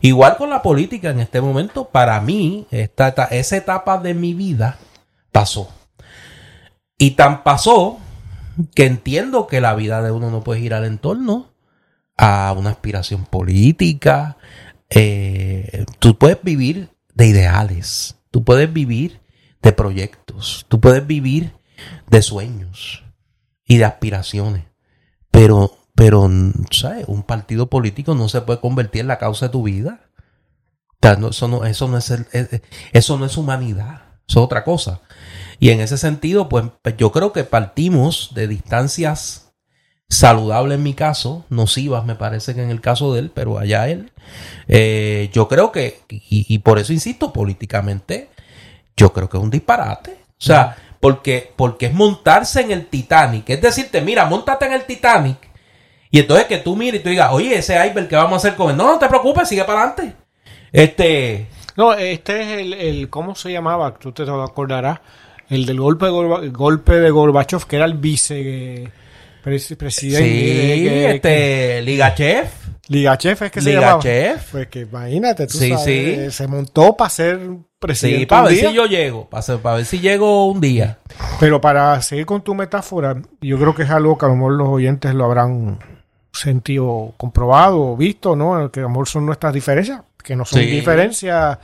Igual 0.00 0.36
con 0.36 0.50
la 0.50 0.62
política 0.62 1.10
en 1.10 1.20
este 1.20 1.40
momento, 1.40 1.88
para 1.90 2.20
mí, 2.20 2.66
esta, 2.70 3.08
eta- 3.08 3.28
esa 3.30 3.56
etapa 3.56 3.98
de 3.98 4.14
mi 4.14 4.34
vida 4.34 4.78
pasó. 5.32 5.72
Y 6.98 7.12
tan 7.12 7.42
pasó 7.44 7.98
que 8.74 8.86
entiendo 8.86 9.46
que 9.46 9.60
la 9.60 9.74
vida 9.74 10.02
de 10.02 10.10
uno 10.10 10.30
no 10.30 10.42
puede 10.42 10.60
girar 10.60 10.84
en 10.84 10.98
torno 10.98 11.54
a 12.16 12.52
una 12.56 12.70
aspiración 12.70 13.24
política. 13.24 14.36
Eh, 14.90 15.84
tú 15.98 16.18
puedes 16.18 16.42
vivir 16.42 16.90
de 17.14 17.26
ideales, 17.28 18.16
tú 18.30 18.44
puedes 18.44 18.72
vivir 18.72 19.20
de 19.62 19.72
proyectos, 19.72 20.66
tú 20.68 20.80
puedes 20.80 21.06
vivir 21.06 21.52
de 22.08 22.22
sueños 22.22 23.04
y 23.64 23.76
de 23.78 23.84
aspiraciones. 23.84 24.64
Pero, 25.30 25.78
pero, 26.00 26.30
¿sabes? 26.70 27.04
Un 27.08 27.22
partido 27.24 27.66
político 27.68 28.14
no 28.14 28.30
se 28.30 28.40
puede 28.40 28.58
convertir 28.60 29.02
en 29.02 29.08
la 29.08 29.18
causa 29.18 29.46
de 29.48 29.52
tu 29.52 29.64
vida. 29.64 30.00
O 30.88 30.96
sea, 31.02 31.16
no, 31.16 31.28
eso, 31.28 31.46
no, 31.46 31.66
eso, 31.66 31.88
no 31.88 31.98
es 31.98 32.10
el- 32.10 32.26
es- 32.32 32.62
eso 32.92 33.18
no 33.18 33.26
es 33.26 33.36
humanidad, 33.36 34.04
eso 34.26 34.40
es 34.40 34.44
otra 34.46 34.64
cosa. 34.64 35.02
Y 35.58 35.68
en 35.68 35.80
ese 35.82 35.98
sentido, 35.98 36.48
pues 36.48 36.64
pues 36.80 36.96
yo 36.96 37.12
creo 37.12 37.34
que 37.34 37.44
partimos 37.44 38.30
de 38.34 38.48
distancias 38.48 39.52
saludables 40.08 40.76
en 40.78 40.84
mi 40.84 40.94
caso, 40.94 41.44
nocivas 41.50 42.06
me 42.06 42.14
parece 42.14 42.54
que 42.54 42.62
en 42.62 42.70
el 42.70 42.80
caso 42.80 43.12
de 43.12 43.20
él, 43.20 43.30
pero 43.34 43.58
allá 43.58 43.86
él. 43.88 44.10
Eh, 44.68 45.28
yo 45.34 45.48
creo 45.48 45.70
que, 45.70 46.00
y, 46.08 46.46
y 46.48 46.58
por 46.60 46.78
eso 46.78 46.94
insisto, 46.94 47.30
políticamente, 47.30 48.30
yo 48.96 49.12
creo 49.12 49.28
que 49.28 49.36
es 49.36 49.42
un 49.42 49.50
disparate. 49.50 50.12
O 50.12 50.42
sea, 50.42 50.78
porque, 51.00 51.52
porque 51.56 51.86
es 51.86 51.92
montarse 51.94 52.62
en 52.62 52.70
el 52.70 52.86
Titanic. 52.86 53.50
Es 53.50 53.60
decirte, 53.60 54.00
mira, 54.00 54.24
montate 54.24 54.64
en 54.64 54.72
el 54.72 54.84
Titanic. 54.86 55.49
Y 56.10 56.18
entonces 56.20 56.46
que 56.46 56.58
tú 56.58 56.74
mires 56.76 57.00
y 57.00 57.04
tú 57.04 57.10
digas, 57.10 57.30
oye, 57.32 57.54
ese 57.56 57.74
iceberg, 57.86 58.08
¿qué 58.08 58.16
vamos 58.16 58.32
a 58.32 58.36
hacer 58.48 58.56
con 58.56 58.70
él? 58.70 58.76
No, 58.76 58.92
no 58.92 58.98
te 58.98 59.08
preocupes, 59.08 59.48
sigue 59.48 59.64
para 59.64 59.82
adelante. 59.84 60.14
Este, 60.72 61.46
No, 61.76 61.94
este 61.94 62.40
es 62.42 62.58
el, 62.60 62.74
el- 62.74 63.08
¿cómo 63.10 63.34
se 63.34 63.52
llamaba? 63.52 63.94
Tú 63.94 64.12
te 64.12 64.22
acordarás. 64.22 65.00
El 65.48 65.66
del 65.66 65.80
golpe 65.80 66.06
de, 66.06 66.12
Gorba- 66.12 66.52
golpe 66.52 66.92
de 66.94 67.10
Gorbachev, 67.10 67.64
que 67.66 67.76
era 67.76 67.84
el 67.84 67.94
vice 67.94 68.82
eh, 68.84 68.88
pres- 69.44 69.76
presidente. 69.76 70.24
sí, 70.28 70.84
que- 70.88 71.10
este, 71.14 71.82
Ligachev. 71.82 72.46
Ligachev 72.88 73.42
es 73.44 73.50
que 73.52 73.60
se 73.60 73.72
llamaba. 73.72 74.00
Ligachev. 74.02 74.40
Pues 74.52 74.66
que 74.68 74.80
imagínate, 74.80 75.46
tú 75.46 75.58
Sí, 75.58 75.70
sabes, 75.70 75.84
sí. 75.84 76.30
se 76.30 76.46
montó 76.46 76.96
para 76.96 77.10
ser 77.10 77.40
presidente 77.80 78.20
Sí, 78.20 78.26
para 78.26 78.42
un 78.42 78.48
ver 78.48 78.56
día. 78.58 78.68
si 78.68 78.74
yo 78.76 78.86
llego, 78.86 79.28
para, 79.28 79.58
para 79.58 79.76
ver 79.76 79.84
si 79.86 79.98
llego 80.00 80.46
un 80.46 80.60
día. 80.60 80.98
Pero 81.40 81.60
para 81.60 82.00
seguir 82.02 82.26
con 82.26 82.42
tu 82.42 82.54
metáfora, 82.54 83.16
yo 83.40 83.58
creo 83.58 83.74
que 83.74 83.82
es 83.84 83.90
algo 83.90 84.18
que 84.18 84.26
a 84.26 84.28
lo 84.28 84.34
mejor 84.36 84.52
los 84.52 84.68
oyentes 84.68 85.14
lo 85.14 85.24
habrán 85.24 85.78
sentido 86.32 87.14
comprobado 87.16 87.96
visto, 87.96 88.36
¿no? 88.36 88.70
Que 88.70 88.80
a 88.80 88.84
lo 88.84 88.88
mejor 88.90 89.08
son 89.08 89.26
nuestras 89.26 89.52
diferencias, 89.54 90.02
que 90.22 90.36
no 90.36 90.44
son 90.44 90.60
Sí. 90.60 90.66
diferencias 90.66 91.58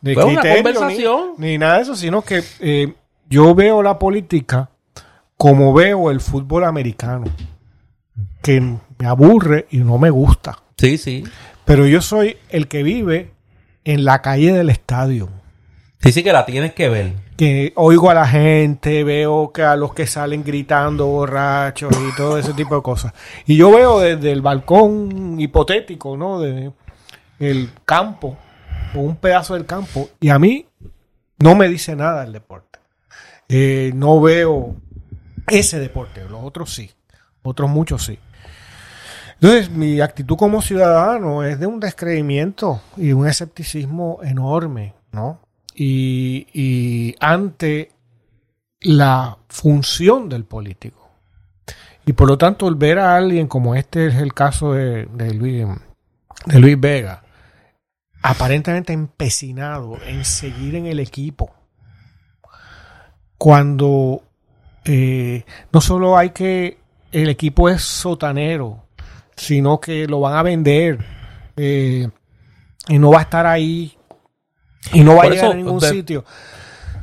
de 0.00 0.16
una 0.16 0.40
criterio 0.40 0.62
conversación. 0.62 1.20
Ni, 1.38 1.48
ni 1.52 1.58
nada 1.58 1.76
de 1.76 1.82
eso, 1.82 1.96
sino 1.96 2.22
que 2.22 2.42
eh, 2.60 2.92
yo 3.28 3.54
veo 3.54 3.82
la 3.82 3.98
política 3.98 4.70
como 5.36 5.72
veo 5.72 6.10
el 6.10 6.20
fútbol 6.20 6.64
americano, 6.64 7.24
que 8.42 8.60
me 8.60 9.06
aburre 9.06 9.66
y 9.70 9.78
no 9.78 9.96
me 9.98 10.10
gusta. 10.10 10.58
Sí, 10.76 10.98
sí. 10.98 11.24
Pero 11.64 11.86
yo 11.86 12.02
soy 12.02 12.36
el 12.50 12.68
que 12.68 12.82
vive 12.82 13.32
en 13.84 14.04
la 14.04 14.20
calle 14.22 14.52
del 14.52 14.70
estadio. 14.70 15.28
Sí, 16.02 16.12
sí 16.12 16.22
que 16.22 16.32
la 16.32 16.44
tienes 16.46 16.72
que 16.74 16.88
ver. 16.88 17.12
Oigo 17.74 18.10
a 18.10 18.14
la 18.14 18.26
gente, 18.26 19.04
veo 19.04 19.52
que 19.52 19.62
a 19.62 19.76
los 19.76 19.94
que 19.94 20.06
salen 20.06 20.44
gritando 20.44 21.06
borrachos 21.06 21.92
y 21.92 22.16
todo 22.16 22.38
ese 22.38 22.52
tipo 22.52 22.74
de 22.74 22.82
cosas. 22.82 23.12
Y 23.46 23.56
yo 23.56 23.70
veo 23.70 24.00
desde 24.00 24.32
el 24.32 24.42
balcón 24.42 25.40
hipotético, 25.40 26.16
¿no? 26.16 26.40
De 26.40 26.72
el 27.38 27.70
campo, 27.84 28.36
o 28.94 29.00
un 29.00 29.16
pedazo 29.16 29.54
del 29.54 29.64
campo, 29.64 30.10
y 30.20 30.28
a 30.28 30.38
mí 30.38 30.66
no 31.38 31.54
me 31.54 31.68
dice 31.68 31.96
nada 31.96 32.24
el 32.24 32.32
deporte. 32.32 32.78
Eh, 33.48 33.92
no 33.94 34.20
veo 34.20 34.76
ese 35.48 35.78
deporte, 35.78 36.24
los 36.28 36.44
otros 36.44 36.74
sí, 36.74 36.90
otros 37.42 37.70
muchos 37.70 38.04
sí. 38.04 38.18
Entonces, 39.34 39.70
mi 39.70 40.00
actitud 40.00 40.36
como 40.36 40.60
ciudadano 40.60 41.42
es 41.42 41.58
de 41.58 41.66
un 41.66 41.80
descreimiento 41.80 42.82
y 42.98 43.12
un 43.12 43.26
escepticismo 43.26 44.18
enorme, 44.22 44.94
¿no? 45.12 45.40
Y, 45.82 47.16
ante 47.20 47.90
la 48.80 49.38
función 49.48 50.28
del 50.28 50.44
político. 50.44 51.10
Y 52.04 52.12
por 52.12 52.28
lo 52.28 52.36
tanto, 52.36 52.68
el 52.68 52.74
ver 52.74 52.98
a 52.98 53.16
alguien 53.16 53.46
como 53.46 53.74
este 53.74 54.08
es 54.08 54.16
el 54.16 54.34
caso 54.34 54.74
de, 54.74 55.06
de 55.06 55.32
Luis, 55.32 55.66
de 56.46 56.58
Luis 56.58 56.78
Vega, 56.78 57.22
aparentemente 58.22 58.92
empecinado 58.92 59.98
en 60.04 60.24
seguir 60.24 60.74
en 60.74 60.86
el 60.86 61.00
equipo, 61.00 61.54
cuando 63.38 64.22
eh, 64.84 65.44
no 65.72 65.80
solo 65.80 66.18
hay 66.18 66.30
que 66.30 66.78
el 67.12 67.28
equipo 67.30 67.70
es 67.70 67.82
sotanero, 67.82 68.84
sino 69.34 69.80
que 69.80 70.06
lo 70.06 70.20
van 70.20 70.34
a 70.34 70.42
vender 70.42 70.98
eh, 71.56 72.08
y 72.88 72.98
no 72.98 73.12
va 73.12 73.20
a 73.20 73.22
estar 73.22 73.46
ahí 73.46 73.96
y 74.92 75.00
no 75.00 75.16
va 75.16 75.24
a 75.24 75.28
llegar 75.28 75.44
eso, 75.46 75.52
a 75.52 75.54
ningún 75.54 75.80
sitio. 75.80 76.24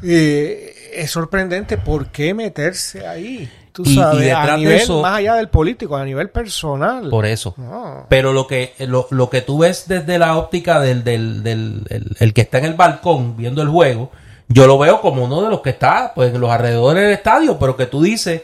Eh, 0.03 0.73
es 0.93 1.11
sorprendente 1.11 1.77
por 1.77 2.07
qué 2.07 2.33
meterse 2.33 3.05
ahí, 3.07 3.49
tú 3.71 3.83
Y- 3.85 3.91
y 3.91 3.95
sabes, 3.95 4.21
detrás 4.21 4.47
a 4.49 4.51
de 4.53 4.57
nivel 4.57 4.75
eso- 4.75 5.01
más 5.01 5.17
allá 5.17 5.35
del 5.35 5.49
político, 5.49 5.95
a 5.95 6.05
nivel 6.05 6.29
personal. 6.29 7.09
Por 7.09 7.25
eso. 7.25 7.53
No. 7.57 8.05
Pero 8.09 8.33
lo 8.33 8.47
que, 8.47 8.73
lo, 8.79 9.07
lo 9.11 9.29
que 9.29 9.41
tú 9.41 9.59
ves 9.59 9.85
desde 9.87 10.17
la 10.19 10.37
óptica 10.37 10.79
del, 10.79 11.03
del, 11.03 11.43
del 11.43 11.83
el, 11.89 12.15
el 12.19 12.33
que 12.33 12.41
está 12.41 12.57
en 12.59 12.65
el 12.65 12.73
balcón 12.73 13.37
viendo 13.37 13.61
el 13.61 13.69
juego, 13.69 14.11
yo 14.47 14.65
lo 14.67 14.77
veo 14.79 15.01
como 15.01 15.25
uno 15.25 15.41
de 15.41 15.49
los 15.49 15.61
que 15.61 15.71
está 15.71 16.13
pues, 16.15 16.33
en 16.33 16.39
los 16.41 16.49
alrededores 16.49 17.03
del 17.03 17.13
estadio, 17.13 17.57
pero 17.59 17.75
que 17.75 17.85
tú 17.85 18.01
dices, 18.01 18.41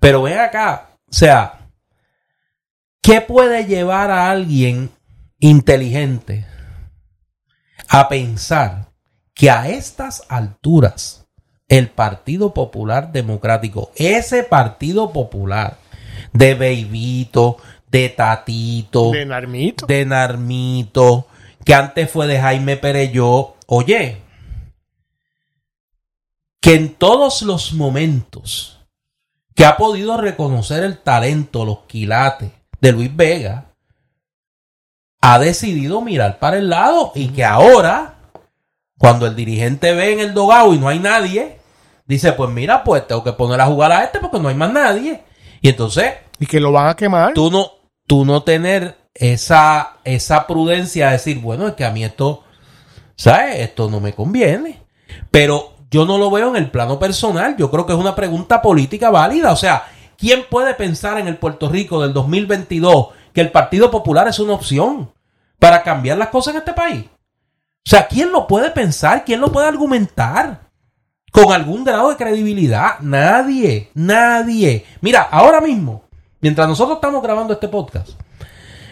pero 0.00 0.22
ven 0.22 0.38
acá, 0.38 0.90
o 1.08 1.12
sea, 1.12 1.60
¿qué 3.02 3.20
puede 3.20 3.64
llevar 3.66 4.10
a 4.10 4.30
alguien 4.30 4.90
inteligente 5.38 6.44
a 7.88 8.08
pensar 8.08 8.92
que 9.34 9.50
a 9.50 9.68
estas 9.68 10.24
alturas 10.28 11.26
el 11.68 11.90
Partido 11.90 12.54
Popular 12.54 13.12
Democrático, 13.12 13.92
ese 13.96 14.42
Partido 14.42 15.12
Popular 15.12 15.78
de 16.32 16.54
Beibito, 16.54 17.58
de 17.90 18.08
Tatito, 18.08 19.10
De 19.12 19.26
Narmito. 19.26 19.86
de 19.86 20.04
Narmito, 20.04 21.26
que 21.64 21.74
antes 21.74 22.10
fue 22.10 22.26
de 22.26 22.40
Jaime 22.40 22.76
Pereyó. 22.76 23.54
Oye, 23.66 24.22
que 26.60 26.74
en 26.74 26.94
todos 26.94 27.42
los 27.42 27.72
momentos 27.72 28.80
que 29.54 29.64
ha 29.64 29.76
podido 29.76 30.16
reconocer 30.16 30.84
el 30.84 30.98
talento, 30.98 31.64
los 31.64 31.80
quilates 31.80 32.50
de 32.80 32.92
Luis 32.92 33.14
Vega, 33.14 33.67
ha 35.20 35.38
decidido 35.38 36.00
mirar 36.00 36.38
para 36.38 36.58
el 36.58 36.70
lado 36.70 37.12
y 37.14 37.28
que 37.28 37.44
ahora, 37.44 38.14
cuando 38.98 39.26
el 39.26 39.34
dirigente 39.34 39.92
ve 39.92 40.12
en 40.12 40.20
el 40.20 40.34
dogado 40.34 40.74
y 40.74 40.78
no 40.78 40.88
hay 40.88 40.98
nadie, 40.98 41.58
dice, 42.06 42.32
pues 42.32 42.50
mira, 42.50 42.84
pues 42.84 43.06
tengo 43.06 43.24
que 43.24 43.32
poner 43.32 43.60
a 43.60 43.66
jugar 43.66 43.92
a 43.92 44.04
este 44.04 44.20
porque 44.20 44.38
no 44.38 44.48
hay 44.48 44.54
más 44.54 44.72
nadie. 44.72 45.22
Y 45.60 45.68
entonces 45.68 46.14
Y 46.38 46.46
que 46.46 46.60
lo 46.60 46.72
van 46.72 46.88
a 46.88 46.94
quemar. 46.94 47.34
tú 47.34 47.50
no, 47.50 47.72
tú 48.06 48.24
no 48.24 48.42
tener 48.42 48.96
esa, 49.14 49.96
esa 50.04 50.46
prudencia 50.46 51.06
de 51.06 51.12
decir, 51.12 51.40
bueno, 51.40 51.68
es 51.68 51.74
que 51.74 51.84
a 51.84 51.90
mí 51.90 52.04
esto, 52.04 52.44
¿sabes? 53.16 53.60
Esto 53.60 53.90
no 53.90 54.00
me 54.00 54.12
conviene. 54.12 54.82
Pero 55.30 55.74
yo 55.90 56.04
no 56.04 56.18
lo 56.18 56.30
veo 56.30 56.50
en 56.50 56.56
el 56.56 56.70
plano 56.70 56.98
personal. 56.98 57.56
Yo 57.56 57.70
creo 57.70 57.86
que 57.86 57.92
es 57.92 57.98
una 57.98 58.14
pregunta 58.14 58.62
política 58.62 59.10
válida. 59.10 59.50
O 59.52 59.56
sea, 59.56 59.84
¿quién 60.16 60.44
puede 60.48 60.74
pensar 60.74 61.18
en 61.18 61.26
el 61.26 61.36
Puerto 61.36 61.68
Rico 61.68 62.02
del 62.02 62.12
2022 62.12 63.08
que 63.38 63.42
el 63.42 63.52
Partido 63.52 63.88
Popular 63.88 64.26
es 64.26 64.40
una 64.40 64.54
opción 64.54 65.12
para 65.60 65.84
cambiar 65.84 66.18
las 66.18 66.30
cosas 66.30 66.54
en 66.54 66.58
este 66.58 66.72
país? 66.72 67.04
O 67.04 67.88
sea, 67.88 68.08
¿quién 68.08 68.32
lo 68.32 68.48
puede 68.48 68.72
pensar? 68.72 69.24
¿Quién 69.24 69.40
lo 69.40 69.52
puede 69.52 69.68
argumentar? 69.68 70.62
Con 71.30 71.52
algún 71.52 71.84
grado 71.84 72.10
de 72.10 72.16
credibilidad. 72.16 72.98
Nadie, 72.98 73.92
nadie. 73.94 74.84
Mira, 75.00 75.22
ahora 75.22 75.60
mismo, 75.60 76.02
mientras 76.40 76.66
nosotros 76.66 76.96
estamos 76.96 77.22
grabando 77.22 77.52
este 77.52 77.68
podcast, 77.68 78.08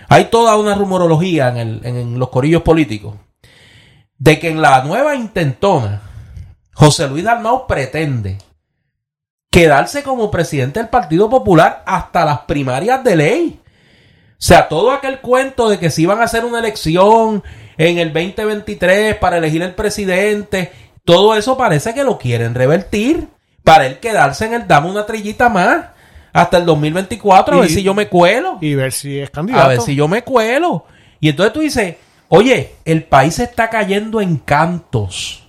hay 0.09 0.27
toda 0.27 0.57
una 0.57 0.77
rumorología 0.77 1.49
en, 1.49 2.17
los 2.17 2.29
corillos 2.29 2.63
políticos 2.63 3.17
de 4.17 4.39
que 4.39 4.51
en 4.51 4.63
la 4.63 4.85
nueva 4.85 5.17
intentona, 5.17 6.03
José 6.73 7.09
Luis 7.09 7.25
Dalmau 7.25 7.67
pretende 7.67 8.39
quedarse 9.51 10.05
como 10.05 10.31
presidente 10.31 10.79
del 10.79 10.89
Partido 10.89 11.29
Popular 11.29 11.83
hasta 11.85 12.25
las 12.25 12.43
primarias 12.43 13.03
de 13.03 13.17
ley. 13.17 13.61
O 14.39 14.43
sea, 14.47 14.69
todo 14.69 14.91
aquel 14.93 15.21
cuento 15.21 15.69
de 15.69 15.79
que 15.79 15.91
si 15.91 16.03
iban 16.03 16.21
a 16.21 16.25
hacer 16.25 16.45
una 16.45 16.59
elección 16.59 17.43
en 17.79 17.99
el 17.99 18.13
2023 18.13 19.17
para 19.17 19.39
elegir 19.39 19.63
el 19.63 19.75
presidente, 19.75 20.73
todo 21.05 21.35
eso 21.35 21.57
parece 21.57 21.95
que 21.95 22.05
lo 22.05 22.19
quieren 22.19 22.55
revertir 22.55 23.29
para 23.65 23.87
él 23.87 23.99
quedarse 23.99 24.45
en 24.45 24.55
el 24.55 24.69
dame 24.69 24.91
una 24.91 25.07
trillita 25.07 25.49
más 25.49 25.87
hasta 26.33 26.59
el 26.59 26.67
2024 26.67 27.57
a 27.57 27.61
ver 27.61 27.71
Y- 27.71 27.75
si 27.75 27.83
yo 27.83 27.95
me 27.95 28.09
cuelo. 28.09 28.59
Y 28.61 28.75
ver 28.75 28.93
si 28.93 29.19
es 29.19 29.31
candidato. 29.31 29.65
A 29.65 29.69
ver 29.69 29.81
si 29.81 29.95
yo 29.95 30.07
me 30.07 30.23
cuelo. 30.23 30.85
Y 31.19 31.31
entonces 31.31 31.53
tú 31.55 31.61
dices, 31.61 31.97
oye, 32.29 32.75
el 32.85 33.05
país 33.05 33.39
está 33.39 33.71
cayendo 33.71 34.21
en 34.21 34.37
cantos. 34.37 35.49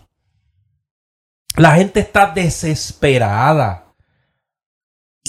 La 1.57 1.76
gente 1.76 1.99
está 1.99 2.27
desesperada. 2.34 3.86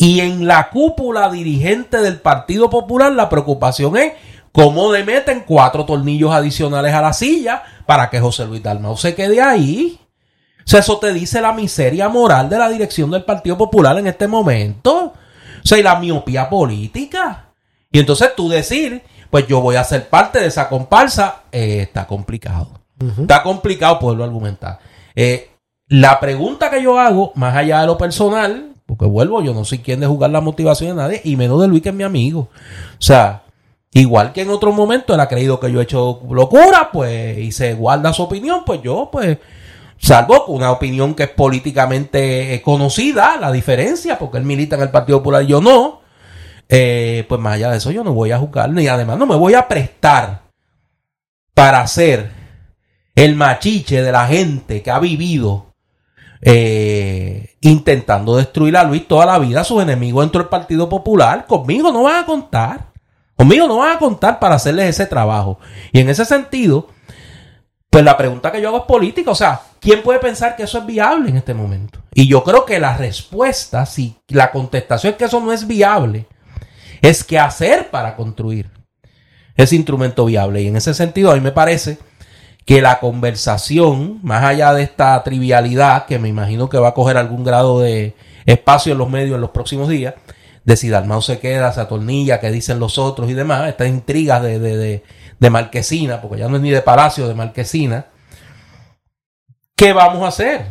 Y 0.00 0.20
en 0.20 0.46
la 0.46 0.70
cúpula 0.70 1.28
dirigente 1.28 2.00
del 2.00 2.20
Partido 2.20 2.70
Popular 2.70 3.10
la 3.12 3.28
preocupación 3.28 3.96
es 3.96 4.12
cómo 4.52 4.92
le 4.92 5.02
meten 5.02 5.42
cuatro 5.44 5.84
tornillos 5.84 6.32
adicionales 6.32 6.94
a 6.94 7.02
la 7.02 7.12
silla 7.12 7.64
para 7.84 8.08
que 8.08 8.20
José 8.20 8.46
Luis 8.46 8.62
Dalmau 8.62 8.96
se 8.96 9.16
quede 9.16 9.42
ahí. 9.42 9.98
O 10.58 10.70
sea, 10.70 10.80
eso 10.80 10.98
te 10.98 11.12
dice 11.12 11.40
la 11.40 11.52
miseria 11.52 12.08
moral 12.08 12.48
de 12.48 12.58
la 12.58 12.68
dirección 12.68 13.10
del 13.10 13.24
Partido 13.24 13.58
Popular 13.58 13.98
en 13.98 14.06
este 14.06 14.28
momento. 14.28 15.14
O 15.64 15.66
sea, 15.66 15.78
y 15.78 15.82
la 15.82 15.98
miopía 15.98 16.48
política. 16.48 17.46
Y 17.90 17.98
entonces 17.98 18.36
tú 18.36 18.48
decir, 18.48 19.02
pues 19.30 19.48
yo 19.48 19.60
voy 19.60 19.74
a 19.74 19.84
ser 19.84 20.08
parte 20.08 20.38
de 20.38 20.46
esa 20.46 20.68
comparsa, 20.68 21.42
eh, 21.50 21.80
está 21.82 22.06
complicado. 22.06 22.70
Está 23.20 23.42
complicado 23.42 23.98
poderlo 23.98 24.22
argumentar. 24.22 24.78
Eh, 25.16 25.50
la 25.88 26.20
pregunta 26.20 26.70
que 26.70 26.82
yo 26.82 27.00
hago, 27.00 27.32
más 27.34 27.56
allá 27.56 27.80
de 27.80 27.86
lo 27.86 27.98
personal, 27.98 28.74
porque 28.88 29.04
vuelvo, 29.04 29.42
yo 29.42 29.52
no 29.52 29.66
soy 29.66 29.80
quien 29.80 30.00
de 30.00 30.06
jugar 30.06 30.30
la 30.30 30.40
motivación 30.40 30.96
de 30.96 31.02
nadie, 31.02 31.20
y 31.22 31.36
menos 31.36 31.60
de 31.60 31.68
Luis 31.68 31.82
que 31.82 31.90
es 31.90 31.94
mi 31.94 32.04
amigo. 32.04 32.48
O 32.94 33.02
sea, 33.02 33.42
igual 33.92 34.32
que 34.32 34.40
en 34.40 34.48
otros 34.48 34.74
momentos 34.74 35.12
él 35.12 35.20
ha 35.20 35.28
creído 35.28 35.60
que 35.60 35.70
yo 35.70 35.80
he 35.80 35.82
hecho 35.82 36.22
locura, 36.30 36.88
pues, 36.90 37.36
y 37.36 37.52
se 37.52 37.74
guarda 37.74 38.14
su 38.14 38.22
opinión, 38.22 38.62
pues 38.64 38.80
yo, 38.82 39.10
pues, 39.12 39.36
salvo 39.98 40.46
una 40.46 40.72
opinión 40.72 41.14
que 41.14 41.24
es 41.24 41.28
políticamente 41.28 42.54
eh, 42.54 42.62
conocida, 42.62 43.36
la 43.36 43.52
diferencia, 43.52 44.18
porque 44.18 44.38
él 44.38 44.44
milita 44.44 44.76
en 44.76 44.82
el 44.82 44.90
Partido 44.90 45.18
Popular 45.18 45.42
y 45.42 45.48
yo 45.48 45.60
no, 45.60 46.00
eh, 46.66 47.26
pues 47.28 47.38
más 47.42 47.56
allá 47.56 47.70
de 47.70 47.76
eso 47.76 47.90
yo 47.90 48.02
no 48.02 48.14
voy 48.14 48.30
a 48.30 48.38
juzgar, 48.38 48.70
ni 48.70 48.88
además 48.88 49.18
no 49.18 49.26
me 49.26 49.36
voy 49.36 49.52
a 49.52 49.68
prestar 49.68 50.44
para 51.52 51.86
ser 51.86 52.30
el 53.14 53.36
machiche 53.36 54.00
de 54.00 54.12
la 54.12 54.26
gente 54.26 54.80
que 54.80 54.90
ha 54.90 54.98
vivido 54.98 55.67
eh, 56.40 57.56
intentando 57.60 58.36
destruir 58.36 58.76
a 58.76 58.84
Luis 58.84 59.06
toda 59.08 59.26
la 59.26 59.38
vida, 59.38 59.64
sus 59.64 59.82
enemigos 59.82 60.24
dentro 60.24 60.40
del 60.40 60.48
Partido 60.48 60.88
Popular. 60.88 61.46
Conmigo 61.46 61.90
no 61.92 62.04
van 62.04 62.22
a 62.22 62.26
contar. 62.26 62.88
Conmigo 63.36 63.66
no 63.66 63.78
van 63.78 63.96
a 63.96 63.98
contar 63.98 64.38
para 64.38 64.56
hacerles 64.56 64.88
ese 64.88 65.06
trabajo. 65.06 65.58
Y 65.92 66.00
en 66.00 66.08
ese 66.08 66.24
sentido, 66.24 66.88
pues 67.90 68.04
la 68.04 68.16
pregunta 68.16 68.52
que 68.52 68.60
yo 68.60 68.68
hago 68.68 68.78
es 68.78 68.84
política. 68.84 69.30
O 69.30 69.34
sea, 69.34 69.60
¿quién 69.80 70.02
puede 70.02 70.18
pensar 70.18 70.56
que 70.56 70.64
eso 70.64 70.78
es 70.78 70.86
viable 70.86 71.30
en 71.30 71.36
este 71.36 71.54
momento? 71.54 72.00
Y 72.12 72.26
yo 72.28 72.42
creo 72.42 72.64
que 72.64 72.80
la 72.80 72.96
respuesta, 72.96 73.86
si 73.86 74.16
la 74.28 74.50
contestación 74.50 75.12
es 75.12 75.18
que 75.18 75.24
eso 75.24 75.40
no 75.40 75.52
es 75.52 75.66
viable, 75.66 76.26
es 77.00 77.22
qué 77.22 77.38
hacer 77.38 77.90
para 77.90 78.16
construir 78.16 78.70
ese 79.56 79.76
instrumento 79.76 80.24
viable. 80.24 80.62
Y 80.62 80.68
en 80.68 80.76
ese 80.76 80.94
sentido, 80.94 81.30
a 81.30 81.34
mí 81.34 81.40
me 81.40 81.52
parece 81.52 81.98
que 82.68 82.82
la 82.82 83.00
conversación, 83.00 84.20
más 84.22 84.44
allá 84.44 84.74
de 84.74 84.82
esta 84.82 85.24
trivialidad, 85.24 86.04
que 86.04 86.18
me 86.18 86.28
imagino 86.28 86.68
que 86.68 86.76
va 86.76 86.88
a 86.88 86.92
coger 86.92 87.16
algún 87.16 87.42
grado 87.42 87.80
de 87.80 88.14
espacio 88.44 88.92
en 88.92 88.98
los 88.98 89.08
medios 89.08 89.36
en 89.36 89.40
los 89.40 89.52
próximos 89.52 89.88
días, 89.88 90.16
de 90.64 90.76
si 90.76 90.90
Dalmau 90.90 91.22
se 91.22 91.38
queda, 91.38 91.72
se 91.72 91.80
atornilla, 91.80 92.40
que 92.40 92.50
dicen 92.50 92.78
los 92.78 92.98
otros 92.98 93.30
y 93.30 93.32
demás, 93.32 93.66
estas 93.70 93.88
intrigas 93.88 94.42
de, 94.42 94.58
de, 94.58 94.76
de, 94.76 95.02
de 95.38 95.50
Marquesina, 95.50 96.20
porque 96.20 96.40
ya 96.40 96.48
no 96.48 96.56
es 96.56 96.62
ni 96.62 96.68
de 96.68 96.82
Palacio, 96.82 97.26
de 97.26 97.34
Marquesina, 97.34 98.08
¿qué 99.74 99.94
vamos 99.94 100.22
a 100.24 100.28
hacer 100.28 100.66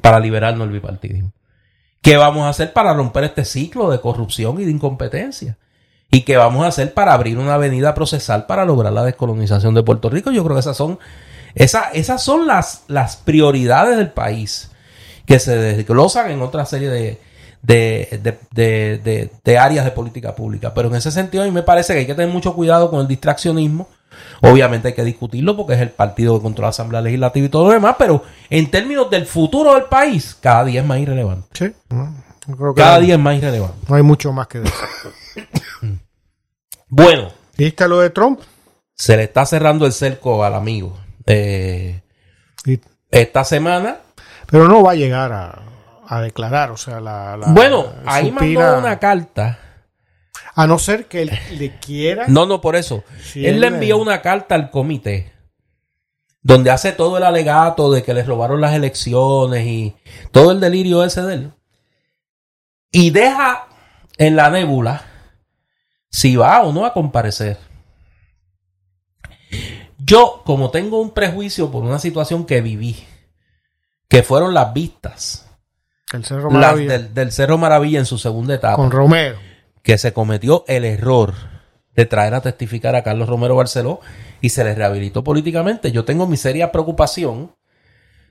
para 0.00 0.20
liberarnos 0.20 0.68
del 0.68 0.74
bipartidismo? 0.74 1.32
¿Qué 2.00 2.16
vamos 2.16 2.44
a 2.44 2.50
hacer 2.50 2.72
para 2.72 2.94
romper 2.94 3.24
este 3.24 3.44
ciclo 3.44 3.90
de 3.90 4.00
corrupción 4.00 4.60
y 4.60 4.66
de 4.66 4.70
incompetencia? 4.70 5.58
¿Y 6.10 6.22
qué 6.22 6.36
vamos 6.36 6.64
a 6.64 6.68
hacer 6.68 6.92
para 6.92 7.12
abrir 7.14 7.38
una 7.38 7.54
avenida 7.54 7.94
procesal 7.94 8.46
para 8.46 8.64
lograr 8.64 8.92
la 8.92 9.04
descolonización 9.04 9.74
de 9.74 9.82
Puerto 9.82 10.10
Rico? 10.10 10.30
Yo 10.32 10.42
creo 10.44 10.56
que 10.56 10.60
esas 10.60 10.76
son, 10.76 10.98
esa- 11.54 11.90
esas 11.92 12.22
son 12.22 12.46
las, 12.46 12.82
las 12.88 13.16
prioridades 13.16 13.96
del 13.96 14.10
país 14.10 14.70
que 15.26 15.38
se 15.38 15.56
desglosan 15.56 16.30
en 16.32 16.42
otra 16.42 16.64
serie 16.66 16.88
de, 16.90 17.20
de, 17.62 18.38
de- 18.50 19.30
de- 19.44 19.58
áreas 19.58 19.84
de 19.84 19.92
política 19.92 20.34
pública. 20.34 20.74
Pero 20.74 20.88
en 20.88 20.96
ese 20.96 21.12
sentido 21.12 21.44
a 21.44 21.46
mí 21.46 21.52
me 21.52 21.62
parece 21.62 21.92
que 21.92 22.00
hay 22.00 22.06
que 22.06 22.14
tener 22.14 22.32
mucho 22.32 22.54
cuidado 22.54 22.90
con 22.90 23.00
el 23.00 23.06
distraccionismo. 23.06 23.86
Obviamente 24.42 24.88
hay 24.88 24.94
que 24.94 25.04
discutirlo 25.04 25.56
porque 25.56 25.74
es 25.74 25.80
el 25.80 25.90
partido 25.90 26.36
que 26.36 26.42
controla 26.42 26.66
la 26.66 26.70
Asamblea 26.70 27.00
Legislativa 27.02 27.46
y 27.46 27.50
todo 27.50 27.66
lo 27.68 27.72
demás, 27.72 27.94
pero 27.98 28.22
en 28.48 28.68
términos 28.70 29.08
del 29.10 29.26
futuro 29.26 29.74
del 29.74 29.84
país, 29.84 30.36
cada 30.40 30.64
día 30.64 30.80
es 30.80 30.86
más 30.86 30.98
irrelevante. 30.98 31.46
Sí. 31.52 31.72
creo 32.56 32.74
que 32.74 32.80
Cada 32.82 32.98
día 32.98 33.14
es 33.14 33.20
más 33.20 33.36
irrelevante. 33.36 33.76
no 33.88 33.94
hay 33.94 34.02
mucho 34.02 34.32
más 34.32 34.48
que 34.48 34.58
decir. 34.60 34.74
Bueno, 36.88 37.30
¿Viste 37.56 37.86
lo 37.88 38.00
de 38.00 38.10
Trump? 38.10 38.40
se 38.94 39.16
le 39.16 39.22
está 39.24 39.46
cerrando 39.46 39.86
el 39.86 39.92
cerco 39.92 40.44
al 40.44 40.54
amigo. 40.54 40.98
Eh, 41.26 42.00
esta 43.10 43.44
semana, 43.44 43.98
pero 44.46 44.66
no 44.68 44.82
va 44.82 44.92
a 44.92 44.96
llegar 44.96 45.32
a, 45.32 45.62
a 46.06 46.20
declarar. 46.20 46.70
O 46.72 46.76
sea, 46.76 47.00
la. 47.00 47.36
la- 47.36 47.46
bueno, 47.52 47.86
ahí 48.06 48.30
supina- 48.30 48.60
mandó 48.70 48.78
una 48.80 48.98
carta. 48.98 49.58
A 50.54 50.66
no 50.66 50.78
ser 50.78 51.06
que 51.06 51.22
él 51.22 51.30
le 51.52 51.78
quiera. 51.78 52.26
No, 52.28 52.44
no, 52.44 52.60
por 52.60 52.76
eso. 52.76 53.04
Él 53.36 53.60
le 53.60 53.68
envió 53.68 53.96
una 53.98 54.20
carta 54.20 54.54
al 54.54 54.70
comité 54.70 55.32
donde 56.42 56.70
hace 56.70 56.92
todo 56.92 57.18
el 57.18 57.22
alegato 57.22 57.92
de 57.92 58.02
que 58.02 58.14
les 58.14 58.26
robaron 58.26 58.60
las 58.60 58.74
elecciones 58.74 59.64
y 59.66 59.94
todo 60.32 60.50
el 60.52 60.60
delirio 60.60 61.04
ese 61.04 61.22
de 61.22 61.34
él. 61.34 61.52
Y 62.90 63.10
deja 63.10 63.68
en 64.18 64.36
la 64.36 64.50
nébula 64.50 65.04
si 66.10 66.36
va 66.36 66.62
o 66.62 66.72
no 66.72 66.84
a 66.84 66.92
comparecer. 66.92 67.58
Yo, 69.98 70.42
como 70.44 70.70
tengo 70.70 71.00
un 71.00 71.12
prejuicio 71.12 71.70
por 71.70 71.84
una 71.84 71.98
situación 71.98 72.44
que 72.44 72.60
viví, 72.60 72.96
que 74.08 74.22
fueron 74.22 74.54
las 74.54 74.72
vistas 74.72 75.48
El 76.12 76.24
Cerro 76.24 76.50
las 76.50 76.52
Maravilla, 76.52 76.92
del, 76.92 77.14
del 77.14 77.32
Cerro 77.32 77.58
Maravilla 77.58 77.98
en 78.00 78.06
su 78.06 78.18
segunda 78.18 78.54
etapa, 78.54 78.76
con 78.76 78.90
Romero. 78.90 79.38
que 79.82 79.98
se 79.98 80.12
cometió 80.12 80.64
el 80.66 80.84
error 80.84 81.34
de 81.94 82.06
traer 82.06 82.34
a 82.34 82.40
testificar 82.40 82.96
a 82.96 83.02
Carlos 83.02 83.28
Romero 83.28 83.56
Barceló 83.56 84.00
y 84.40 84.48
se 84.48 84.64
le 84.64 84.74
rehabilitó 84.74 85.22
políticamente. 85.22 85.92
Yo 85.92 86.04
tengo 86.04 86.26
mi 86.26 86.36
seria 86.36 86.72
preocupación 86.72 87.54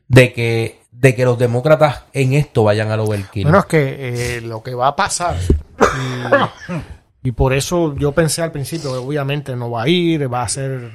de 0.08 0.34
que, 0.34 0.82
de 0.92 1.16
que 1.16 1.24
los 1.24 1.38
demócratas 1.38 2.04
en 2.14 2.34
esto 2.34 2.64
vayan 2.64 2.92
al 2.92 3.02
overkill. 3.02 3.44
Bueno, 3.44 3.60
es 3.60 3.66
que 3.66 4.38
eh, 4.38 4.42
lo 4.42 4.64
que 4.64 4.74
va 4.74 4.88
a 4.88 4.96
pasar, 4.96 5.38
y 5.38 6.74
Y 7.24 7.32
por 7.34 7.54
eso 7.54 7.96
yo 7.96 8.14
pensé 8.14 8.42
al 8.42 8.52
principio, 8.52 8.94
obviamente 9.04 9.56
no 9.56 9.70
va 9.72 9.84
a 9.84 9.88
ir, 9.90 10.32
va 10.32 10.42
a 10.42 10.46
hacer, 10.46 10.90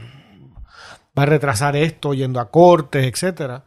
va 1.19 1.23
a 1.25 1.27
retrasar 1.27 1.77
esto 1.77 2.15
yendo 2.15 2.41
a 2.41 2.51
cortes, 2.51 3.05
etcétera. 3.07 3.65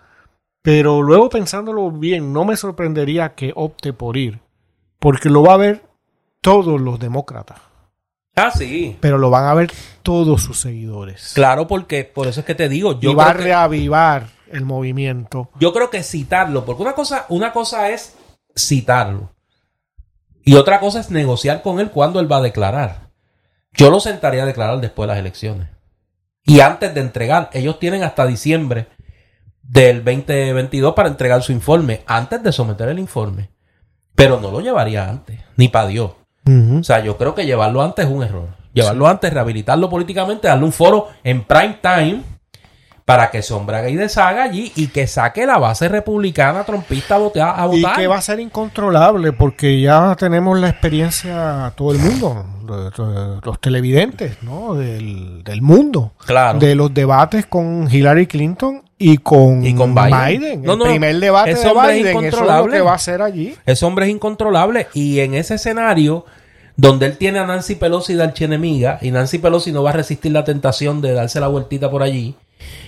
Pero 0.63 1.01
luego 1.01 1.29
pensándolo 1.29 1.89
bien, 1.91 2.33
no 2.33 2.45
me 2.45 2.57
sorprendería 2.57 3.35
que 3.35 3.53
opte 3.55 3.93
por 3.93 4.17
ir, 4.17 4.39
porque 4.99 5.29
lo 5.29 5.43
va 5.43 5.53
a 5.53 5.57
ver 5.57 5.83
todos 6.41 6.81
los 6.81 6.99
demócratas. 6.99 7.59
Ah, 8.35 8.51
sí. 8.51 8.97
Pero 8.99 9.17
lo 9.17 9.29
van 9.29 9.45
a 9.45 9.53
ver 9.53 9.71
todos 10.03 10.41
sus 10.41 10.59
seguidores. 10.59 11.31
Claro, 11.33 11.67
porque 11.67 12.03
por 12.03 12.27
eso 12.27 12.41
es 12.41 12.45
que 12.45 12.53
te 12.55 12.69
digo, 12.69 12.99
yo 12.99 13.11
y 13.11 13.15
va 13.15 13.29
a 13.29 13.35
que- 13.35 13.43
reavivar 13.43 14.27
el 14.51 14.65
movimiento. 14.65 15.49
yo 15.59 15.73
creo 15.73 15.89
que 15.89 16.03
citarlo, 16.03 16.65
porque 16.65 16.81
una 16.83 16.93
cosa, 16.93 17.25
una 17.29 17.51
cosa 17.53 17.89
es 17.91 18.15
citarlo 18.55 19.31
y 20.47 20.55
otra 20.55 20.79
cosa 20.79 21.01
es 21.01 21.11
negociar 21.11 21.61
con 21.61 21.81
él 21.81 21.91
cuando 21.91 22.21
él 22.21 22.31
va 22.31 22.37
a 22.37 22.41
declarar. 22.41 23.09
Yo 23.73 23.91
lo 23.91 23.99
sentaría 23.99 24.43
a 24.43 24.45
declarar 24.45 24.79
después 24.79 25.05
de 25.05 25.13
las 25.13 25.19
elecciones. 25.19 25.67
Y 26.45 26.61
antes 26.61 26.93
de 26.93 27.01
entregar, 27.01 27.49
ellos 27.51 27.79
tienen 27.79 28.01
hasta 28.03 28.25
diciembre 28.25 28.87
del 29.61 30.05
2022 30.05 30.93
para 30.93 31.09
entregar 31.09 31.43
su 31.43 31.51
informe, 31.51 32.01
antes 32.07 32.41
de 32.41 32.53
someter 32.53 32.87
el 32.87 32.97
informe. 32.97 33.49
Pero 34.15 34.39
no 34.39 34.49
lo 34.49 34.61
llevaría 34.61 35.09
antes, 35.09 35.37
ni 35.57 35.67
para 35.67 35.87
Dios. 35.87 36.11
O 36.79 36.81
sea, 36.81 37.03
yo 37.03 37.17
creo 37.17 37.35
que 37.35 37.45
llevarlo 37.45 37.81
antes 37.81 38.05
es 38.05 38.11
un 38.11 38.23
error. 38.23 38.47
Llevarlo 38.71 39.05
antes, 39.05 39.33
rehabilitarlo 39.33 39.89
políticamente, 39.89 40.47
darle 40.47 40.63
un 40.63 40.71
foro 40.71 41.09
en 41.25 41.43
prime 41.43 41.77
time 41.81 42.23
para 43.07 43.31
que 43.31 43.41
se 43.41 43.53
hombrague 43.53 43.89
y 43.89 43.95
deshaga 43.95 44.43
allí 44.43 44.73
y 44.75 44.87
que 44.87 45.07
saque 45.07 45.45
la 45.45 45.57
base 45.57 45.87
republicana 45.87 46.65
trompista 46.65 47.15
a 47.15 47.19
votar. 47.19 47.55
A 47.57 47.69
Y 47.73 47.81
que 47.95 48.05
va 48.05 48.17
a 48.17 48.21
ser 48.21 48.41
incontrolable 48.41 49.31
porque 49.31 49.79
ya 49.79 50.13
tenemos 50.19 50.59
la 50.59 50.67
experiencia, 50.67 51.71
todo 51.77 51.93
el 51.93 51.99
mundo, 51.99 52.45
los 53.45 53.61
televidentes, 53.61 54.43
¿no? 54.43 54.73
Del, 54.73 55.41
del 55.45 55.61
mundo. 55.61 56.11
Claro. 56.25 56.59
De 56.59 56.75
los 56.75 56.93
debates 56.93 57.45
con 57.45 57.87
Hillary 57.89 58.27
Clinton 58.27 58.83
y 58.97 59.19
con, 59.19 59.65
Y 59.65 59.73
con 59.73 59.95
Biden. 59.95 60.63
No, 60.63 60.73
el 60.73 60.79
no, 60.79 60.83
primer 60.83 61.17
debate 61.17 61.51
ese 61.51 61.61
de 61.61 61.69
hombre 61.69 61.91
es 61.91 62.03
Biden, 62.03 62.07
eso 62.07 62.09
es 62.09 62.13
lo 62.13 62.27
incontrolable. 62.27 62.75
que 62.75 62.81
va 62.81 62.91
a 62.91 62.95
hacer 62.95 63.21
allí. 63.21 63.55
Ese 63.65 63.85
hombre 63.85 64.07
es 64.07 64.11
incontrolable 64.11 64.87
y 64.93 65.21
en 65.21 65.33
ese 65.33 65.55
escenario 65.55 66.25
donde 66.75 67.05
él 67.05 67.17
tiene 67.17 67.39
a 67.39 67.45
Nancy 67.45 67.75
Pelosi 67.75 68.15
de 68.15 68.23
archienemiga 68.23 68.99
y 69.01 69.11
Nancy 69.11 69.37
Pelosi 69.37 69.71
no 69.71 69.81
va 69.81 69.91
a 69.91 69.93
resistir 69.93 70.33
la 70.33 70.43
tentación 70.43 70.99
de 70.99 71.13
darse 71.13 71.39
la 71.39 71.47
vueltita 71.47 71.89
por 71.89 72.03
allí 72.03 72.35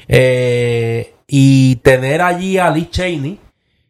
eh, 0.08 1.14
y 1.28 1.76
tener 1.78 2.22
allí 2.22 2.58
a 2.58 2.70
Liz 2.72 2.90
Cheney 2.92 3.40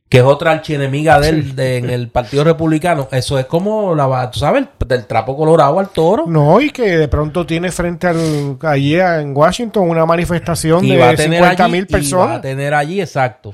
que 0.10 0.18
es 0.18 0.24
otra 0.24 0.52
archienemiga 0.52 1.20
de 1.20 1.30
él 1.30 1.56
de- 1.56 1.78
en 1.78 1.90
el 1.92 2.10
Partido 2.10 2.44
Republicano 2.44 3.08
eso 3.12 3.38
es 3.38 3.46
como 3.46 3.94
la 3.94 4.30
tú 4.32 4.40
sabes 4.40 4.66
del 4.88 5.06
trapo 5.06 5.38
colorado 5.38 5.80
al 5.80 5.90
toro 5.90 6.26
No, 6.28 6.60
y 6.60 6.72
que 6.72 6.98
de 6.98 7.08
pronto 7.08 7.46
tiene 7.46 7.72
frente 7.72 8.08
al, 8.08 8.58
allí 8.64 9.00
en 9.00 9.38
Washington 9.38 9.88
una 9.90 10.06
manifestación 10.08 10.84
y 10.84 10.90
de 10.92 10.98
va 10.98 11.10
a 11.10 11.16
tener 11.16 11.40
50 11.44 11.64
allí 11.64 11.72
mil 11.72 11.82
y 11.88 11.92
va 11.94 11.98
a 11.98 12.00
personas. 12.00 12.42
tener 12.42 12.74
allí 12.74 13.02
exacto 13.02 13.54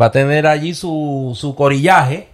va 0.00 0.06
a 0.06 0.10
tener 0.12 0.46
allí 0.46 0.74
su, 0.74 1.32
su 1.34 1.54
corillaje 1.54 2.28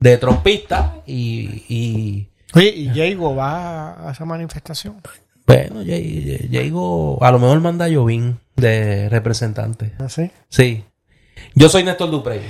de 0.00 0.18
trompista 0.18 0.94
y, 1.06 1.62
y 1.68 2.28
Oye, 2.56 2.68
¿y 2.68 2.88
Diego 2.88 3.34
va 3.34 4.08
a 4.08 4.12
esa 4.12 4.24
manifestación? 4.24 4.96
Bueno, 5.46 5.82
Diego 5.82 7.18
a 7.22 7.30
lo 7.30 7.38
mejor 7.38 7.60
manda 7.60 7.92
Jovín 7.92 8.38
de 8.56 9.08
representante. 9.08 9.92
¿Así? 9.98 10.30
Sí. 10.48 10.84
Yo 11.54 11.68
soy 11.68 11.84
Néstor 11.84 12.10
Duprey. 12.10 12.40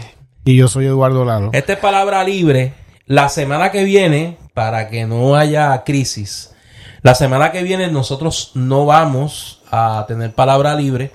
Y 0.44 0.56
yo 0.56 0.68
soy 0.68 0.86
Eduardo 0.86 1.24
Lalo. 1.24 1.50
Esta 1.52 1.72
es 1.72 1.78
palabra 1.78 2.22
libre. 2.22 2.74
La 3.06 3.28
semana 3.28 3.70
que 3.70 3.84
viene, 3.84 4.38
para 4.54 4.88
que 4.88 5.06
no 5.06 5.36
haya 5.36 5.82
crisis, 5.84 6.54
la 7.02 7.14
semana 7.14 7.52
que 7.52 7.62
viene 7.62 7.90
nosotros 7.90 8.52
no 8.54 8.86
vamos 8.86 9.62
a 9.70 10.04
tener 10.08 10.32
palabra 10.32 10.74
libre. 10.74 11.10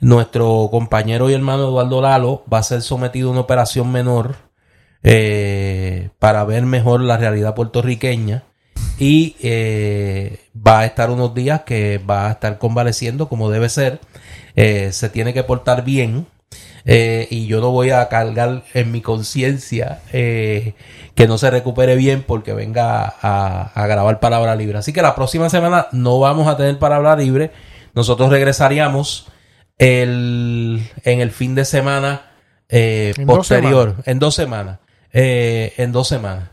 Nuestro 0.00 0.68
compañero 0.70 1.30
y 1.30 1.34
hermano 1.34 1.68
Eduardo 1.68 2.02
Lalo 2.02 2.44
va 2.52 2.58
a 2.58 2.62
ser 2.62 2.82
sometido 2.82 3.28
a 3.28 3.32
una 3.32 3.40
operación 3.40 3.92
menor 3.92 4.34
eh, 5.02 6.10
para 6.18 6.44
ver 6.44 6.64
mejor 6.64 7.00
la 7.00 7.16
realidad 7.16 7.54
puertorriqueña 7.54 8.42
y 8.98 9.36
eh, 9.42 10.40
va 10.56 10.80
a 10.80 10.84
estar 10.86 11.10
unos 11.10 11.34
días 11.34 11.62
que 11.62 11.98
va 11.98 12.28
a 12.28 12.32
estar 12.32 12.58
convaleciendo 12.58 13.28
como 13.28 13.50
debe 13.50 13.68
ser. 13.68 14.00
Eh, 14.54 14.92
se 14.92 15.08
tiene 15.08 15.32
que 15.34 15.44
portar 15.44 15.82
bien 15.84 16.26
eh, 16.84 17.26
y 17.30 17.46
yo 17.46 17.60
no 17.60 17.70
voy 17.70 17.90
a 17.90 18.08
cargar 18.08 18.64
en 18.74 18.92
mi 18.92 19.00
conciencia 19.00 20.00
eh, 20.12 20.74
que 21.14 21.26
no 21.26 21.38
se 21.38 21.50
recupere 21.50 21.96
bien 21.96 22.22
porque 22.22 22.52
venga 22.52 23.14
a, 23.22 23.70
a 23.74 23.86
grabar 23.86 24.20
palabra 24.20 24.54
libre. 24.56 24.78
Así 24.78 24.92
que 24.92 25.02
la 25.02 25.14
próxima 25.14 25.48
semana 25.48 25.86
no 25.92 26.18
vamos 26.18 26.48
a 26.48 26.56
tener 26.56 26.78
palabra 26.78 27.16
libre. 27.16 27.50
Nosotros 27.94 28.30
regresaríamos 28.30 29.26
el, 29.78 30.82
en 31.04 31.20
el 31.20 31.30
fin 31.30 31.54
de 31.54 31.64
semana 31.64 32.22
eh, 32.68 33.14
En 33.16 33.26
dos 33.26 33.36
posterior, 33.38 33.96
en 34.06 34.18
dos 34.18 34.34
semanas. 34.34 34.78
eh, 35.12 35.72
en 35.76 35.92
dos 35.92 36.08
semanas. 36.08 36.48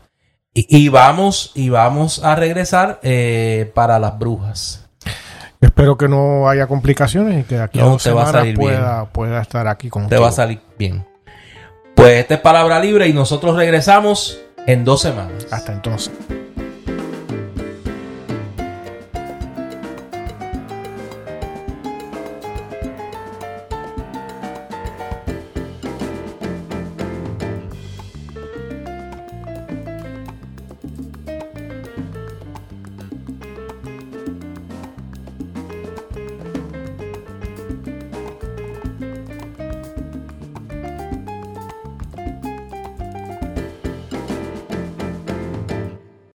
Y, 0.52 0.66
y 0.68 0.88
vamos, 0.88 1.52
y 1.54 1.68
vamos 1.68 2.24
a 2.24 2.34
regresar 2.34 2.98
eh, 3.02 3.70
para 3.74 3.98
las 3.98 4.18
brujas. 4.18 4.88
Espero 5.60 5.96
que 5.96 6.08
no 6.08 6.48
haya 6.48 6.66
complicaciones 6.66 7.40
y 7.40 7.44
que 7.44 7.56
de 7.56 7.62
aquí 7.62 7.78
a 7.78 7.82
No, 7.82 7.90
dos 7.90 8.02
te 8.02 8.10
va 8.12 8.22
a 8.28 8.32
salir 8.32 8.56
pueda, 8.56 9.04
pueda 9.06 9.40
estar 9.42 9.68
aquí 9.68 9.88
Te 9.88 9.90
contigo. 9.90 10.22
va 10.22 10.28
a 10.28 10.32
salir 10.32 10.60
bien. 10.78 11.06
Pues 11.94 12.14
esta 12.14 12.34
es 12.34 12.40
palabra 12.40 12.80
libre 12.80 13.06
y 13.06 13.12
nosotros 13.12 13.56
regresamos 13.56 14.40
en 14.66 14.84
dos 14.84 15.02
semanas. 15.02 15.46
Hasta 15.50 15.72
entonces. 15.72 16.12